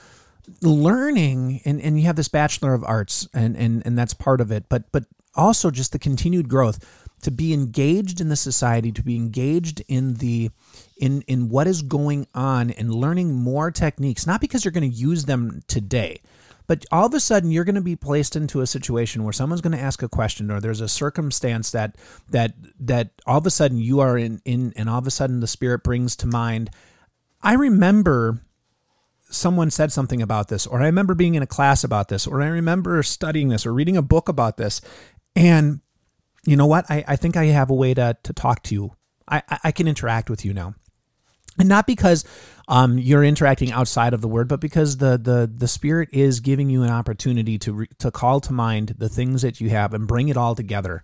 learning 0.61 1.61
and, 1.65 1.81
and 1.81 1.99
you 1.99 2.05
have 2.05 2.15
this 2.15 2.27
bachelor 2.27 2.73
of 2.73 2.83
arts 2.83 3.27
and, 3.33 3.55
and 3.55 3.81
and 3.85 3.97
that's 3.97 4.13
part 4.13 4.41
of 4.41 4.51
it 4.51 4.65
but 4.67 4.91
but 4.91 5.05
also 5.35 5.71
just 5.71 5.91
the 5.91 5.99
continued 5.99 6.49
growth 6.49 7.09
to 7.21 7.31
be 7.31 7.53
engaged 7.53 8.19
in 8.19 8.29
the 8.29 8.35
society 8.35 8.91
to 8.91 9.01
be 9.01 9.15
engaged 9.15 9.81
in 9.87 10.15
the 10.15 10.49
in 10.97 11.21
in 11.21 11.49
what 11.49 11.67
is 11.67 11.81
going 11.81 12.27
on 12.33 12.69
and 12.71 12.93
learning 12.93 13.33
more 13.33 13.71
techniques 13.71 14.27
not 14.27 14.41
because 14.41 14.63
you're 14.63 14.71
going 14.71 14.89
to 14.89 14.97
use 14.97 15.25
them 15.25 15.61
today 15.67 16.21
but 16.65 16.85
all 16.91 17.05
of 17.05 17.13
a 17.13 17.19
sudden 17.19 17.51
you're 17.51 17.63
going 17.63 17.75
to 17.75 17.81
be 17.81 17.95
placed 17.95 18.35
into 18.35 18.61
a 18.61 18.67
situation 18.67 19.23
where 19.23 19.33
someone's 19.33 19.61
going 19.61 19.77
to 19.77 19.83
ask 19.83 20.01
a 20.01 20.09
question 20.09 20.51
or 20.51 20.59
there's 20.59 20.81
a 20.81 20.89
circumstance 20.89 21.71
that 21.71 21.97
that 22.29 22.53
that 22.79 23.11
all 23.25 23.37
of 23.37 23.45
a 23.45 23.51
sudden 23.51 23.77
you 23.77 23.99
are 23.99 24.17
in 24.17 24.41
in 24.45 24.73
and 24.75 24.89
all 24.89 24.99
of 24.99 25.07
a 25.07 25.11
sudden 25.11 25.39
the 25.39 25.47
spirit 25.47 25.83
brings 25.83 26.15
to 26.15 26.27
mind 26.27 26.69
I 27.41 27.53
remember 27.55 28.41
someone 29.29 29.71
said 29.71 29.91
something 29.91 30.21
about 30.21 30.47
this, 30.47 30.65
or 30.65 30.81
I 30.81 30.85
remember 30.85 31.13
being 31.13 31.35
in 31.35 31.43
a 31.43 31.47
class 31.47 31.83
about 31.83 32.07
this, 32.07 32.25
or 32.27 32.41
I 32.41 32.47
remember 32.47 33.01
studying 33.03 33.49
this 33.49 33.65
or 33.65 33.73
reading 33.73 33.97
a 33.97 34.01
book 34.01 34.29
about 34.29 34.57
this. 34.57 34.79
And 35.35 35.81
you 36.45 36.55
know 36.55 36.65
what? 36.65 36.85
I, 36.89 37.03
I 37.07 37.15
think 37.15 37.37
I 37.37 37.45
have 37.45 37.69
a 37.69 37.75
way 37.75 37.93
to, 37.93 38.17
to 38.23 38.33
talk 38.33 38.63
to 38.63 38.75
you. 38.75 38.91
I, 39.27 39.41
I 39.63 39.71
can 39.71 39.87
interact 39.87 40.29
with 40.29 40.43
you 40.43 40.53
now. 40.53 40.75
And 41.57 41.69
not 41.69 41.85
because 41.85 42.25
um, 42.67 42.97
you're 42.97 43.23
interacting 43.23 43.71
outside 43.71 44.13
of 44.13 44.21
the 44.21 44.27
word, 44.27 44.47
but 44.47 44.59
because 44.59 44.97
the, 44.97 45.17
the, 45.17 45.51
the 45.55 45.67
Spirit 45.67 46.09
is 46.11 46.39
giving 46.39 46.69
you 46.69 46.81
an 46.83 46.89
opportunity 46.89 47.59
to, 47.59 47.73
re, 47.73 47.87
to 47.99 48.09
call 48.09 48.39
to 48.41 48.53
mind 48.53 48.95
the 48.97 49.09
things 49.09 49.43
that 49.43 49.61
you 49.61 49.69
have 49.69 49.93
and 49.93 50.07
bring 50.07 50.29
it 50.29 50.37
all 50.37 50.55
together 50.55 51.03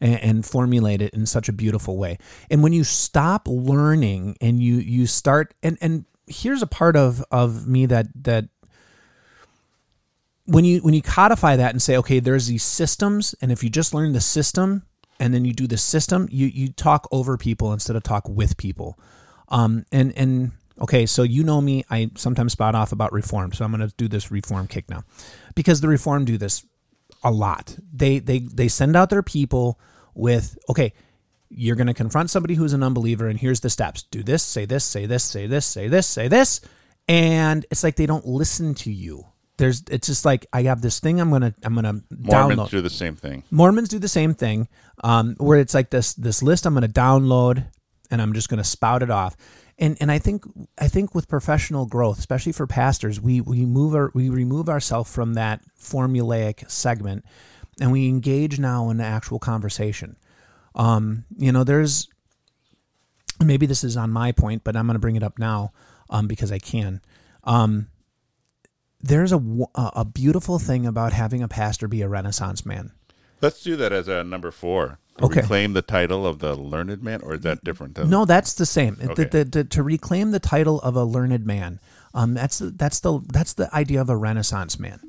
and, 0.00 0.20
and 0.20 0.46
formulate 0.46 1.02
it 1.02 1.14
in 1.14 1.26
such 1.26 1.48
a 1.48 1.52
beautiful 1.52 1.96
way. 1.96 2.18
And 2.50 2.62
when 2.62 2.72
you 2.72 2.84
stop 2.84 3.48
learning 3.48 4.36
and 4.40 4.62
you 4.62 4.76
you 4.76 5.06
start 5.06 5.54
and 5.62 5.78
and 5.80 6.04
here's 6.26 6.62
a 6.62 6.66
part 6.66 6.96
of 6.96 7.24
of 7.30 7.66
me 7.66 7.86
that 7.86 8.06
that 8.24 8.48
when 10.48 10.64
you 10.64 10.80
when 10.80 10.94
you 10.94 11.02
codify 11.02 11.56
that 11.56 11.70
and 11.70 11.80
say 11.80 11.96
okay 11.96 12.20
there's 12.20 12.46
these 12.46 12.62
systems 12.62 13.34
and 13.40 13.52
if 13.52 13.62
you 13.62 13.70
just 13.70 13.94
learn 13.94 14.12
the 14.12 14.20
system 14.20 14.82
and 15.20 15.32
then 15.32 15.44
you 15.44 15.52
do 15.52 15.66
the 15.66 15.76
system 15.76 16.28
you 16.30 16.46
you 16.46 16.68
talk 16.72 17.08
over 17.12 17.36
people 17.36 17.72
instead 17.72 17.96
of 17.96 18.02
talk 18.02 18.28
with 18.28 18.56
people 18.56 18.98
um 19.48 19.84
and 19.92 20.12
and 20.16 20.52
okay 20.80 21.06
so 21.06 21.22
you 21.22 21.42
know 21.44 21.60
me 21.60 21.84
i 21.90 22.10
sometimes 22.16 22.52
spot 22.52 22.74
off 22.74 22.92
about 22.92 23.12
reform 23.12 23.52
so 23.52 23.64
i'm 23.64 23.72
going 23.72 23.86
to 23.86 23.94
do 23.96 24.08
this 24.08 24.30
reform 24.30 24.66
kick 24.66 24.88
now 24.88 25.04
because 25.54 25.80
the 25.80 25.88
reform 25.88 26.24
do 26.24 26.38
this 26.38 26.64
a 27.22 27.30
lot. 27.30 27.76
They 27.92 28.18
they 28.18 28.40
they 28.40 28.68
send 28.68 28.96
out 28.96 29.10
their 29.10 29.22
people 29.22 29.78
with 30.14 30.58
okay, 30.68 30.92
you're 31.48 31.76
going 31.76 31.86
to 31.86 31.94
confront 31.94 32.30
somebody 32.30 32.54
who's 32.54 32.72
an 32.72 32.82
unbeliever 32.82 33.26
and 33.28 33.38
here's 33.38 33.60
the 33.60 33.70
steps. 33.70 34.04
Do 34.04 34.22
this, 34.22 34.42
say 34.42 34.64
this, 34.64 34.84
say 34.84 35.06
this, 35.06 35.24
say 35.24 35.46
this, 35.46 35.66
say 35.66 35.88
this, 35.88 36.06
say 36.06 36.28
this. 36.28 36.60
And 37.08 37.64
it's 37.70 37.82
like 37.82 37.96
they 37.96 38.06
don't 38.06 38.26
listen 38.26 38.74
to 38.76 38.92
you. 38.92 39.24
There's 39.58 39.82
it's 39.90 40.06
just 40.06 40.24
like 40.24 40.46
I 40.52 40.62
have 40.62 40.80
this 40.80 41.00
thing 41.00 41.20
I'm 41.20 41.30
gonna 41.30 41.54
I'm 41.62 41.74
gonna 41.74 42.00
Mormons 42.10 42.60
download. 42.60 42.70
do 42.70 42.80
the 42.80 42.90
same 42.90 43.16
thing. 43.16 43.42
Mormons 43.50 43.88
do 43.88 43.98
the 43.98 44.08
same 44.08 44.34
thing. 44.34 44.68
Um, 45.04 45.36
where 45.38 45.58
it's 45.58 45.74
like 45.74 45.90
this 45.90 46.14
this 46.14 46.42
list 46.42 46.64
I'm 46.64 46.74
gonna 46.74 46.88
download 46.88 47.66
and 48.10 48.22
I'm 48.22 48.32
just 48.32 48.48
gonna 48.48 48.64
spout 48.64 49.02
it 49.02 49.10
off 49.10 49.36
and 49.78 49.96
and 50.00 50.10
I 50.10 50.18
think 50.18 50.44
I 50.78 50.88
think 50.88 51.14
with 51.14 51.28
professional 51.28 51.86
growth, 51.86 52.18
especially 52.18 52.52
for 52.52 52.66
pastors, 52.66 53.20
we 53.20 53.40
we 53.40 53.64
move 53.64 53.94
our 53.94 54.10
we 54.14 54.28
remove 54.28 54.68
ourselves 54.68 55.12
from 55.12 55.34
that 55.34 55.60
formulaic 55.80 56.68
segment, 56.70 57.24
and 57.80 57.92
we 57.92 58.08
engage 58.08 58.58
now 58.58 58.90
in 58.90 58.96
the 58.96 59.04
actual 59.04 59.38
conversation. 59.38 60.16
Um, 60.74 61.24
you 61.36 61.52
know, 61.52 61.64
there's 61.64 62.08
maybe 63.42 63.66
this 63.66 63.84
is 63.84 63.96
on 63.96 64.10
my 64.10 64.32
point, 64.32 64.64
but 64.64 64.76
I'm 64.76 64.86
going 64.86 64.96
to 64.96 65.00
bring 65.00 65.16
it 65.16 65.22
up 65.22 65.38
now 65.38 65.72
um, 66.10 66.26
because 66.26 66.50
I 66.50 66.58
can. 66.58 67.00
Um, 67.44 67.86
there's 69.00 69.32
a, 69.32 69.40
a 69.74 70.04
beautiful 70.04 70.58
thing 70.58 70.86
about 70.86 71.12
having 71.12 71.42
a 71.42 71.48
pastor 71.48 71.86
be 71.88 72.02
a 72.02 72.08
Renaissance 72.08 72.66
man. 72.66 72.92
Let's 73.40 73.62
do 73.62 73.76
that 73.76 73.92
as 73.92 74.08
a 74.08 74.24
number 74.24 74.50
four. 74.50 74.98
Okay. 75.20 75.40
Reclaim 75.40 75.72
the 75.72 75.82
title 75.82 76.26
of 76.26 76.38
the 76.38 76.54
learned 76.54 77.02
man, 77.02 77.20
or 77.22 77.34
is 77.34 77.40
that 77.40 77.64
different? 77.64 77.94
than- 77.96 78.08
No, 78.10 78.24
that's 78.24 78.54
the 78.54 78.66
same. 78.66 78.96
Okay. 79.02 79.24
the- 79.24 79.44
the- 79.44 79.64
to 79.64 79.82
reclaim 79.82 80.30
the 80.30 80.38
title 80.40 80.80
of 80.82 80.94
a 80.96 81.04
learned 81.04 81.44
man, 81.44 81.80
um, 82.14 82.34
that's 82.34 82.58
the, 82.58 82.70
that's 82.70 83.00
the 83.00 83.20
that's 83.32 83.52
the 83.54 83.72
idea 83.74 84.00
of 84.00 84.08
a 84.10 84.16
Renaissance 84.16 84.78
man. 84.78 85.00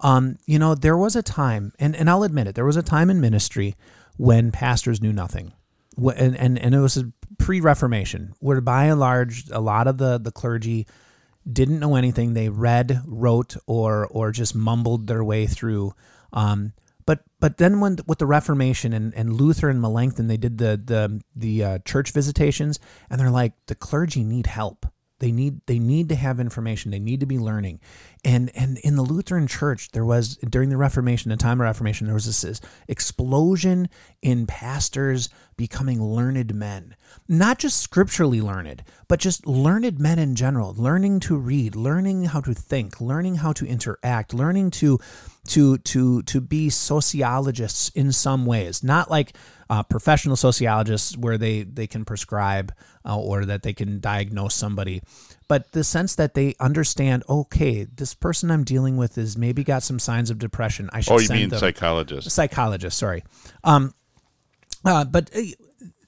Um, 0.00 0.38
you 0.46 0.58
know, 0.58 0.74
there 0.74 0.96
was 0.96 1.14
a 1.14 1.22
time, 1.22 1.72
and, 1.78 1.94
and 1.94 2.08
I'll 2.08 2.22
admit 2.22 2.46
it, 2.48 2.54
there 2.54 2.64
was 2.64 2.76
a 2.78 2.82
time 2.82 3.10
in 3.10 3.20
ministry 3.20 3.76
when 4.16 4.50
pastors 4.50 5.00
knew 5.02 5.12
nothing, 5.12 5.52
and 5.98 6.36
and, 6.36 6.58
and 6.58 6.74
it 6.74 6.80
was 6.80 6.96
a 6.96 7.12
pre-Reformation, 7.38 8.32
where 8.40 8.60
by 8.62 8.84
and 8.86 8.98
large, 9.00 9.48
a 9.50 9.60
lot 9.60 9.86
of 9.86 9.98
the 9.98 10.18
the 10.18 10.32
clergy 10.32 10.86
didn't 11.52 11.80
know 11.80 11.96
anything. 11.96 12.34
They 12.34 12.48
read, 12.48 13.02
wrote, 13.06 13.56
or 13.66 14.06
or 14.06 14.32
just 14.32 14.54
mumbled 14.54 15.06
their 15.06 15.24
way 15.24 15.46
through. 15.46 15.94
Um, 16.32 16.72
but 17.06 17.24
but 17.40 17.56
then 17.56 17.80
when 17.80 17.98
with 18.06 18.18
the 18.18 18.26
Reformation 18.26 18.92
and, 18.92 19.12
and 19.14 19.32
Luther 19.32 19.68
and 19.68 19.80
Melanchthon, 19.80 20.28
they 20.28 20.36
did 20.36 20.58
the 20.58 20.80
the 20.82 21.20
the 21.34 21.64
uh, 21.64 21.78
church 21.80 22.12
visitations, 22.12 22.78
and 23.08 23.20
they're 23.20 23.30
like 23.30 23.52
the 23.66 23.74
clergy 23.74 24.22
need 24.24 24.46
help. 24.46 24.86
They 25.18 25.32
need 25.32 25.60
they 25.66 25.78
need 25.78 26.08
to 26.08 26.14
have 26.14 26.40
information. 26.40 26.90
They 26.90 26.98
need 26.98 27.20
to 27.20 27.26
be 27.26 27.38
learning, 27.38 27.80
and 28.24 28.50
and 28.54 28.78
in 28.78 28.96
the 28.96 29.02
Lutheran 29.02 29.46
Church, 29.46 29.90
there 29.90 30.04
was 30.04 30.36
during 30.36 30.70
the 30.70 30.78
Reformation, 30.78 31.30
the 31.30 31.36
time 31.36 31.60
of 31.60 31.64
Reformation, 31.64 32.06
there 32.06 32.14
was 32.14 32.26
this, 32.26 32.40
this 32.40 32.60
explosion 32.88 33.90
in 34.22 34.46
pastors 34.46 35.28
becoming 35.56 36.02
learned 36.02 36.54
men, 36.54 36.96
not 37.28 37.58
just 37.58 37.80
scripturally 37.80 38.40
learned, 38.40 38.82
but 39.08 39.20
just 39.20 39.46
learned 39.46 39.98
men 39.98 40.18
in 40.18 40.34
general, 40.34 40.74
learning 40.76 41.20
to 41.20 41.36
read, 41.36 41.76
learning 41.76 42.24
how 42.24 42.40
to 42.40 42.54
think, 42.54 43.00
learning 43.00 43.36
how 43.36 43.52
to 43.52 43.66
interact, 43.66 44.34
learning 44.34 44.70
to 44.70 44.98
to 45.48 45.78
to 45.78 46.22
to 46.22 46.40
be 46.40 46.68
sociologists 46.70 47.88
in 47.90 48.12
some 48.12 48.46
ways, 48.46 48.84
not 48.84 49.10
like 49.10 49.34
uh, 49.68 49.82
professional 49.82 50.36
sociologists 50.36 51.16
where 51.16 51.38
they 51.38 51.62
they 51.62 51.86
can 51.86 52.04
prescribe 52.04 52.74
uh, 53.04 53.16
or 53.18 53.44
that 53.44 53.62
they 53.62 53.72
can 53.72 54.00
diagnose 54.00 54.54
somebody, 54.54 55.02
but 55.48 55.72
the 55.72 55.84
sense 55.84 56.14
that 56.16 56.34
they 56.34 56.54
understand, 56.60 57.22
okay, 57.28 57.84
this 57.84 58.14
person 58.14 58.50
I'm 58.50 58.64
dealing 58.64 58.96
with 58.96 59.16
is 59.16 59.38
maybe 59.38 59.64
got 59.64 59.82
some 59.82 59.98
signs 59.98 60.30
of 60.30 60.38
depression. 60.38 60.90
I 60.92 61.00
should 61.00 61.12
Oh, 61.12 61.18
you 61.18 61.28
mean 61.28 61.48
them 61.48 61.58
psychologist? 62.30 62.98
Sorry, 62.98 63.24
um, 63.64 63.94
uh, 64.84 65.04
but 65.04 65.30
uh, 65.34 65.42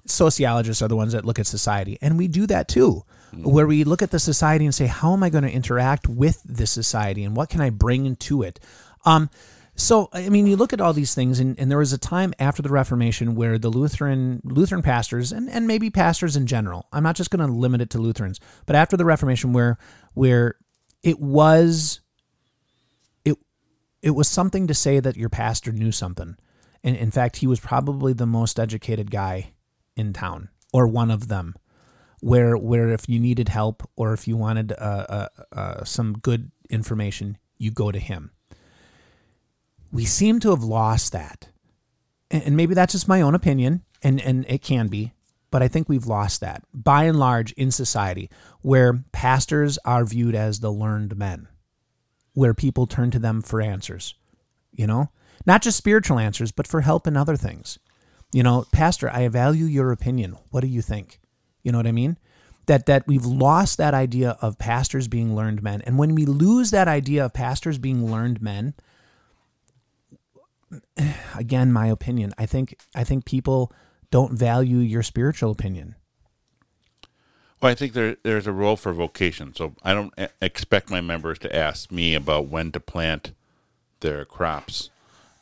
sociologists 0.07 0.83
are 0.83 0.89
the 0.89 0.97
ones 0.97 1.13
that 1.13 1.25
look 1.25 1.39
at 1.39 1.47
society, 1.47 1.99
and 2.01 2.19
we 2.19 2.29
do 2.29 2.47
that 2.47 2.69
too, 2.69 3.05
where 3.45 3.67
we 3.67 3.85
look 3.85 4.03
at 4.03 4.11
the 4.11 4.19
society 4.19 4.65
and 4.65 4.75
say, 4.75 4.87
how 4.87 5.13
am 5.13 5.23
I 5.23 5.31
going 5.31 5.45
to 5.45 5.51
interact 5.51 6.09
with 6.09 6.43
this 6.45 6.71
society, 6.71 7.25
and 7.25 7.37
what 7.37 7.49
can 7.49 7.61
I 7.61 7.71
bring 7.71 8.17
to 8.17 8.43
it? 8.43 8.61
Um, 9.05 9.31
so 9.75 10.11
I 10.13 10.29
mean, 10.29 10.47
you 10.47 10.57
look 10.57 10.73
at 10.73 10.81
all 10.81 10.93
these 10.93 11.15
things, 11.15 11.41
and, 11.41 11.59
and 11.59 11.71
there 11.71 11.79
was 11.79 11.93
a 11.93 11.99
time 11.99 12.35
after 12.39 12.63
the 12.63 12.69
Reformation 12.69 13.35
where 13.35 13.59
the 13.59 13.71
Lutheran 13.71 14.41
Lutheran 14.45 14.83
pastors 14.83 15.33
and, 15.33 15.49
and 15.49 15.67
maybe 15.67 15.89
pastors 15.89 16.37
in 16.37 16.47
general. 16.47 16.89
I'm 16.93 17.03
not 17.03 17.17
just 17.17 17.31
going 17.31 17.47
to 17.47 17.53
limit 17.53 17.81
it 17.81 17.91
to 17.91 17.99
Lutherans, 17.99 18.39
but 18.67 18.77
after 18.77 18.97
the 18.97 19.05
Reformation, 19.05 19.53
where 19.53 19.79
where 20.13 20.57
it 21.03 21.19
was 21.19 22.01
it 23.25 23.39
it 24.03 24.11
was 24.11 24.29
something 24.29 24.67
to 24.67 24.75
say 24.75 25.01
that 25.01 25.17
your 25.17 25.31
pastor 25.31 25.73
knew 25.73 25.93
something. 25.93 26.37
And 26.85 26.97
in 26.97 27.11
fact, 27.11 27.37
he 27.37 27.47
was 27.47 27.61
probably 27.61 28.13
the 28.13 28.27
most 28.27 28.59
educated 28.59 29.11
guy 29.11 29.52
in 29.97 30.13
town, 30.13 30.49
or 30.73 30.87
one 30.87 31.11
of 31.11 31.29
them. 31.29 31.55
Where 32.21 32.57
where 32.57 32.91
if 32.91 33.09
you 33.09 33.19
needed 33.19 33.49
help 33.49 33.83
or 33.97 34.13
if 34.13 34.29
you 34.29 34.37
wanted 34.37 34.71
uh, 34.73 35.07
uh, 35.09 35.29
uh, 35.51 35.85
some 35.85 36.13
good 36.13 36.53
information, 36.71 37.37
you 37.59 37.73
go 37.73 37.91
to 37.91 37.99
him. 37.99 38.31
We 39.91 40.05
seem 40.05 40.39
to 40.41 40.51
have 40.51 40.63
lost 40.63 41.13
that, 41.13 41.49
and, 42.31 42.57
maybe 42.57 42.75
that's 42.75 42.93
just 42.93 43.09
my 43.09 43.21
own 43.21 43.35
opinion, 43.35 43.83
and 44.03 44.21
and 44.21 44.47
it 44.49 44.63
can 44.63 44.87
be, 44.87 45.13
but 45.51 45.63
I 45.63 45.69
think 45.69 45.89
we've 45.89 46.07
lost 46.07 46.41
that 46.41 46.63
by 46.73 47.05
and 47.05 47.19
large 47.19 47.53
in 47.53 47.73
society, 47.73 48.31
where 48.61 49.05
pastors 49.11 49.77
are 49.85 50.05
viewed 50.05 50.37
as 50.37 50.61
the 50.61 50.71
learned 50.71 51.17
men 51.17 51.49
where 52.35 52.55
people 52.55 52.87
turn 52.87 53.11
to 53.11 53.19
them 53.19 53.43
for 53.43 53.61
answers, 53.61 54.15
you 54.73 54.87
know, 54.87 55.11
not 55.45 55.63
just 55.63 55.77
spiritual 55.77 56.19
answers, 56.19 56.53
but 56.53 56.67
for 56.67 56.81
help 56.81 57.07
in 57.07 57.17
other 57.17 57.37
things. 57.37 57.79
You 58.33 58.43
know, 58.43 58.65
Pastor, 58.73 59.11
I 59.11 59.29
value 59.29 59.67
your 59.67 59.93
opinion. 59.93 60.37
What 60.51 60.61
do 60.63 60.67
you 60.67 60.83
think? 60.83 61.21
You 61.63 61.71
know 61.73 61.79
what 61.79 61.87
I 61.87 61.93
mean? 61.93 62.19
That 62.67 62.87
that 62.87 63.07
we've 63.07 63.25
lost 63.25 63.79
that 63.79 63.93
idea 63.93 64.37
of 64.41 64.59
pastors 64.59 65.09
being 65.09 65.35
learned 65.35 65.63
men, 65.63 65.83
and 65.83 65.99
when 65.99 66.15
we 66.15 66.25
lose 66.25 66.71
that 66.71 66.89
idea 66.89 67.25
of 67.25 67.35
pastors 67.35 67.77
being 67.77 68.11
learned 68.11 68.41
men, 68.41 68.75
again, 71.37 71.73
my 71.73 71.89
opinion, 71.89 72.33
I 72.39 72.47
think 72.47 72.79
I 72.95 73.05
think 73.05 73.25
people 73.25 73.73
don't 74.11 74.39
value 74.39 74.79
your 74.79 75.03
spiritual 75.03 75.51
opinion. 75.51 75.97
Well, 77.61 77.71
I 77.71 77.75
think 77.75 77.93
there 77.93 78.17
there's 78.23 78.47
a 78.47 78.53
role 78.53 78.77
for 78.77 78.93
vocation. 78.93 79.55
So 79.55 79.75
I 79.83 79.95
don't 79.95 80.13
expect 80.41 80.91
my 80.91 81.01
members 81.01 81.39
to 81.41 81.55
ask 81.55 81.91
me 81.91 82.15
about 82.15 82.47
when 82.47 82.73
to 82.73 82.81
plant 82.81 83.33
their 84.01 84.25
crops 84.25 84.91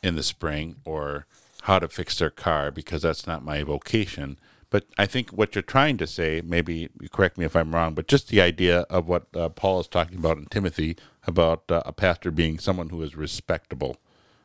in 0.02 0.16
the 0.16 0.22
spring 0.22 0.76
or 0.84 1.26
how 1.70 1.78
to 1.78 1.86
fix 1.86 2.18
their 2.18 2.30
car 2.30 2.72
because 2.72 3.02
that's 3.02 3.28
not 3.28 3.44
my 3.44 3.62
vocation. 3.62 4.36
But 4.70 4.86
I 4.98 5.06
think 5.06 5.30
what 5.30 5.54
you're 5.54 5.62
trying 5.62 5.98
to 5.98 6.06
say, 6.06 6.42
maybe 6.44 6.88
you 7.00 7.08
correct 7.08 7.38
me 7.38 7.44
if 7.44 7.54
I'm 7.54 7.72
wrong, 7.72 7.94
but 7.94 8.08
just 8.08 8.26
the 8.26 8.40
idea 8.40 8.80
of 8.90 9.06
what 9.06 9.26
uh, 9.36 9.50
Paul 9.50 9.78
is 9.78 9.86
talking 9.86 10.18
about 10.18 10.36
in 10.36 10.46
Timothy 10.46 10.96
about 11.28 11.62
uh, 11.70 11.82
a 11.86 11.92
pastor 11.92 12.32
being 12.32 12.58
someone 12.58 12.88
who 12.88 13.00
is 13.02 13.14
respectable 13.14 13.98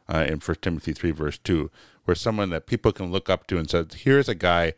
uh, 0.07 0.23
in 0.27 0.39
First 0.39 0.61
Timothy 0.61 0.93
three 0.93 1.09
verse 1.09 1.39
two, 1.39 1.71
where 2.03 2.13
someone 2.13 2.51
that 2.51 2.67
people 2.67 2.91
can 2.91 3.11
look 3.11 3.27
up 3.27 3.47
to 3.47 3.57
and 3.57 3.67
says, 3.67 3.87
"Here's 3.93 4.29
a 4.29 4.35
guy 4.35 4.73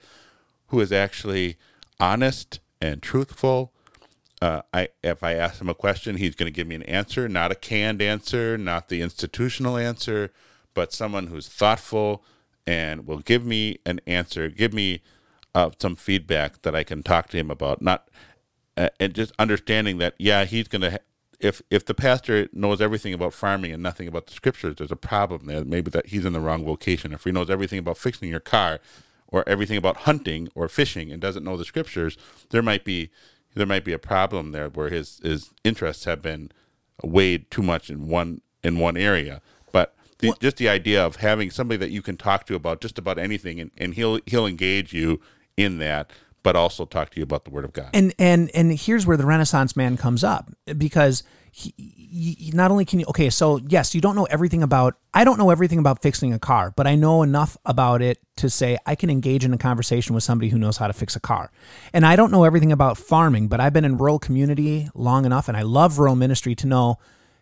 who 0.67 0.79
is 0.79 0.93
actually 0.93 1.57
honest 1.99 2.61
and 2.79 3.01
truthful. 3.01 3.73
Uh, 4.41 4.61
I 4.73 4.87
if 5.03 5.21
I 5.21 5.33
ask 5.33 5.59
him 5.59 5.67
a 5.67 5.73
question, 5.73 6.15
he's 6.15 6.35
going 6.35 6.47
to 6.47 6.55
give 6.55 6.67
me 6.67 6.75
an 6.75 6.83
answer, 6.83 7.27
not 7.27 7.51
a 7.51 7.55
canned 7.55 8.01
answer, 8.01 8.57
not 8.57 8.87
the 8.87 9.01
institutional 9.01 9.75
answer, 9.75 10.31
but 10.73 10.93
someone 10.93 11.27
who's 11.27 11.49
thoughtful 11.49 12.23
and 12.68 13.07
will 13.07 13.20
give 13.20 13.45
me 13.45 13.78
an 13.86 14.01
answer, 14.05 14.49
give 14.49 14.74
me 14.74 15.01
uh, 15.55 15.72
some 15.80 15.95
feedback 15.95 16.61
that 16.61 16.76
I 16.76 16.84
can 16.84 17.01
talk 17.01 17.30
to 17.30 17.38
him 17.38 17.49
about. 17.49 17.82
Not 17.82 18.09
uh, 18.76 18.89
and 18.99 19.15
just 19.15 19.34
understanding 19.39 19.97
that 19.97 20.13
yeah, 20.20 20.45
he's 20.45 20.68
going 20.68 20.84
to. 20.84 20.91
Ha- 20.91 20.97
if 21.39 21.61
if 21.70 21.86
the 21.86 21.93
pastor 21.93 22.49
knows 22.51 22.82
everything 22.82 23.13
about 23.13 23.34
farming 23.34 23.72
and 23.72 23.82
nothing 23.82 24.07
about 24.07 24.26
the 24.28 24.34
scriptures, 24.34 24.76
there's 24.78 24.91
a 24.91 24.95
problem 24.95 25.45
there. 25.45 25.63
Maybe 25.63 25.89
that 25.91 26.07
he's 26.07 26.26
in 26.26 26.34
the 26.34 26.39
wrong 26.39 26.65
vocation. 26.65 27.13
If 27.13 27.24
he 27.24 27.32
knows 27.32 27.49
everything 27.49 27.80
about 27.80 27.97
fixing 27.97 28.30
your 28.30 28.39
car, 28.39 28.80
or 29.28 29.47
everything 29.47 29.78
about 29.78 29.97
hunting 29.97 30.49
or 30.55 30.68
fishing 30.68 31.11
and 31.11 31.22
doesn't 31.22 31.43
know 31.43 31.57
the 31.57 31.65
scriptures, 31.65 32.18
there 32.49 32.61
might 32.61 32.84
be 32.84 33.09
there 33.55 33.65
might 33.65 33.86
be 33.86 33.93
a 33.93 33.99
problem 33.99 34.51
there 34.51 34.70
where 34.70 34.89
his 34.89 35.20
his 35.24 35.51
interests 35.63 36.05
have 36.05 36.22
been 36.22 36.51
weighed 37.03 37.49
too 37.51 37.63
much 37.63 37.89
in 37.89 38.07
one 38.07 38.41
in 38.63 38.80
one 38.80 38.97
area. 38.97 39.41
The, 40.20 40.34
just 40.39 40.57
the 40.57 40.68
idea 40.70 41.05
of 41.05 41.18
having 41.18 41.51
somebody 41.51 41.78
that 41.78 41.91
you 41.91 42.01
can 42.01 42.18
talk 42.18 42.45
to 42.47 42.55
about 42.55 42.82
just 42.82 42.97
about 42.97 43.20
anything, 43.20 43.59
and, 43.59 43.72
and 43.78 43.93
he'll 43.93 44.20
he'll 44.26 44.47
engage 44.47 44.93
you 44.93 45.22
in 45.55 45.78
that, 45.80 46.11
but 46.43 46.55
also 46.55 46.86
talk 46.86 47.11
to 47.11 47.18
you 47.18 47.24
about 47.24 47.45
the 47.45 47.51
Word 47.51 47.65
of 47.65 47.74
God. 47.74 47.89
and 47.93 48.13
and 48.18 48.49
and 48.53 48.72
here's 48.74 49.05
where 49.05 49.18
the 49.18 49.26
renaissance 49.26 49.76
man 49.76 49.97
comes 49.97 50.24
up 50.24 50.51
because 50.78 51.24
he, 51.51 51.74
he, 51.78 52.51
not 52.53 52.70
only 52.72 52.86
can 52.86 52.99
you 52.99 53.05
okay 53.07 53.30
so 53.30 53.59
yes 53.68 53.95
you 53.95 54.01
don't 54.01 54.15
know 54.15 54.26
everything 54.26 54.61
about 54.61 54.95
i 55.13 55.24
don't 55.24 55.38
know 55.38 55.49
everything 55.49 55.80
about 55.80 56.01
fixing 56.01 56.32
a 56.34 56.39
car 56.39 56.72
but 56.76 56.86
i 56.86 56.95
know 56.95 57.24
enough 57.24 57.57
about 57.65 58.01
it 58.01 58.20
to 58.36 58.49
say 58.49 58.78
i 58.86 58.93
can 58.95 59.09
engage 59.09 59.43
in 59.43 59.53
a 59.53 59.57
conversation 59.57 60.13
with 60.13 60.24
somebody 60.24 60.49
who 60.49 60.57
knows 60.57 60.78
how 60.78 60.88
to 60.88 60.93
fix 60.93 61.15
a 61.15 61.20
car 61.20 61.51
and 61.93 62.05
i 62.05 62.15
don't 62.15 62.32
know 62.32 62.43
everything 62.43 62.72
about 62.72 62.97
farming 62.97 63.47
but 63.47 63.59
i've 63.59 63.74
been 63.74 63.86
in 63.86 63.97
rural 63.97 64.20
community 64.20 64.88
long 64.93 65.26
enough 65.26 65.47
and 65.47 65.57
i 65.57 65.61
love 65.63 65.97
rural 65.97 66.15
ministry 66.15 66.53
to 66.53 66.68
know 66.68 66.97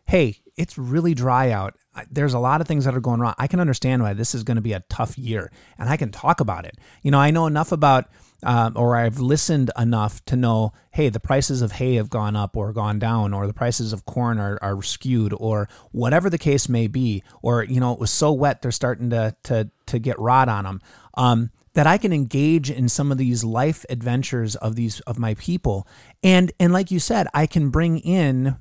hey 0.05 0.37
it's 0.55 0.77
really 0.77 1.13
dry 1.13 1.51
out 1.51 1.75
there's 2.11 2.33
a 2.33 2.39
lot 2.39 2.61
of 2.61 2.67
things 2.67 2.85
that 2.85 2.95
are 2.95 3.01
going 3.01 3.19
wrong 3.19 3.33
i 3.37 3.47
can 3.47 3.59
understand 3.59 4.01
why 4.01 4.13
this 4.13 4.35
is 4.35 4.43
going 4.43 4.55
to 4.55 4.61
be 4.61 4.73
a 4.73 4.83
tough 4.89 5.17
year 5.17 5.51
and 5.77 5.89
i 5.89 5.97
can 5.97 6.11
talk 6.11 6.39
about 6.39 6.65
it 6.65 6.77
you 7.01 7.11
know 7.11 7.19
i 7.19 7.31
know 7.31 7.47
enough 7.47 7.71
about 7.71 8.09
um, 8.43 8.73
or 8.75 8.95
I've 8.95 9.19
listened 9.19 9.71
enough 9.77 10.23
to 10.25 10.35
know, 10.35 10.73
hey, 10.91 11.09
the 11.09 11.19
prices 11.19 11.61
of 11.61 11.73
hay 11.73 11.95
have 11.95 12.09
gone 12.09 12.35
up 12.35 12.55
or 12.55 12.73
gone 12.73 12.99
down, 12.99 13.33
or 13.33 13.47
the 13.47 13.53
prices 13.53 13.91
of 13.91 14.05
corn 14.05 14.39
are, 14.39 14.59
are 14.61 14.81
skewed, 14.83 15.33
or 15.37 15.67
whatever 15.91 16.29
the 16.29 16.37
case 16.37 16.69
may 16.69 16.87
be, 16.87 17.23
or 17.41 17.63
you 17.63 17.79
know, 17.79 17.91
it 17.93 17.99
was 17.99 18.11
so 18.11 18.31
wet 18.31 18.61
they're 18.61 18.71
starting 18.71 19.09
to 19.09 19.35
to 19.43 19.69
to 19.87 19.99
get 19.99 20.19
rot 20.19 20.47
on 20.47 20.65
them. 20.65 20.81
Um, 21.15 21.49
that 21.73 21.87
I 21.87 21.97
can 21.97 22.13
engage 22.13 22.71
in 22.71 22.87
some 22.87 23.11
of 23.11 23.17
these 23.17 23.43
life 23.43 23.83
adventures 23.89 24.55
of 24.55 24.75
these 24.75 24.99
of 25.01 25.17
my 25.17 25.33
people, 25.35 25.87
and 26.21 26.51
and 26.59 26.71
like 26.71 26.91
you 26.91 26.99
said, 26.99 27.27
I 27.33 27.47
can 27.47 27.69
bring 27.69 27.99
in 27.99 28.57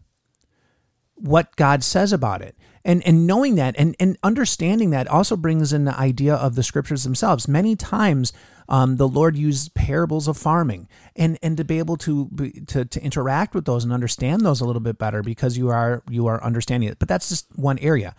what 1.14 1.56
God 1.56 1.84
says 1.84 2.12
about 2.12 2.42
it. 2.42 2.56
And 2.84 3.06
and 3.06 3.26
knowing 3.26 3.54
that 3.54 3.74
and, 3.78 3.96
and 3.98 4.18
understanding 4.22 4.90
that 4.90 5.08
also 5.08 5.36
brings 5.36 5.72
in 5.72 5.84
the 5.84 5.98
idea 5.98 6.34
of 6.34 6.54
the 6.54 6.62
scriptures 6.62 7.04
themselves. 7.04 7.48
Many 7.48 7.76
times 7.76 8.32
um, 8.68 8.96
the 8.96 9.08
Lord 9.08 9.36
used 9.36 9.74
parables 9.74 10.28
of 10.28 10.36
farming 10.36 10.88
and 11.16 11.38
and 11.42 11.56
to 11.56 11.64
be 11.64 11.78
able 11.78 11.96
to, 11.98 12.28
to 12.66 12.84
to 12.84 13.02
interact 13.02 13.54
with 13.54 13.64
those 13.64 13.84
and 13.84 13.92
understand 13.92 14.42
those 14.42 14.60
a 14.60 14.66
little 14.66 14.80
bit 14.80 14.98
better 14.98 15.22
because 15.22 15.56
you 15.56 15.70
are 15.70 16.02
you 16.10 16.26
are 16.26 16.42
understanding 16.44 16.88
it. 16.88 16.98
But 16.98 17.08
that's 17.08 17.30
just 17.30 17.46
one 17.56 17.78
area 17.78 18.14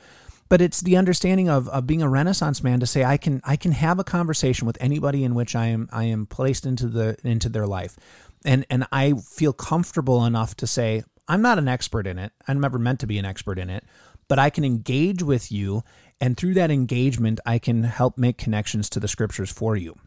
but 0.50 0.62
it's 0.62 0.82
the 0.82 0.98
understanding 0.98 1.50
of, 1.50 1.68
of 1.70 1.88
being 1.88 2.02
a 2.02 2.10
renaissance 2.10 2.64
man 2.64 2.80
to 2.80 2.86
say 2.86 3.04
I 3.04 3.18
can 3.18 3.42
I 3.44 3.56
can 3.56 3.72
have 3.72 4.00
a 4.00 4.04
conversation 4.04 4.68
with 4.68 4.78
anybody 4.80 5.24
in 5.24 5.36
which 5.36 5.56
I 5.56 5.68
am 5.68 5.90
I 5.92 6.06
am 6.06 6.26
placed 6.26 6.66
into 6.66 6.88
the 6.88 7.18
into 7.24 7.50
their 7.50 7.68
life 7.68 7.96
and 8.44 8.66
and 8.70 8.88
I 8.92 9.14
feel 9.14 9.54
comfortable 9.54 10.26
enough 10.26 10.56
to 10.58 10.68
say 10.68 11.04
I'm 11.28 11.42
not 11.42 11.58
an 11.58 11.68
expert 11.68 12.08
in 12.08 12.20
it 12.20 12.32
I'm 12.48 12.60
never 12.60 12.80
meant 12.80 13.00
to 13.02 13.08
be 13.08 13.18
an 13.18 13.26
expert 13.26 13.58
in 13.58 13.70
it 13.70 13.84
but 14.28 14.40
I 14.40 14.50
can 14.50 14.64
engage 14.64 15.24
with 15.24 15.52
you 15.52 15.84
and 16.20 16.38
through 16.38 16.54
that 16.56 16.72
engagement 16.72 17.40
I 17.46 17.60
can 17.60 17.84
help 17.84 18.18
make 18.18 18.38
connections 18.38 18.90
to 18.92 19.00
the 19.00 19.08
scriptures 19.08 19.52
for 19.52 19.76
you 19.76 19.98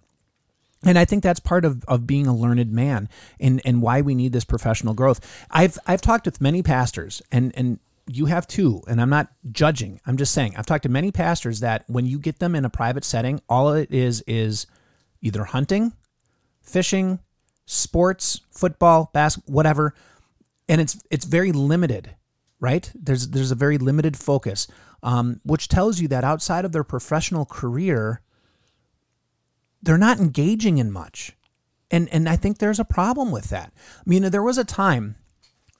and 0.85 0.99
I 0.99 1.05
think 1.05 1.23
that's 1.23 1.41
part 1.41 1.65
of, 1.65 1.85
of 1.87 2.07
being 2.07 2.27
a 2.27 2.35
learned 2.35 2.71
man 2.73 3.09
and, 3.41 3.61
and 3.65 3.83
why 3.83 4.01
we 4.01 4.15
need 4.15 4.33
this 4.33 4.45
professional 4.45 4.95
growth. 4.95 5.21
I've 5.51 5.79
I've 5.87 6.01
talked 6.01 6.25
with 6.27 6.41
many 6.41 6.63
pastors 6.63 7.21
and, 7.33 7.53
and 7.57 7.81
you 8.07 8.27
have 8.27 8.47
too, 8.47 8.83
and 8.89 9.01
I'm 9.01 9.11
not 9.11 9.29
judging. 9.51 10.01
I'm 10.07 10.17
just 10.17 10.33
saying 10.33 10.55
I've 10.57 10.67
talked 10.67 10.85
to 10.85 10.89
many 10.89 11.11
pastors 11.11 11.61
that 11.61 11.85
when 11.89 12.07
you 12.07 12.19
get 12.19 12.39
them 12.39 12.55
in 12.55 12.65
a 12.65 12.71
private 12.71 13.05
setting, 13.05 13.41
all 13.49 13.73
it 13.73 13.93
is 13.93 14.23
is 14.27 14.67
either 15.21 15.45
hunting, 15.45 15.93
fishing, 16.63 17.19
sports, 17.67 18.41
football, 18.51 19.11
basketball, 19.13 19.55
whatever, 19.55 19.95
and 20.69 20.81
it's 20.81 21.03
it's 21.11 21.25
very 21.25 21.53
limited, 21.53 22.15
right? 22.61 22.91
There's 22.95 23.29
there's 23.29 23.51
a 23.51 23.57
very 23.57 23.79
limited 23.79 24.17
focus, 24.17 24.67
um, 25.03 25.41
which 25.45 25.69
tells 25.69 26.01
you 26.01 26.09
that 26.09 26.25
outside 26.25 26.65
of 26.65 26.73
their 26.73 26.85
professional 26.85 27.45
career, 27.45 28.23
they're 29.83 29.99
not 29.99 30.19
engaging 30.19 30.79
in 30.79 30.91
much, 30.91 31.37
and 31.91 32.09
and 32.11 32.29
I 32.29 32.37
think 32.37 32.59
there's 32.59 32.81
a 32.81 32.85
problem 32.85 33.31
with 33.31 33.51
that. 33.51 33.73
I 33.99 34.03
mean, 34.07 34.23
there 34.23 34.43
was 34.43 34.59
a 34.59 34.65
time 34.65 35.17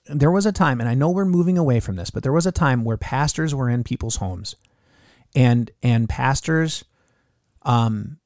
there 0.09 0.31
was 0.31 0.45
a 0.45 0.51
time, 0.51 0.79
and 0.79 0.89
I 0.89 0.95
know 0.95 1.09
we're 1.09 1.25
moving 1.25 1.57
away 1.57 1.79
from 1.79 1.95
this, 1.95 2.09
but 2.09 2.23
there 2.23 2.33
was 2.33 2.47
a 2.47 2.51
time 2.51 2.83
where 2.83 2.97
pastors 2.97 3.53
were 3.53 3.69
in 3.69 3.83
people's 3.83 4.17
homes, 4.17 4.55
and 5.35 5.69
and 5.83 6.09
pastors, 6.09 6.83
um, 7.61 8.17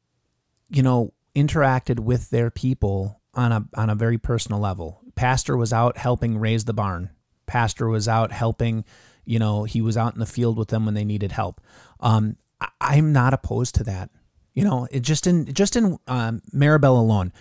you 0.70 0.82
know, 0.82 1.14
interacted 1.36 1.99
with 1.99 2.30
their 2.30 2.49
people 2.49 3.22
on 3.34 3.51
a 3.51 3.66
on 3.76 3.89
a 3.89 3.95
very 3.95 4.18
personal 4.18 4.60
level. 4.60 5.01
Pastor 5.16 5.58
was 5.58 5.74
out 5.74 5.97
helping 5.97 6.38
raise 6.38 6.66
the 6.66 6.74
barn. 6.74 7.10
Pastor 7.46 7.88
was 7.88 8.08
out 8.08 8.32
helping, 8.32 8.86
you 9.26 9.39
know, 9.39 9.64
he 9.64 9.82
was 9.82 9.98
out 9.98 10.14
in 10.14 10.20
the 10.20 10.26
field 10.26 10.58
with 10.58 10.70
them 10.70 10.86
when 10.86 10.94
they 10.94 11.06
needed 11.06 11.32
help. 11.32 11.62
Um, 12.00 12.38
I, 12.80 12.98
am 12.98 13.14
not 13.14 13.34
opposed 13.34 13.76
to 13.76 13.84
that. 13.86 14.10
You 14.54 14.64
know, 14.64 14.88
it 14.91 15.02
just 15.02 15.28
in 15.28 15.52
just 15.54 15.76
in 15.76 15.98
um, 16.08 16.41
Maribel 16.54 16.98
alone, 16.98 17.34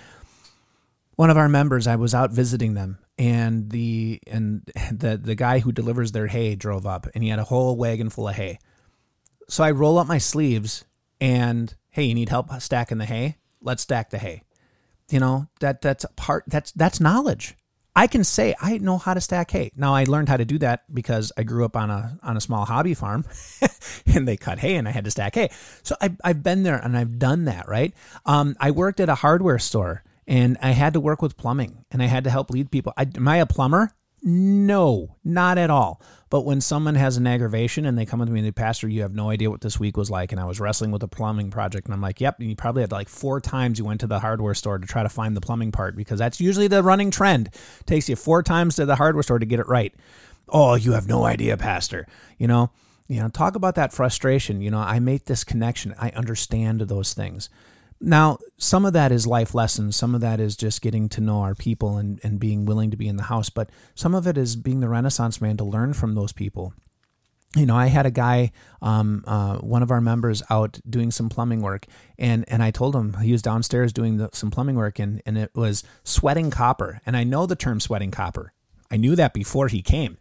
one 1.17 1.31
of 1.31 1.37
our 1.37 1.49
members, 1.49 1.87
I 1.87 1.97
was 1.97 2.15
out 2.15 2.31
visiting 2.31 2.75
them 2.75 2.99
and 3.19 3.71
the 3.71 4.21
and 4.27 4.63
the 4.93 5.17
the 5.17 5.35
guy 5.35 5.61
who 5.61 5.73
delivers 5.73 6.13
their 6.13 6.27
hay 6.27 6.55
drove 6.55 6.87
up 6.87 7.07
and 7.15 7.23
he 7.23 7.31
had 7.31 7.39
a 7.39 7.45
whole 7.45 7.77
wagon 7.77 8.11
full 8.11 8.29
of 8.29 8.37
hay. 8.37 8.59
So 9.49 9.63
I 9.63 9.71
roll 9.71 9.99
up 9.99 10.07
my 10.07 10.19
sleeves 10.19 10.85
and 11.21 11.75
hey, 11.91 12.05
you 12.05 12.15
need 12.15 12.31
help 12.31 12.51
stacking 12.61 12.99
the 12.99 13.05
hay? 13.05 13.37
Let's 13.61 13.83
stack 13.83 14.11
the 14.11 14.19
hay. 14.19 14.43
You 15.11 15.21
know, 15.21 15.49
that 15.61 15.83
that's 15.83 16.07
part 16.17 16.45
that's 16.47 16.73
that's 16.73 17.01
knowledge. 17.01 17.55
I 17.95 18.07
can 18.07 18.25
say 18.25 18.55
I 18.61 18.79
know 18.79 18.99
how 18.99 19.15
to 19.15 19.21
stack 19.21 19.51
hay. 19.51 19.71
Now 19.77 19.95
I 19.95 20.05
learned 20.05 20.29
how 20.29 20.39
to 20.39 20.45
do 20.45 20.59
that 20.59 20.83
because 20.93 21.31
I 21.37 21.43
grew 21.43 21.65
up 21.65 21.77
on 21.77 21.91
a 21.91 22.19
on 22.23 22.37
a 22.37 22.41
small 22.41 22.65
hobby 22.65 22.95
farm, 22.95 23.25
and 24.07 24.27
they 24.27 24.37
cut 24.37 24.59
hay, 24.59 24.77
and 24.77 24.89
I 24.89 24.93
had 24.93 25.05
to 25.05 25.11
stack 25.11 25.35
hay. 25.35 25.51
So 25.83 25.95
I, 26.01 26.17
I've 26.25 26.43
been 26.43 26.63
there 26.63 26.79
and 26.79 26.97
I've 26.97 27.19
done 27.19 27.45
that. 27.45 27.69
Right. 27.69 27.93
Um, 28.25 28.57
I 28.59 28.71
worked 28.71 29.01
at 29.01 29.09
a 29.09 29.15
hardware 29.15 29.59
store, 29.59 30.05
and 30.27 30.57
I 30.63 30.71
had 30.71 30.95
to 30.95 31.01
work 31.01 31.23
with 31.23 31.37
plumbing 31.37 31.85
and 31.91 32.03
I 32.03 32.07
had 32.07 32.25
to 32.25 32.31
help 32.31 32.51
lead 32.51 32.71
people. 32.71 32.93
I, 32.97 33.07
am 33.15 33.29
I 33.29 33.39
a 33.39 33.47
plumber? 33.47 33.93
No, 34.23 35.17
not 35.25 35.59
at 35.59 35.71
all. 35.71 36.01
But 36.31 36.47
when 36.47 36.61
someone 36.61 36.95
has 36.95 37.17
an 37.17 37.27
aggravation 37.27 37.85
and 37.85 37.99
they 37.99 38.07
come 38.07 38.25
to 38.25 38.33
me 38.33 38.41
and 38.41 38.47
they, 38.47 38.53
Pastor, 38.53 38.89
you 38.89 39.03
have 39.03 39.15
no 39.15 39.29
idea 39.29 39.51
what 39.51 39.61
this 39.61 39.79
week 39.79 39.97
was 39.97 40.11
like. 40.11 40.33
And 40.33 40.41
I 40.41 40.45
was 40.45 40.61
wrestling 40.61 40.91
with 40.91 41.03
a 41.03 41.09
plumbing 41.09 41.51
project 41.51 41.87
and 41.87 41.93
I'm 41.93 42.01
like, 42.01 42.21
yep. 42.21 42.39
And 42.39 42.49
you 42.49 42.57
probably 42.57 42.83
had 42.83 42.93
like 42.93 43.09
four 43.09 43.41
times 43.41 43.79
you 43.79 43.85
went 43.85 44.01
to 44.01 44.07
the 44.07 44.21
hardware 44.21 44.55
store 44.55 44.79
to 44.79 44.87
try 44.87 45.03
to 45.03 45.09
find 45.09 45.37
the 45.37 45.43
plumbing 45.43 45.73
part 45.73 45.97
because 45.97 46.19
that's 46.19 46.41
usually 46.41 46.69
the 46.69 46.83
running 46.83 47.11
trend. 47.11 47.49
It 47.81 47.87
takes 47.87 48.09
you 48.09 48.17
four 48.17 48.43
times 48.43 48.77
to 48.77 48.87
the 48.87 48.97
hardware 48.97 49.23
store 49.23 49.41
to 49.41 49.47
get 49.47 49.61
it 49.61 49.69
right. 49.69 49.93
Oh, 50.49 50.75
you 50.75 50.93
have 50.93 51.07
no 51.07 51.25
idea, 51.25 51.57
Pastor. 51.57 52.07
You 52.39 52.47
know, 52.47 52.71
you 53.09 53.21
know, 53.21 53.29
talk 53.29 53.57
about 53.57 53.75
that 53.75 53.93
frustration. 53.93 54.63
You 54.63 54.71
know, 54.71 54.79
I 54.79 55.01
make 55.01 55.27
this 55.27 55.45
connection. 55.45 55.95
I 56.01 56.11
understand 56.11 56.81
those 56.83 57.13
things. 57.13 57.51
Now, 58.05 58.39
some 58.59 58.85
of 58.85 58.95
that 58.95 59.13
is 59.13 59.29
life 59.29 59.55
lessons. 59.55 59.95
Some 59.95 60.17
of 60.17 60.21
that 60.23 60.41
is 60.41 60.57
just 60.57 60.83
getting 60.83 61.09
to 61.11 61.21
know 61.21 61.43
our 61.43 61.55
people 61.55 61.99
and, 61.99 62.19
and 62.25 62.41
being 62.41 62.67
willing 62.67 62.91
to 62.91 62.97
be 62.97 63.07
in 63.07 63.17
the 63.17 63.23
house. 63.23 63.49
But 63.49 63.71
some 63.95 64.13
of 64.13 64.27
it 64.27 64.37
is 64.37 64.57
being 64.57 64.81
the 64.81 64.89
Renaissance 64.89 65.41
man 65.41 65.57
to 65.59 65.65
learn 65.65 65.95
from 65.95 66.17
those 66.17 66.33
people. 66.33 66.75
You 67.55 67.65
know, 67.65 67.77
I 67.77 67.87
had 67.87 68.05
a 68.05 68.11
guy, 68.11 68.51
um, 68.81 69.23
uh, 69.25 69.59
one 69.59 69.85
of 69.85 69.93
our 69.93 70.01
members, 70.01 70.43
out 70.51 70.81
doing 70.89 71.13
some 71.13 71.29
plumbing 71.29 71.61
work, 71.61 71.87
and 72.19 72.45
and 72.49 72.63
I 72.63 72.71
told 72.71 72.97
him 72.97 73.13
he 73.21 73.31
was 73.31 73.43
downstairs 73.43 73.93
doing 73.93 74.17
the, 74.17 74.31
some 74.33 74.51
plumbing 74.51 74.77
work, 74.77 74.99
and 74.99 75.23
and 75.27 75.37
it 75.37 75.51
was 75.55 75.85
sweating 76.03 76.51
copper. 76.51 77.01
And 77.05 77.17
I 77.17 77.25
know 77.25 77.47
the 77.47 77.55
term 77.55 77.79
sweating 77.79 78.11
copper. 78.11 78.53
I 78.91 78.97
knew 78.97 79.15
that 79.17 79.35
before 79.35 79.69
he 79.69 79.83
came. 79.83 80.17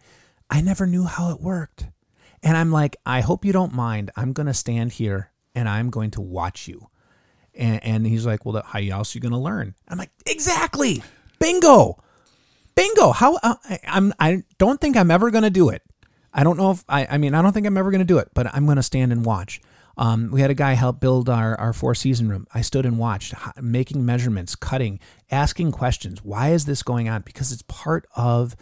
I 0.49 0.61
never 0.61 0.85
knew 0.85 1.05
how 1.05 1.31
it 1.31 1.39
worked, 1.39 1.87
and 2.43 2.57
I'm 2.57 2.71
like, 2.71 2.97
I 3.05 3.21
hope 3.21 3.45
you 3.45 3.53
don't 3.53 3.73
mind. 3.73 4.11
I'm 4.17 4.33
going 4.33 4.47
to 4.47 4.53
stand 4.53 4.91
here 4.91 5.31
and 5.55 5.67
I'm 5.69 5.89
going 5.89 6.11
to 6.11 6.21
watch 6.21 6.67
you 6.67 6.89
and, 7.55 7.83
and 7.83 8.07
he's 8.07 8.25
like, 8.25 8.45
well, 8.45 8.61
how 8.65 8.79
else 8.79 9.13
are 9.13 9.17
you 9.17 9.21
going 9.21 9.31
to 9.31 9.37
learn? 9.37 9.75
I'm 9.87 9.97
like, 9.97 10.11
exactly. 10.25 11.03
Bingo. 11.39 12.01
Bingo. 12.75 13.11
How 13.11 13.35
uh, 13.37 13.55
I, 13.69 13.79
I'm, 13.87 14.13
I 14.19 14.43
don't 14.57 14.79
think 14.79 14.97
I'm 14.97 15.11
ever 15.11 15.31
going 15.31 15.43
to 15.43 15.49
do 15.49 15.69
it. 15.69 15.81
I 16.33 16.43
don't 16.43 16.57
know 16.57 16.71
if 16.71 16.83
I, 16.87 17.05
I 17.09 17.17
mean, 17.17 17.33
I 17.33 17.41
don't 17.41 17.51
think 17.51 17.67
I'm 17.67 17.77
ever 17.77 17.91
going 17.91 17.99
to 17.99 18.05
do 18.05 18.17
it, 18.17 18.29
but 18.33 18.47
I'm 18.53 18.65
going 18.65 18.77
to 18.77 18.83
stand 18.83 19.11
and 19.11 19.25
watch. 19.25 19.61
Um, 19.97 20.31
we 20.31 20.41
had 20.41 20.49
a 20.49 20.55
guy 20.55 20.73
help 20.73 20.99
build 20.99 21.29
our, 21.29 21.59
our 21.59 21.73
four 21.73 21.93
season 21.93 22.29
room. 22.29 22.47
I 22.53 22.61
stood 22.61 22.85
and 22.85 22.97
watched, 22.97 23.33
making 23.61 24.05
measurements, 24.05 24.55
cutting, 24.55 24.99
asking 25.29 25.73
questions. 25.73 26.23
Why 26.23 26.49
is 26.49 26.65
this 26.65 26.81
going 26.81 27.09
on? 27.09 27.21
Because 27.21 27.51
it's 27.51 27.63
part 27.63 28.07
of 28.15 28.55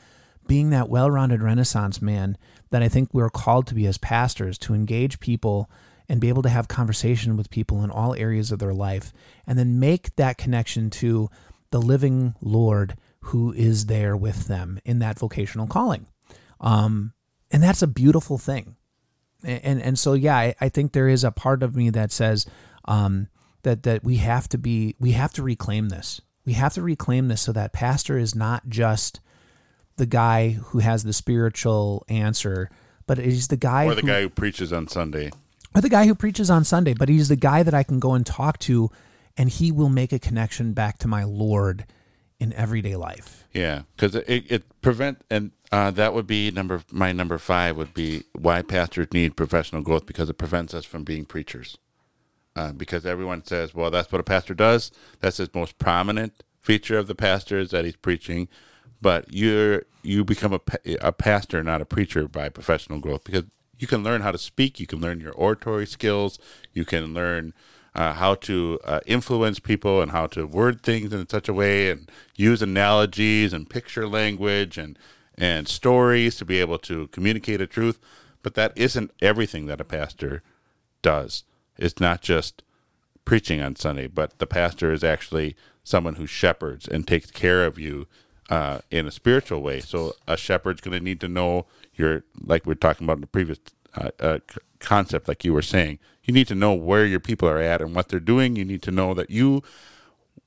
being 0.48 0.72
that 0.72 0.90
well 0.90 1.10
rounded 1.12 1.44
Renaissance 1.44 2.02
man 2.02 2.38
that 2.72 2.82
I 2.82 2.90
think 2.90 3.10
we're 3.14 3.30
called 3.30 3.68
to 3.68 3.76
be 3.76 3.86
as 3.86 3.98
pastors 4.00 4.58
to 4.60 4.74
engage 4.74 5.20
people 5.20 5.70
and 6.10 6.20
be 6.20 6.30
able 6.30 6.42
to 6.42 6.50
have 6.50 6.68
conversation 6.68 7.38
with 7.38 7.52
people 7.52 7.84
in 7.84 7.92
all 7.92 8.16
areas 8.16 8.52
of 8.52 8.58
their 8.60 8.74
life 8.74 9.14
and 9.46 9.58
then 9.58 9.80
make 9.80 10.16
that 10.16 10.38
connection 10.38 10.90
to 10.90 11.30
the 11.70 11.80
living 11.80 12.34
Lord 12.42 12.96
who 13.22 13.54
is 13.54 13.86
there 13.86 14.18
with 14.18 14.48
them 14.48 14.80
in 14.84 15.00
that 15.00 15.20
vocational 15.20 15.68
calling. 15.68 16.08
Um, 16.60 17.14
and 17.52 17.62
that's 17.62 17.84
a 17.84 17.88
beautiful 17.88 18.40
thing. 18.40 18.76
And, 19.44 19.64
and, 19.64 19.82
and 19.82 20.00
so, 20.00 20.14
yeah, 20.14 20.36
I, 20.36 20.56
I, 20.60 20.70
think 20.70 20.92
there 20.92 21.08
is 21.08 21.24
a 21.24 21.32
part 21.32 21.64
of 21.64 21.76
me 21.76 21.90
that 21.92 22.12
says 22.12 22.46
um, 22.86 23.28
that, 23.64 23.84
that 23.84 24.04
we 24.04 24.18
have 24.18 24.50
to 24.50 24.58
be, 24.58 24.96
we 25.00 25.12
have 25.12 25.32
to 25.34 25.44
reclaim 25.44 25.90
this. 25.90 26.20
We 26.46 26.54
have 26.54 26.74
to 26.74 26.82
reclaim 26.82 27.28
this 27.28 27.42
so 27.42 27.52
that 27.54 27.72
pastor 27.72 28.18
is 28.18 28.36
not 28.36 28.68
just 28.68 29.20
the 29.98 30.06
guy 30.06 30.52
who 30.52 30.80
has 30.80 31.04
the 31.04 31.14
spiritual 31.14 32.06
answer, 32.10 32.70
but 33.06 33.18
he's 33.18 33.48
the 33.50 33.58
guy 33.58 33.86
or 33.86 33.96
the 33.96 34.02
who, 34.02 34.08
guy 34.08 34.22
who 34.22 34.30
preaches 34.30 34.74
on 34.74 34.88
Sunday 34.88 35.32
or 35.76 35.82
the 35.82 35.90
guy 35.90 36.08
who 36.08 36.16
preaches 36.16 36.50
on 36.50 36.64
Sunday, 36.64 36.94
but 36.94 37.10
he's 37.10 37.30
the 37.30 37.36
guy 37.36 37.64
that 37.64 37.74
I 37.74 37.84
can 37.84 38.00
go 38.00 38.14
and 38.14 38.26
talk 38.26 38.60
to, 38.60 38.90
and 39.38 39.50
he 39.50 39.72
will 39.72 39.90
make 39.90 40.12
a 40.12 40.20
connection 40.20 40.74
back 40.74 40.98
to 41.00 41.08
my 41.08 41.24
Lord 41.24 41.86
in 42.40 42.54
everyday 42.54 42.96
life. 42.96 43.46
Yeah, 43.54 43.84
because 43.96 44.16
it, 44.16 44.52
it 44.52 44.82
prevent 44.82 45.24
and 45.30 45.52
uh, 45.72 45.92
that 45.92 46.14
would 46.14 46.26
be 46.26 46.50
number 46.52 46.82
my 46.92 47.12
number 47.12 47.38
five 47.38 47.76
would 47.78 47.94
be 47.94 48.24
why 48.34 48.62
pastors 48.62 49.08
need 49.14 49.36
professional 49.36 49.82
growth 49.82 50.06
because 50.06 50.30
it 50.30 50.36
prevents 50.36 50.74
us 50.74 50.86
from 50.86 51.04
being 51.04 51.26
preachers. 51.26 51.78
Uh, 52.56 52.72
because 52.74 53.06
everyone 53.06 53.46
says, 53.46 53.74
well, 53.74 53.92
that's 53.92 54.12
what 54.12 54.20
a 54.20 54.24
pastor 54.24 54.54
does. 54.54 54.92
That's 55.20 55.38
his 55.38 55.54
most 55.54 55.78
prominent 55.78 56.44
feature 56.60 56.98
of 56.98 57.08
the 57.08 57.16
pastor 57.16 57.60
is 57.60 57.70
that 57.72 57.86
he's 57.86 57.96
preaching. 57.96 58.50
But 59.02 59.32
you're 59.32 59.84
you 60.02 60.26
become 60.26 60.54
a, 60.54 60.60
a 61.02 61.12
pastor, 61.12 61.64
not 61.64 61.82
a 61.82 61.86
preacher, 61.86 62.28
by 62.28 62.50
professional 62.50 63.00
growth 63.00 63.24
because 63.24 63.44
you 63.80 63.88
can 63.88 64.04
learn 64.04 64.22
how 64.22 64.32
to 64.32 64.38
speak. 64.38 64.80
You 64.80 64.86
can 64.86 65.00
learn 65.00 65.20
your 65.20 65.32
oratory 65.32 65.88
skills. 65.88 66.38
You 66.74 66.86
can 66.86 67.14
learn 67.14 67.54
uh, 67.96 68.14
how 68.14 68.36
to 68.36 68.80
uh, 68.84 69.00
influence 69.06 69.60
people 69.60 70.02
and 70.02 70.12
how 70.12 70.28
to 70.28 70.46
word 70.46 70.84
things 70.84 71.12
in 71.12 71.28
such 71.28 71.50
a 71.50 71.54
way 71.54 71.90
and 71.90 72.12
use 72.36 72.62
analogies 72.62 73.54
and 73.54 73.70
picture 73.70 74.08
language 74.08 74.78
and 74.78 75.00
and 75.42 75.70
stories 75.70 76.36
to 76.36 76.44
be 76.44 76.60
able 76.60 76.78
to 76.78 77.08
communicate 77.08 77.62
a 77.62 77.68
truth. 77.68 77.98
But 78.44 78.56
that 78.56 78.74
isn't 78.76 79.12
everything 79.22 79.68
that 79.68 79.80
a 79.80 79.86
pastor 79.86 80.44
does. 81.02 81.44
It's 81.78 82.00
not 82.00 82.22
just 82.22 82.62
preaching 83.24 83.62
on 83.62 83.78
Sunday, 83.78 84.08
but 84.08 84.40
the 84.40 84.48
pastor 84.48 84.92
is 84.92 85.04
actually 85.04 85.56
someone 85.82 86.16
who 86.16 86.26
shepherds 86.26 86.88
and 86.88 87.08
takes 87.08 87.32
care 87.32 87.66
of 87.66 87.80
you 87.80 88.06
uh, 88.50 88.80
in 88.92 89.08
a 89.08 89.12
spiritual 89.12 89.62
way. 89.62 89.80
So 89.80 90.14
a 90.28 90.36
shepherd's 90.36 90.82
going 90.82 90.98
to 90.98 91.04
need 91.04 91.22
to 91.22 91.30
know 91.30 91.68
your, 92.00 92.24
like 92.44 92.66
we 92.66 92.72
are 92.72 92.76
talking 92.76 93.06
about 93.06 93.18
in 93.18 93.22
the 93.22 93.28
previous 93.28 93.60
uh, 93.96 94.10
uh, 94.20 94.40
concept, 94.80 95.28
like 95.28 95.44
you 95.44 95.54
were 95.54 95.62
saying. 95.62 96.00
You 96.24 96.34
need 96.34 96.48
to 96.48 96.56
know 96.56 96.74
where 96.74 97.06
your 97.06 97.20
people 97.20 97.50
are 97.50 97.60
at 97.60 97.82
and 97.82 97.94
what 97.94 98.10
they're 98.10 98.20
doing. 98.20 98.56
You 98.56 98.66
need 98.66 98.82
to 98.84 98.92
know 98.92 99.14
that 99.14 99.30
you 99.30 99.64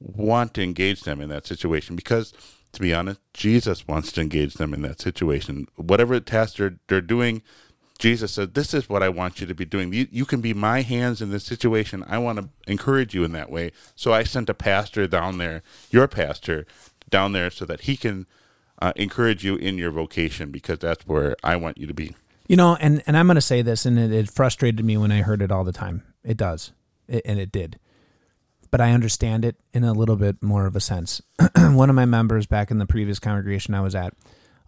want 0.00 0.54
to 0.54 0.62
engage 0.62 1.02
them 1.02 1.20
in 1.20 1.28
that 1.28 1.46
situation 1.46 1.96
because, 1.96 2.32
to 2.72 2.80
be 2.80 2.94
honest, 2.94 3.20
Jesus 3.34 3.86
wants 3.86 4.12
to 4.12 4.20
engage 4.20 4.54
them 4.54 4.72
in 4.72 4.82
that 4.82 5.00
situation. 5.00 5.66
Whatever 5.76 6.18
task 6.20 6.56
they're, 6.56 6.78
they're 6.88 7.00
doing, 7.00 7.42
Jesus 7.98 8.32
said, 8.32 8.54
This 8.54 8.74
is 8.74 8.88
what 8.88 9.02
I 9.02 9.08
want 9.08 9.40
you 9.40 9.46
to 9.46 9.54
be 9.54 9.64
doing. 9.64 9.92
You, 9.92 10.08
you 10.10 10.24
can 10.24 10.40
be 10.40 10.54
my 10.54 10.82
hands 10.82 11.20
in 11.20 11.30
this 11.30 11.44
situation. 11.44 12.04
I 12.08 12.18
want 12.18 12.38
to 12.38 12.48
encourage 12.66 13.14
you 13.14 13.24
in 13.24 13.32
that 13.32 13.50
way. 13.50 13.72
So 13.94 14.12
I 14.12 14.24
sent 14.24 14.50
a 14.50 14.54
pastor 14.54 15.06
down 15.06 15.38
there, 15.38 15.62
your 15.90 16.08
pastor, 16.08 16.66
down 17.10 17.32
there 17.32 17.50
so 17.50 17.64
that 17.64 17.82
he 17.82 17.96
can 17.96 18.26
uh, 18.82 18.92
encourage 18.96 19.44
you 19.44 19.54
in 19.54 19.78
your 19.78 19.92
vocation 19.92 20.50
because 20.50 20.80
that's 20.80 21.06
where 21.06 21.36
I 21.44 21.54
want 21.54 21.78
you 21.78 21.86
to 21.86 21.94
be. 21.94 22.16
You 22.48 22.56
know, 22.56 22.76
and, 22.80 23.00
and 23.06 23.16
I'm 23.16 23.28
going 23.28 23.36
to 23.36 23.40
say 23.40 23.62
this, 23.62 23.86
and 23.86 23.96
it, 23.96 24.12
it, 24.12 24.28
frustrated 24.28 24.84
me 24.84 24.96
when 24.96 25.12
I 25.12 25.22
heard 25.22 25.40
it 25.40 25.52
all 25.52 25.62
the 25.62 25.72
time. 25.72 26.02
It 26.24 26.36
does, 26.36 26.72
it, 27.06 27.22
and 27.24 27.38
it 27.38 27.52
did. 27.52 27.78
But 28.72 28.80
I 28.80 28.90
understand 28.90 29.44
it 29.44 29.54
in 29.72 29.84
a 29.84 29.92
little 29.92 30.16
bit 30.16 30.42
more 30.42 30.66
of 30.66 30.74
a 30.74 30.80
sense. 30.80 31.22
One 31.56 31.90
of 31.90 31.94
my 31.94 32.06
members 32.06 32.46
back 32.46 32.72
in 32.72 32.78
the 32.78 32.86
previous 32.86 33.20
congregation 33.20 33.72
I 33.72 33.82
was 33.82 33.94
at, 33.94 34.14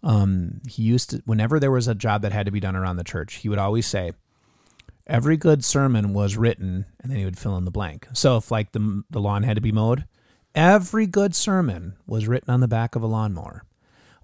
um, 0.01 0.61
he 0.65 0.83
used 0.83 1.09
to, 1.09 1.21
whenever 1.25 1.59
there 1.59 1.71
was 1.71 1.89
a 1.89 1.95
job 1.95 2.21
that 2.21 2.31
had 2.31 2.45
to 2.45 2.53
be 2.53 2.61
done 2.61 2.77
around 2.77 2.95
the 2.95 3.03
church, 3.03 3.35
he 3.35 3.49
would 3.49 3.59
always 3.59 3.85
say, 3.85 4.13
every 5.05 5.35
good 5.35 5.65
sermon 5.65 6.13
was 6.13 6.37
written, 6.37 6.85
and 7.01 7.11
then 7.11 7.19
he 7.19 7.25
would 7.25 7.37
fill 7.37 7.57
in 7.57 7.65
the 7.65 7.71
blank. 7.71 8.07
So 8.13 8.37
if 8.37 8.49
like 8.49 8.71
the, 8.71 9.03
the 9.09 9.19
lawn 9.19 9.43
had 9.43 9.55
to 9.55 9.61
be 9.61 9.73
mowed, 9.73 10.05
Every 10.55 11.05
good 11.05 11.35
sermon 11.35 11.97
was 12.07 12.29
written 12.29 12.49
on 12.49 12.61
the 12.61 12.67
back 12.69 12.95
of 12.95 13.03
a 13.03 13.07
lawnmower. 13.07 13.65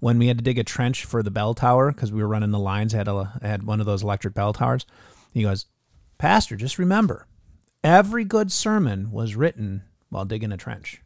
When 0.02 0.18
we 0.18 0.26
had 0.26 0.38
to 0.38 0.42
dig 0.42 0.58
a 0.58 0.64
trench 0.64 1.04
for 1.04 1.22
the 1.22 1.30
bell 1.30 1.54
tower 1.54 1.92
because 1.92 2.10
we 2.10 2.20
were 2.20 2.28
running 2.28 2.50
the 2.50 2.58
lines, 2.58 2.92
had 2.92 3.06
a 3.06 3.38
had 3.40 3.62
one 3.62 3.78
of 3.78 3.86
those 3.86 4.02
electric 4.02 4.34
bell 4.34 4.52
towers. 4.52 4.84
He 5.32 5.42
goes, 5.42 5.66
"Pastor, 6.18 6.56
just 6.56 6.76
remember, 6.76 7.28
every 7.84 8.24
good 8.24 8.50
sermon 8.50 9.12
was 9.12 9.36
written 9.36 9.84
while 10.08 10.24
digging 10.24 10.50
a 10.50 10.56
trench. 10.56 11.00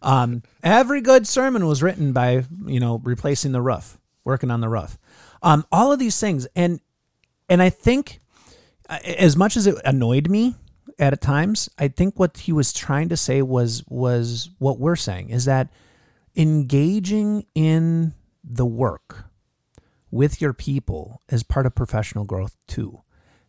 Um, 0.00 0.44
every 0.62 1.00
good 1.00 1.26
sermon 1.26 1.66
was 1.66 1.82
written 1.82 2.12
by 2.12 2.44
you 2.66 2.78
know 2.78 3.00
replacing 3.02 3.50
the 3.50 3.60
roof, 3.60 3.98
working 4.22 4.52
on 4.52 4.60
the 4.60 4.68
roof. 4.68 4.96
Um, 5.42 5.66
all 5.72 5.90
of 5.90 5.98
these 5.98 6.20
things, 6.20 6.46
and 6.54 6.78
and 7.48 7.60
I 7.60 7.68
think 7.68 8.20
as 8.88 9.36
much 9.36 9.56
as 9.56 9.66
it 9.66 9.74
annoyed 9.84 10.30
me 10.30 10.54
at 11.00 11.20
times, 11.20 11.68
I 11.80 11.88
think 11.88 12.16
what 12.16 12.36
he 12.36 12.52
was 12.52 12.72
trying 12.72 13.08
to 13.08 13.16
say 13.16 13.42
was 13.42 13.82
was 13.88 14.50
what 14.58 14.78
we're 14.78 14.94
saying 14.94 15.30
is 15.30 15.46
that 15.46 15.68
engaging 16.36 17.44
in 17.56 18.14
the 18.44 18.66
work 18.66 19.24
with 20.10 20.40
your 20.40 20.52
people 20.52 21.22
is 21.28 21.42
part 21.42 21.66
of 21.66 21.74
professional 21.74 22.24
growth 22.24 22.56
too 22.66 23.02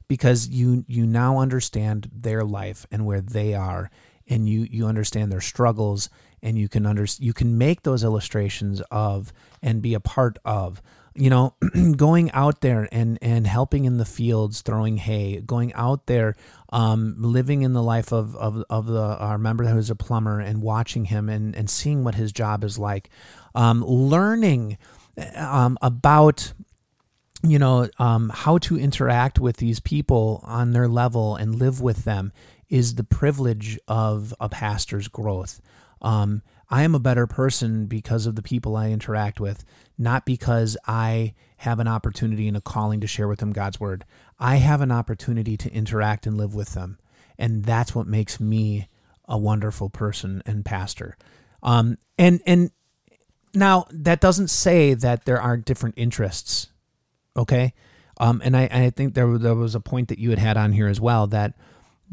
because 0.07 0.49
you 0.49 0.83
you 0.87 1.07
now 1.07 1.39
understand 1.39 2.09
their 2.13 2.43
life 2.43 2.85
and 2.91 3.05
where 3.05 3.21
they 3.21 3.53
are 3.53 3.89
and 4.27 4.47
you 4.47 4.67
you 4.69 4.85
understand 4.85 5.31
their 5.31 5.41
struggles 5.41 6.09
and 6.43 6.57
you 6.57 6.67
can 6.67 6.85
under 6.85 7.05
you 7.17 7.33
can 7.33 7.57
make 7.57 7.83
those 7.83 8.03
illustrations 8.03 8.81
of 8.91 9.31
and 9.61 9.81
be 9.81 9.93
a 9.93 9.99
part 9.99 10.37
of 10.43 10.81
you 11.13 11.29
know 11.29 11.55
going 11.95 12.31
out 12.31 12.61
there 12.61 12.87
and 12.91 13.19
and 13.21 13.45
helping 13.45 13.85
in 13.85 13.97
the 13.97 14.05
fields 14.05 14.61
throwing 14.61 14.97
hay 14.97 15.41
going 15.41 15.73
out 15.73 16.07
there 16.07 16.35
um, 16.69 17.15
living 17.19 17.63
in 17.63 17.73
the 17.73 17.83
life 17.83 18.13
of 18.13 18.35
of, 18.35 18.63
of 18.69 18.87
the 18.87 19.17
our 19.17 19.37
member 19.37 19.65
who's 19.65 19.89
a 19.89 19.95
plumber 19.95 20.39
and 20.39 20.61
watching 20.61 21.05
him 21.05 21.29
and 21.29 21.55
and 21.55 21.69
seeing 21.69 22.03
what 22.03 22.15
his 22.15 22.31
job 22.31 22.63
is 22.63 22.79
like 22.79 23.09
um, 23.55 23.83
learning 23.83 24.77
um, 25.35 25.77
about 25.81 26.53
you 27.43 27.59
know 27.59 27.89
um, 27.99 28.31
how 28.33 28.57
to 28.59 28.77
interact 28.77 29.39
with 29.39 29.57
these 29.57 29.79
people 29.79 30.41
on 30.43 30.71
their 30.71 30.87
level 30.87 31.35
and 31.35 31.55
live 31.55 31.81
with 31.81 32.05
them 32.05 32.31
is 32.69 32.95
the 32.95 33.03
privilege 33.03 33.77
of 33.87 34.33
a 34.39 34.47
pastor's 34.47 35.09
growth. 35.09 35.61
Um, 36.01 36.41
I 36.69 36.83
am 36.83 36.95
a 36.95 36.99
better 36.99 37.27
person 37.27 37.85
because 37.85 38.25
of 38.25 38.35
the 38.35 38.41
people 38.41 38.77
I 38.77 38.89
interact 38.91 39.41
with, 39.41 39.65
not 40.01 40.25
because 40.25 40.75
I 40.87 41.33
have 41.57 41.79
an 41.79 41.87
opportunity 41.87 42.47
and 42.47 42.57
a 42.57 42.61
calling 42.61 42.99
to 43.01 43.07
share 43.07 43.27
with 43.27 43.39
them 43.39 43.53
God's 43.53 43.79
word. 43.79 44.03
I 44.39 44.55
have 44.55 44.81
an 44.81 44.91
opportunity 44.91 45.55
to 45.57 45.71
interact 45.71 46.25
and 46.25 46.37
live 46.37 46.55
with 46.55 46.73
them. 46.73 46.97
And 47.37 47.63
that's 47.63 47.93
what 47.93 48.07
makes 48.07 48.39
me 48.39 48.87
a 49.25 49.37
wonderful 49.37 49.89
person 49.89 50.41
and 50.45 50.65
pastor. 50.65 51.17
Um, 51.61 51.99
and, 52.17 52.41
and 52.47 52.71
now 53.53 53.85
that 53.91 54.19
doesn't 54.19 54.49
say 54.49 54.95
that 54.95 55.25
there 55.25 55.39
aren't 55.39 55.65
different 55.65 55.95
interests. 55.97 56.69
Okay. 57.37 57.73
Um, 58.19 58.41
and 58.43 58.57
I, 58.57 58.67
I 58.71 58.89
think 58.89 59.13
there, 59.13 59.37
there 59.37 59.55
was 59.55 59.75
a 59.75 59.79
point 59.79 60.07
that 60.07 60.19
you 60.19 60.31
had 60.31 60.39
had 60.39 60.57
on 60.57 60.73
here 60.73 60.87
as 60.87 60.99
well 60.99 61.27
that 61.27 61.53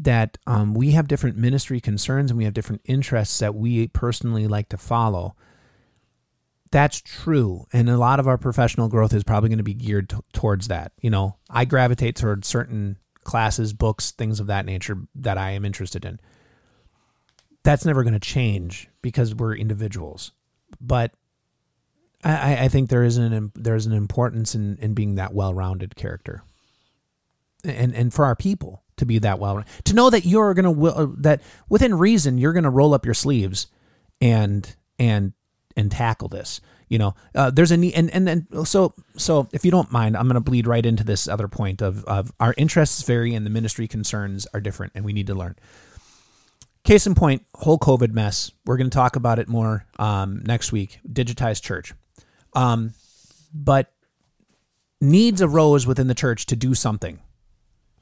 that 0.01 0.37
um, 0.47 0.73
we 0.73 0.91
have 0.91 1.09
different 1.09 1.35
ministry 1.35 1.81
concerns 1.81 2.31
and 2.31 2.37
we 2.37 2.45
have 2.45 2.53
different 2.53 2.81
interests 2.85 3.39
that 3.39 3.53
we 3.53 3.89
personally 3.89 4.47
like 4.47 4.69
to 4.69 4.77
follow. 4.77 5.35
That's 6.71 7.01
true. 7.01 7.65
And 7.73 7.89
a 7.89 7.97
lot 7.97 8.19
of 8.19 8.27
our 8.27 8.37
professional 8.37 8.89
growth 8.89 9.13
is 9.13 9.23
probably 9.23 9.49
going 9.49 9.57
to 9.57 9.63
be 9.63 9.73
geared 9.73 10.09
t- 10.09 10.17
towards 10.33 10.67
that. 10.67 10.91
You 11.01 11.09
know, 11.09 11.37
I 11.49 11.65
gravitate 11.65 12.15
towards 12.15 12.47
certain 12.47 12.97
classes, 13.23 13.73
books, 13.73 14.11
things 14.11 14.39
of 14.39 14.47
that 14.47 14.65
nature 14.65 14.97
that 15.15 15.37
I 15.37 15.51
am 15.51 15.65
interested 15.65 16.05
in. 16.05 16.19
That's 17.63 17.85
never 17.85 18.03
going 18.03 18.13
to 18.13 18.19
change 18.19 18.87
because 19.01 19.33
we're 19.33 19.55
individuals. 19.55 20.31
But 20.79 21.11
I, 22.23 22.65
I 22.65 22.67
think 22.67 22.89
there 22.89 23.03
is 23.03 23.17
an 23.17 23.51
there's 23.55 23.85
an 23.85 23.93
importance 23.93 24.55
in, 24.55 24.77
in 24.77 24.93
being 24.93 25.15
that 25.15 25.33
well 25.33 25.53
rounded 25.53 25.95
character. 25.95 26.43
And 27.63 27.93
and 27.95 28.13
for 28.13 28.25
our 28.25 28.35
people 28.35 28.83
to 28.97 29.05
be 29.05 29.19
that 29.19 29.39
well 29.39 29.63
to 29.85 29.93
know 29.93 30.09
that 30.09 30.25
you're 30.25 30.53
going 30.53 30.75
to 30.75 30.87
uh, 30.87 31.07
that 31.17 31.41
within 31.67 31.95
reason 31.95 32.37
you're 32.37 32.53
going 32.53 32.63
to 32.63 32.69
roll 32.69 32.93
up 32.93 33.05
your 33.05 33.13
sleeves 33.13 33.67
and 34.21 34.75
and 34.97 35.33
and 35.79 35.91
tackle 35.91 36.27
this 36.27 36.61
you 36.89 36.97
know? 36.97 37.13
Uh, 37.35 37.51
there's 37.51 37.71
a 37.71 37.77
need 37.77 37.93
and 37.93 38.09
and 38.11 38.27
then 38.27 38.65
so 38.65 38.93
so 39.15 39.47
if 39.53 39.63
you 39.63 39.71
don't 39.71 39.91
mind 39.91 40.17
i'm 40.17 40.25
going 40.25 40.33
to 40.33 40.41
bleed 40.41 40.67
right 40.67 40.85
into 40.85 41.03
this 41.03 41.27
other 41.27 41.47
point 41.47 41.81
of 41.81 42.03
of 42.05 42.31
our 42.39 42.53
interests 42.57 43.01
vary 43.03 43.33
and 43.35 43.45
the 43.45 43.49
ministry 43.49 43.87
concerns 43.87 44.47
are 44.53 44.59
different 44.59 44.91
and 44.95 45.05
we 45.05 45.13
need 45.13 45.27
to 45.27 45.35
learn. 45.35 45.55
Case 46.83 47.05
in 47.05 47.13
point 47.13 47.45
whole 47.55 47.77
covid 47.77 48.11
mess. 48.11 48.51
We're 48.65 48.77
going 48.77 48.89
to 48.89 48.95
talk 48.95 49.15
about 49.15 49.37
it 49.37 49.47
more 49.47 49.85
um, 49.99 50.41
next 50.45 50.71
week. 50.71 50.99
Digitized 51.07 51.61
church. 51.61 51.93
Um, 52.53 52.93
but 53.53 53.91
needs 54.99 55.41
arose 55.41 55.85
within 55.85 56.07
the 56.07 56.15
church 56.15 56.47
to 56.47 56.55
do 56.55 56.73
something 56.73 57.19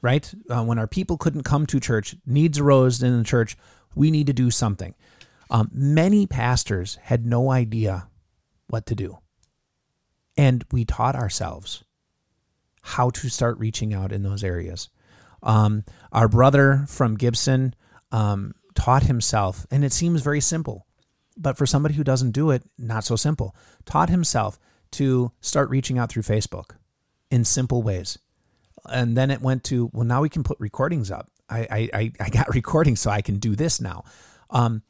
right? 0.02 0.32
Uh, 0.48 0.64
when 0.64 0.78
our 0.78 0.86
people 0.86 1.16
couldn't 1.16 1.42
come 1.42 1.66
to 1.66 1.80
church, 1.80 2.14
needs 2.26 2.58
arose 2.58 3.02
in 3.02 3.18
the 3.18 3.24
church, 3.24 3.56
we 3.94 4.10
need 4.10 4.26
to 4.26 4.32
do 4.32 4.50
something. 4.50 4.94
Um, 5.50 5.70
many 5.72 6.26
pastors 6.26 6.96
had 7.02 7.26
no 7.26 7.50
idea 7.50 8.08
what 8.68 8.86
to 8.86 8.94
do. 8.94 9.18
And 10.36 10.64
we 10.70 10.84
taught 10.84 11.16
ourselves 11.16 11.84
how 12.82 13.10
to 13.10 13.28
start 13.28 13.58
reaching 13.58 13.92
out 13.92 14.12
in 14.12 14.22
those 14.22 14.44
areas. 14.44 14.88
Um, 15.42 15.84
our 16.12 16.28
brother 16.28 16.84
from 16.88 17.16
Gibson 17.16 17.74
um, 18.12 18.54
taught 18.74 19.04
himself, 19.04 19.66
and 19.70 19.84
it 19.84 19.92
seems 19.92 20.22
very 20.22 20.40
simple, 20.40 20.86
but 21.36 21.56
for 21.56 21.66
somebody 21.66 21.94
who 21.94 22.04
doesn't 22.04 22.32
do 22.32 22.50
it, 22.50 22.62
not 22.78 23.04
so 23.04 23.16
simple, 23.16 23.54
taught 23.84 24.10
himself 24.10 24.58
to 24.92 25.32
start 25.40 25.70
reaching 25.70 25.98
out 25.98 26.10
through 26.10 26.22
Facebook 26.22 26.76
in 27.30 27.44
simple 27.44 27.82
ways 27.82 28.18
and 28.88 29.16
then 29.16 29.30
it 29.30 29.40
went 29.40 29.64
to 29.64 29.90
well 29.92 30.04
now 30.04 30.22
we 30.22 30.28
can 30.28 30.42
put 30.42 30.58
recordings 30.60 31.10
up 31.10 31.30
i 31.48 31.88
i 31.92 32.12
i 32.20 32.28
got 32.28 32.48
recordings 32.54 33.00
so 33.00 33.10
i 33.10 33.22
can 33.22 33.38
do 33.38 33.56
this 33.56 33.80
now 33.80 34.04
um, 34.50 34.82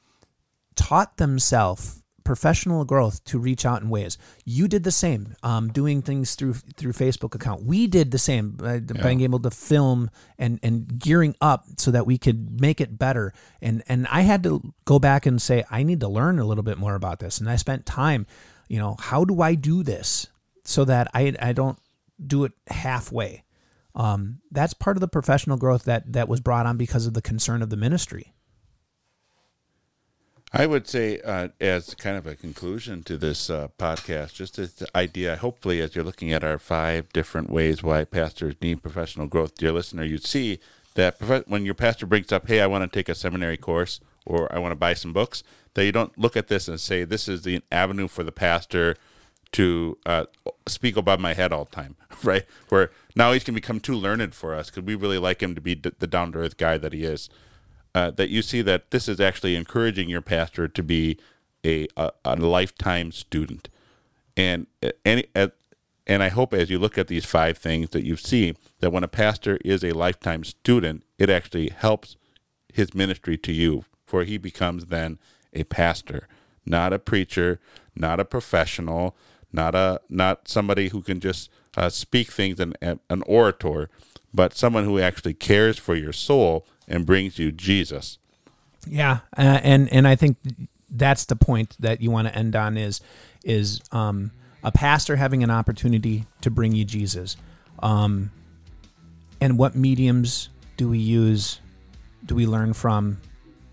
taught 0.79 1.17
themselves 1.17 2.03
professional 2.23 2.85
growth 2.85 3.25
to 3.25 3.39
reach 3.39 3.65
out 3.65 3.81
in 3.81 3.89
ways. 3.89 4.19
You 4.45 4.69
did 4.69 4.85
the 4.85 4.93
same 4.93 5.35
um, 5.43 5.69
doing 5.69 6.03
things 6.03 6.35
through 6.35 6.55
through 6.55 6.93
facebook 6.93 7.35
account. 7.35 7.65
We 7.65 7.87
did 7.87 8.11
the 8.11 8.19
same 8.19 8.59
uh, 8.63 8.75
yeah. 8.75 9.03
being 9.03 9.23
able 9.23 9.41
to 9.41 9.51
film 9.51 10.11
and 10.39 10.61
and 10.63 10.99
gearing 10.99 11.35
up 11.41 11.65
so 11.79 11.91
that 11.91 12.07
we 12.07 12.19
could 12.19 12.61
make 12.61 12.81
it 12.81 12.99
better. 12.99 13.33
And 13.63 13.83
and 13.89 14.07
i 14.09 14.21
had 14.21 14.43
to 14.43 14.75
go 14.85 14.99
back 14.99 15.25
and 15.27 15.41
say 15.41 15.65
i 15.71 15.83
need 15.83 16.01
to 16.01 16.09
learn 16.09 16.39
a 16.39 16.45
little 16.45 16.65
bit 16.65 16.79
more 16.79 16.95
about 16.95 17.19
this. 17.19 17.39
And 17.39 17.49
i 17.49 17.57
spent 17.57 17.87
time 17.87 18.27
you 18.69 18.79
know 18.79 18.97
how 19.01 19.25
do 19.25 19.41
i 19.41 19.55
do 19.55 19.83
this 19.83 20.27
so 20.65 20.85
that 20.85 21.09
i 21.15 21.35
i 21.41 21.53
don't 21.53 21.79
do 22.25 22.45
it 22.45 22.53
halfway? 22.69 23.45
Um, 23.95 24.41
that's 24.51 24.75
part 24.75 24.97
of 24.97 25.01
the 25.01 25.09
professional 25.09 25.57
growth 25.57 25.85
that 25.85 26.13
that 26.13 26.29
was 26.29 26.41
brought 26.41 26.67
on 26.67 26.77
because 26.77 27.07
of 27.07 27.15
the 27.15 27.23
concern 27.23 27.63
of 27.63 27.71
the 27.71 27.77
ministry. 27.77 28.33
I 30.53 30.65
would 30.67 30.89
say, 30.89 31.21
uh, 31.21 31.49
as 31.61 31.95
kind 31.95 32.17
of 32.17 32.27
a 32.27 32.35
conclusion 32.35 33.03
to 33.03 33.19
this 33.19 33.51
uh, 33.51 33.69
podcast, 33.79 34.33
just 34.33 34.57
the 34.57 34.89
idea, 34.95 35.37
hopefully, 35.37 35.83
as 35.83 35.95
you're 35.95 36.05
looking 36.05 36.33
at 36.33 36.43
our 36.43 36.59
five 36.59 37.13
different 37.13 37.51
ways 37.51 37.83
why 37.83 38.05
pastors 38.05 38.55
need 38.63 38.83
professional 38.83 39.27
growth, 39.27 39.57
dear 39.57 39.73
listener, 39.73 40.05
you'd 40.05 40.25
see 40.25 40.59
that 40.95 41.21
when 41.49 41.67
your 41.67 41.75
pastor 41.75 42.07
brings 42.07 42.33
up, 42.33 42.49
hey, 42.49 42.61
I 42.61 42.67
want 42.67 42.91
to 42.91 42.99
take 42.99 43.11
a 43.11 43.15
seminary 43.15 43.59
course, 43.59 44.01
or 44.25 44.53
I 44.53 44.59
want 44.59 44.73
to 44.73 44.77
buy 44.77 44.95
some 44.95 45.13
books, 45.13 45.43
that 45.75 45.85
you 45.85 45.93
don't 45.93 46.17
look 46.19 46.37
at 46.37 46.49
this 46.49 46.67
and 46.67 46.81
say, 46.81 47.05
this 47.05 47.29
is 47.29 47.43
the 47.43 47.63
avenue 47.71 48.09
for 48.09 48.25
the 48.25 48.33
pastor 48.33 48.97
to 49.53 49.99
uh, 50.07 50.25
speak 50.67 50.97
above 50.97 51.21
my 51.21 51.35
head 51.35 51.53
all 51.53 51.65
the 51.65 51.77
time, 51.77 51.97
right? 52.23 52.45
Where 52.71 52.91
now 53.15 53.33
he's 53.33 53.45
going 53.45 53.55
to 53.55 53.61
become 53.61 53.81
too 53.81 53.95
learned 53.95 54.35
for 54.35 54.55
us 54.55 54.71
because 54.71 54.85
we 54.85 54.95
really 54.95 55.19
like 55.19 55.43
him 55.43 55.55
to 55.55 55.61
be 55.61 55.75
d- 55.75 55.93
the 55.99 56.07
down 56.07 56.33
to 56.33 56.39
earth 56.39 56.57
guy 56.57 56.79
that 56.79 56.95
he 56.95 57.05
is. 57.05 57.29
Uh, 57.99 58.13
that 58.13 58.31
you 58.31 58.43
see 58.43 58.63
that 58.63 58.93
this 58.93 59.09
is 59.09 59.19
actually 59.19 59.57
encouraging 59.57 60.09
your 60.09 60.21
pastor 60.21 60.69
to 60.69 60.85
be 60.85 61.19
a, 61.67 61.89
a, 61.97 62.13
a 62.25 62.37
lifetime 62.37 63.11
student. 63.11 63.69
And 64.37 64.69
uh, 64.81 64.91
any, 65.05 65.25
uh, 65.35 65.49
and 66.07 66.23
I 66.23 66.29
hope 66.29 66.55
as 66.55 66.71
you 66.71 66.79
look 66.79 66.97
at 66.97 67.09
these 67.09 67.25
five 67.25 67.59
things 67.59 67.91
that 67.91 68.05
you 68.05 68.15
see 68.15 68.55
that 68.79 68.93
when 68.93 69.03
a 69.03 69.09
pastor 69.09 69.59
is 69.65 69.83
a 69.83 69.91
lifetime 69.91 70.45
student, 70.45 71.03
it 71.19 71.29
actually 71.29 71.71
helps 71.71 72.17
his 72.73 72.95
ministry 72.95 73.37
to 73.39 73.53
you, 73.53 73.85
for 74.07 74.23
he 74.23 74.39
becomes 74.39 74.87
then 74.87 75.19
a 75.53 75.65
pastor, 75.65 76.29
not 76.65 76.93
a 76.93 77.01
preacher, 77.01 77.59
not 77.97 78.21
a 78.21 78.25
professional, 78.25 79.17
not 79.53 79.75
a 79.75 80.01
not 80.09 80.47
somebody 80.47 80.91
who 80.91 81.03
can 81.03 81.19
just 81.19 81.51
uh, 81.77 81.89
speak 81.89 82.31
things 82.31 82.61
and 82.61 82.77
an 82.81 83.23
orator, 83.27 83.91
but 84.33 84.55
someone 84.55 84.85
who 84.85 85.01
actually 85.01 85.35
cares 85.35 85.79
for 85.79 85.97
your 85.97 86.13
soul 86.13 86.65
and 86.89 87.07
brings 87.07 87.39
you 87.39 87.53
Jesus. 87.53 88.19
Yeah, 88.87 89.21
uh, 89.37 89.61
and 89.63 89.93
and 89.93 90.09
I 90.09 90.17
think 90.17 90.39
that's 90.91 91.27
the 91.27 91.37
point 91.37 91.77
that 91.79 92.01
you 92.01 92.11
want 92.11 92.29
to 92.29 92.35
end 92.35 92.57
on 92.57 92.77
is 92.77 93.01
is 93.45 93.81
um, 93.93 94.33
a 94.65 94.73
pastor 94.73 95.17
having 95.17 95.43
an 95.43 95.51
opportunity 95.51 96.27
to 96.41 96.51
bring 96.51 96.73
you 96.73 96.85
Jesus. 96.85 97.37
Um, 97.81 98.31
and 99.41 99.59
what 99.59 99.75
mediums 99.75 100.49
do 100.77 100.89
we 100.89 100.99
use? 100.99 101.61
Do 102.25 102.35
we 102.35 102.47
learn 102.47 102.73
from 102.73 103.21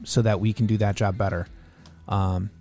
so 0.03 0.21
that 0.21 0.39
we 0.39 0.53
can 0.53 0.65
do 0.65 0.77
that 0.77 0.95
job 0.95 1.17
better? 1.17 1.47
Um, 2.07 2.51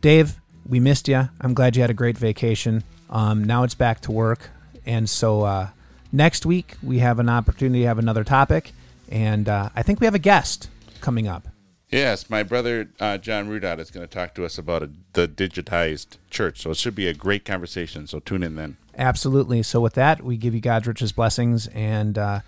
Dave, 0.00 0.40
we 0.66 0.80
missed 0.80 1.06
you. 1.08 1.28
I'm 1.40 1.54
glad 1.54 1.76
you 1.76 1.82
had 1.82 1.90
a 1.90 1.94
great 1.94 2.18
vacation. 2.18 2.82
Um, 3.08 3.44
now 3.44 3.62
it's 3.62 3.74
back 3.74 4.00
to 4.02 4.12
work, 4.12 4.50
and 4.84 5.08
so 5.08 5.42
uh, 5.42 5.68
next 6.10 6.46
week 6.46 6.76
we 6.82 6.98
have 6.98 7.18
an 7.18 7.28
opportunity 7.28 7.82
to 7.82 7.86
have 7.86 7.98
another 7.98 8.24
topic, 8.24 8.72
and 9.12 9.48
uh, 9.48 9.68
I 9.76 9.82
think 9.82 10.00
we 10.00 10.06
have 10.06 10.14
a 10.14 10.18
guest 10.18 10.70
coming 11.00 11.28
up. 11.28 11.46
Yes, 11.90 12.30
my 12.30 12.42
brother 12.42 12.88
uh, 12.98 13.18
John 13.18 13.48
Rudot 13.48 13.78
is 13.78 13.90
going 13.90 14.08
to 14.08 14.12
talk 14.12 14.34
to 14.36 14.46
us 14.46 14.56
about 14.56 14.82
a, 14.82 14.90
the 15.12 15.28
digitized 15.28 16.16
church. 16.30 16.62
So 16.62 16.70
it 16.70 16.78
should 16.78 16.94
be 16.94 17.06
a 17.06 17.12
great 17.12 17.44
conversation. 17.44 18.06
So 18.06 18.18
tune 18.18 18.42
in 18.42 18.56
then. 18.56 18.78
Absolutely. 18.96 19.62
So 19.62 19.80
with 19.80 19.92
that, 19.94 20.22
we 20.22 20.38
give 20.38 20.54
you 20.54 20.60
God's 20.62 20.86
richest 20.86 21.14
blessings, 21.14 21.66
and 21.68 22.16
uh, 22.16 22.40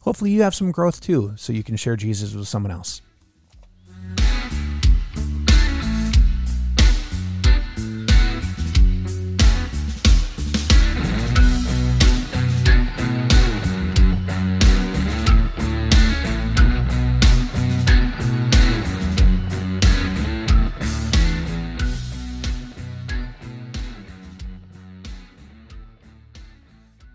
hopefully 0.00 0.30
you 0.30 0.42
have 0.42 0.54
some 0.54 0.70
growth 0.70 1.00
too, 1.00 1.32
so 1.36 1.54
you 1.54 1.62
can 1.62 1.76
share 1.76 1.96
Jesus 1.96 2.34
with 2.34 2.46
someone 2.46 2.70
else. 2.70 3.00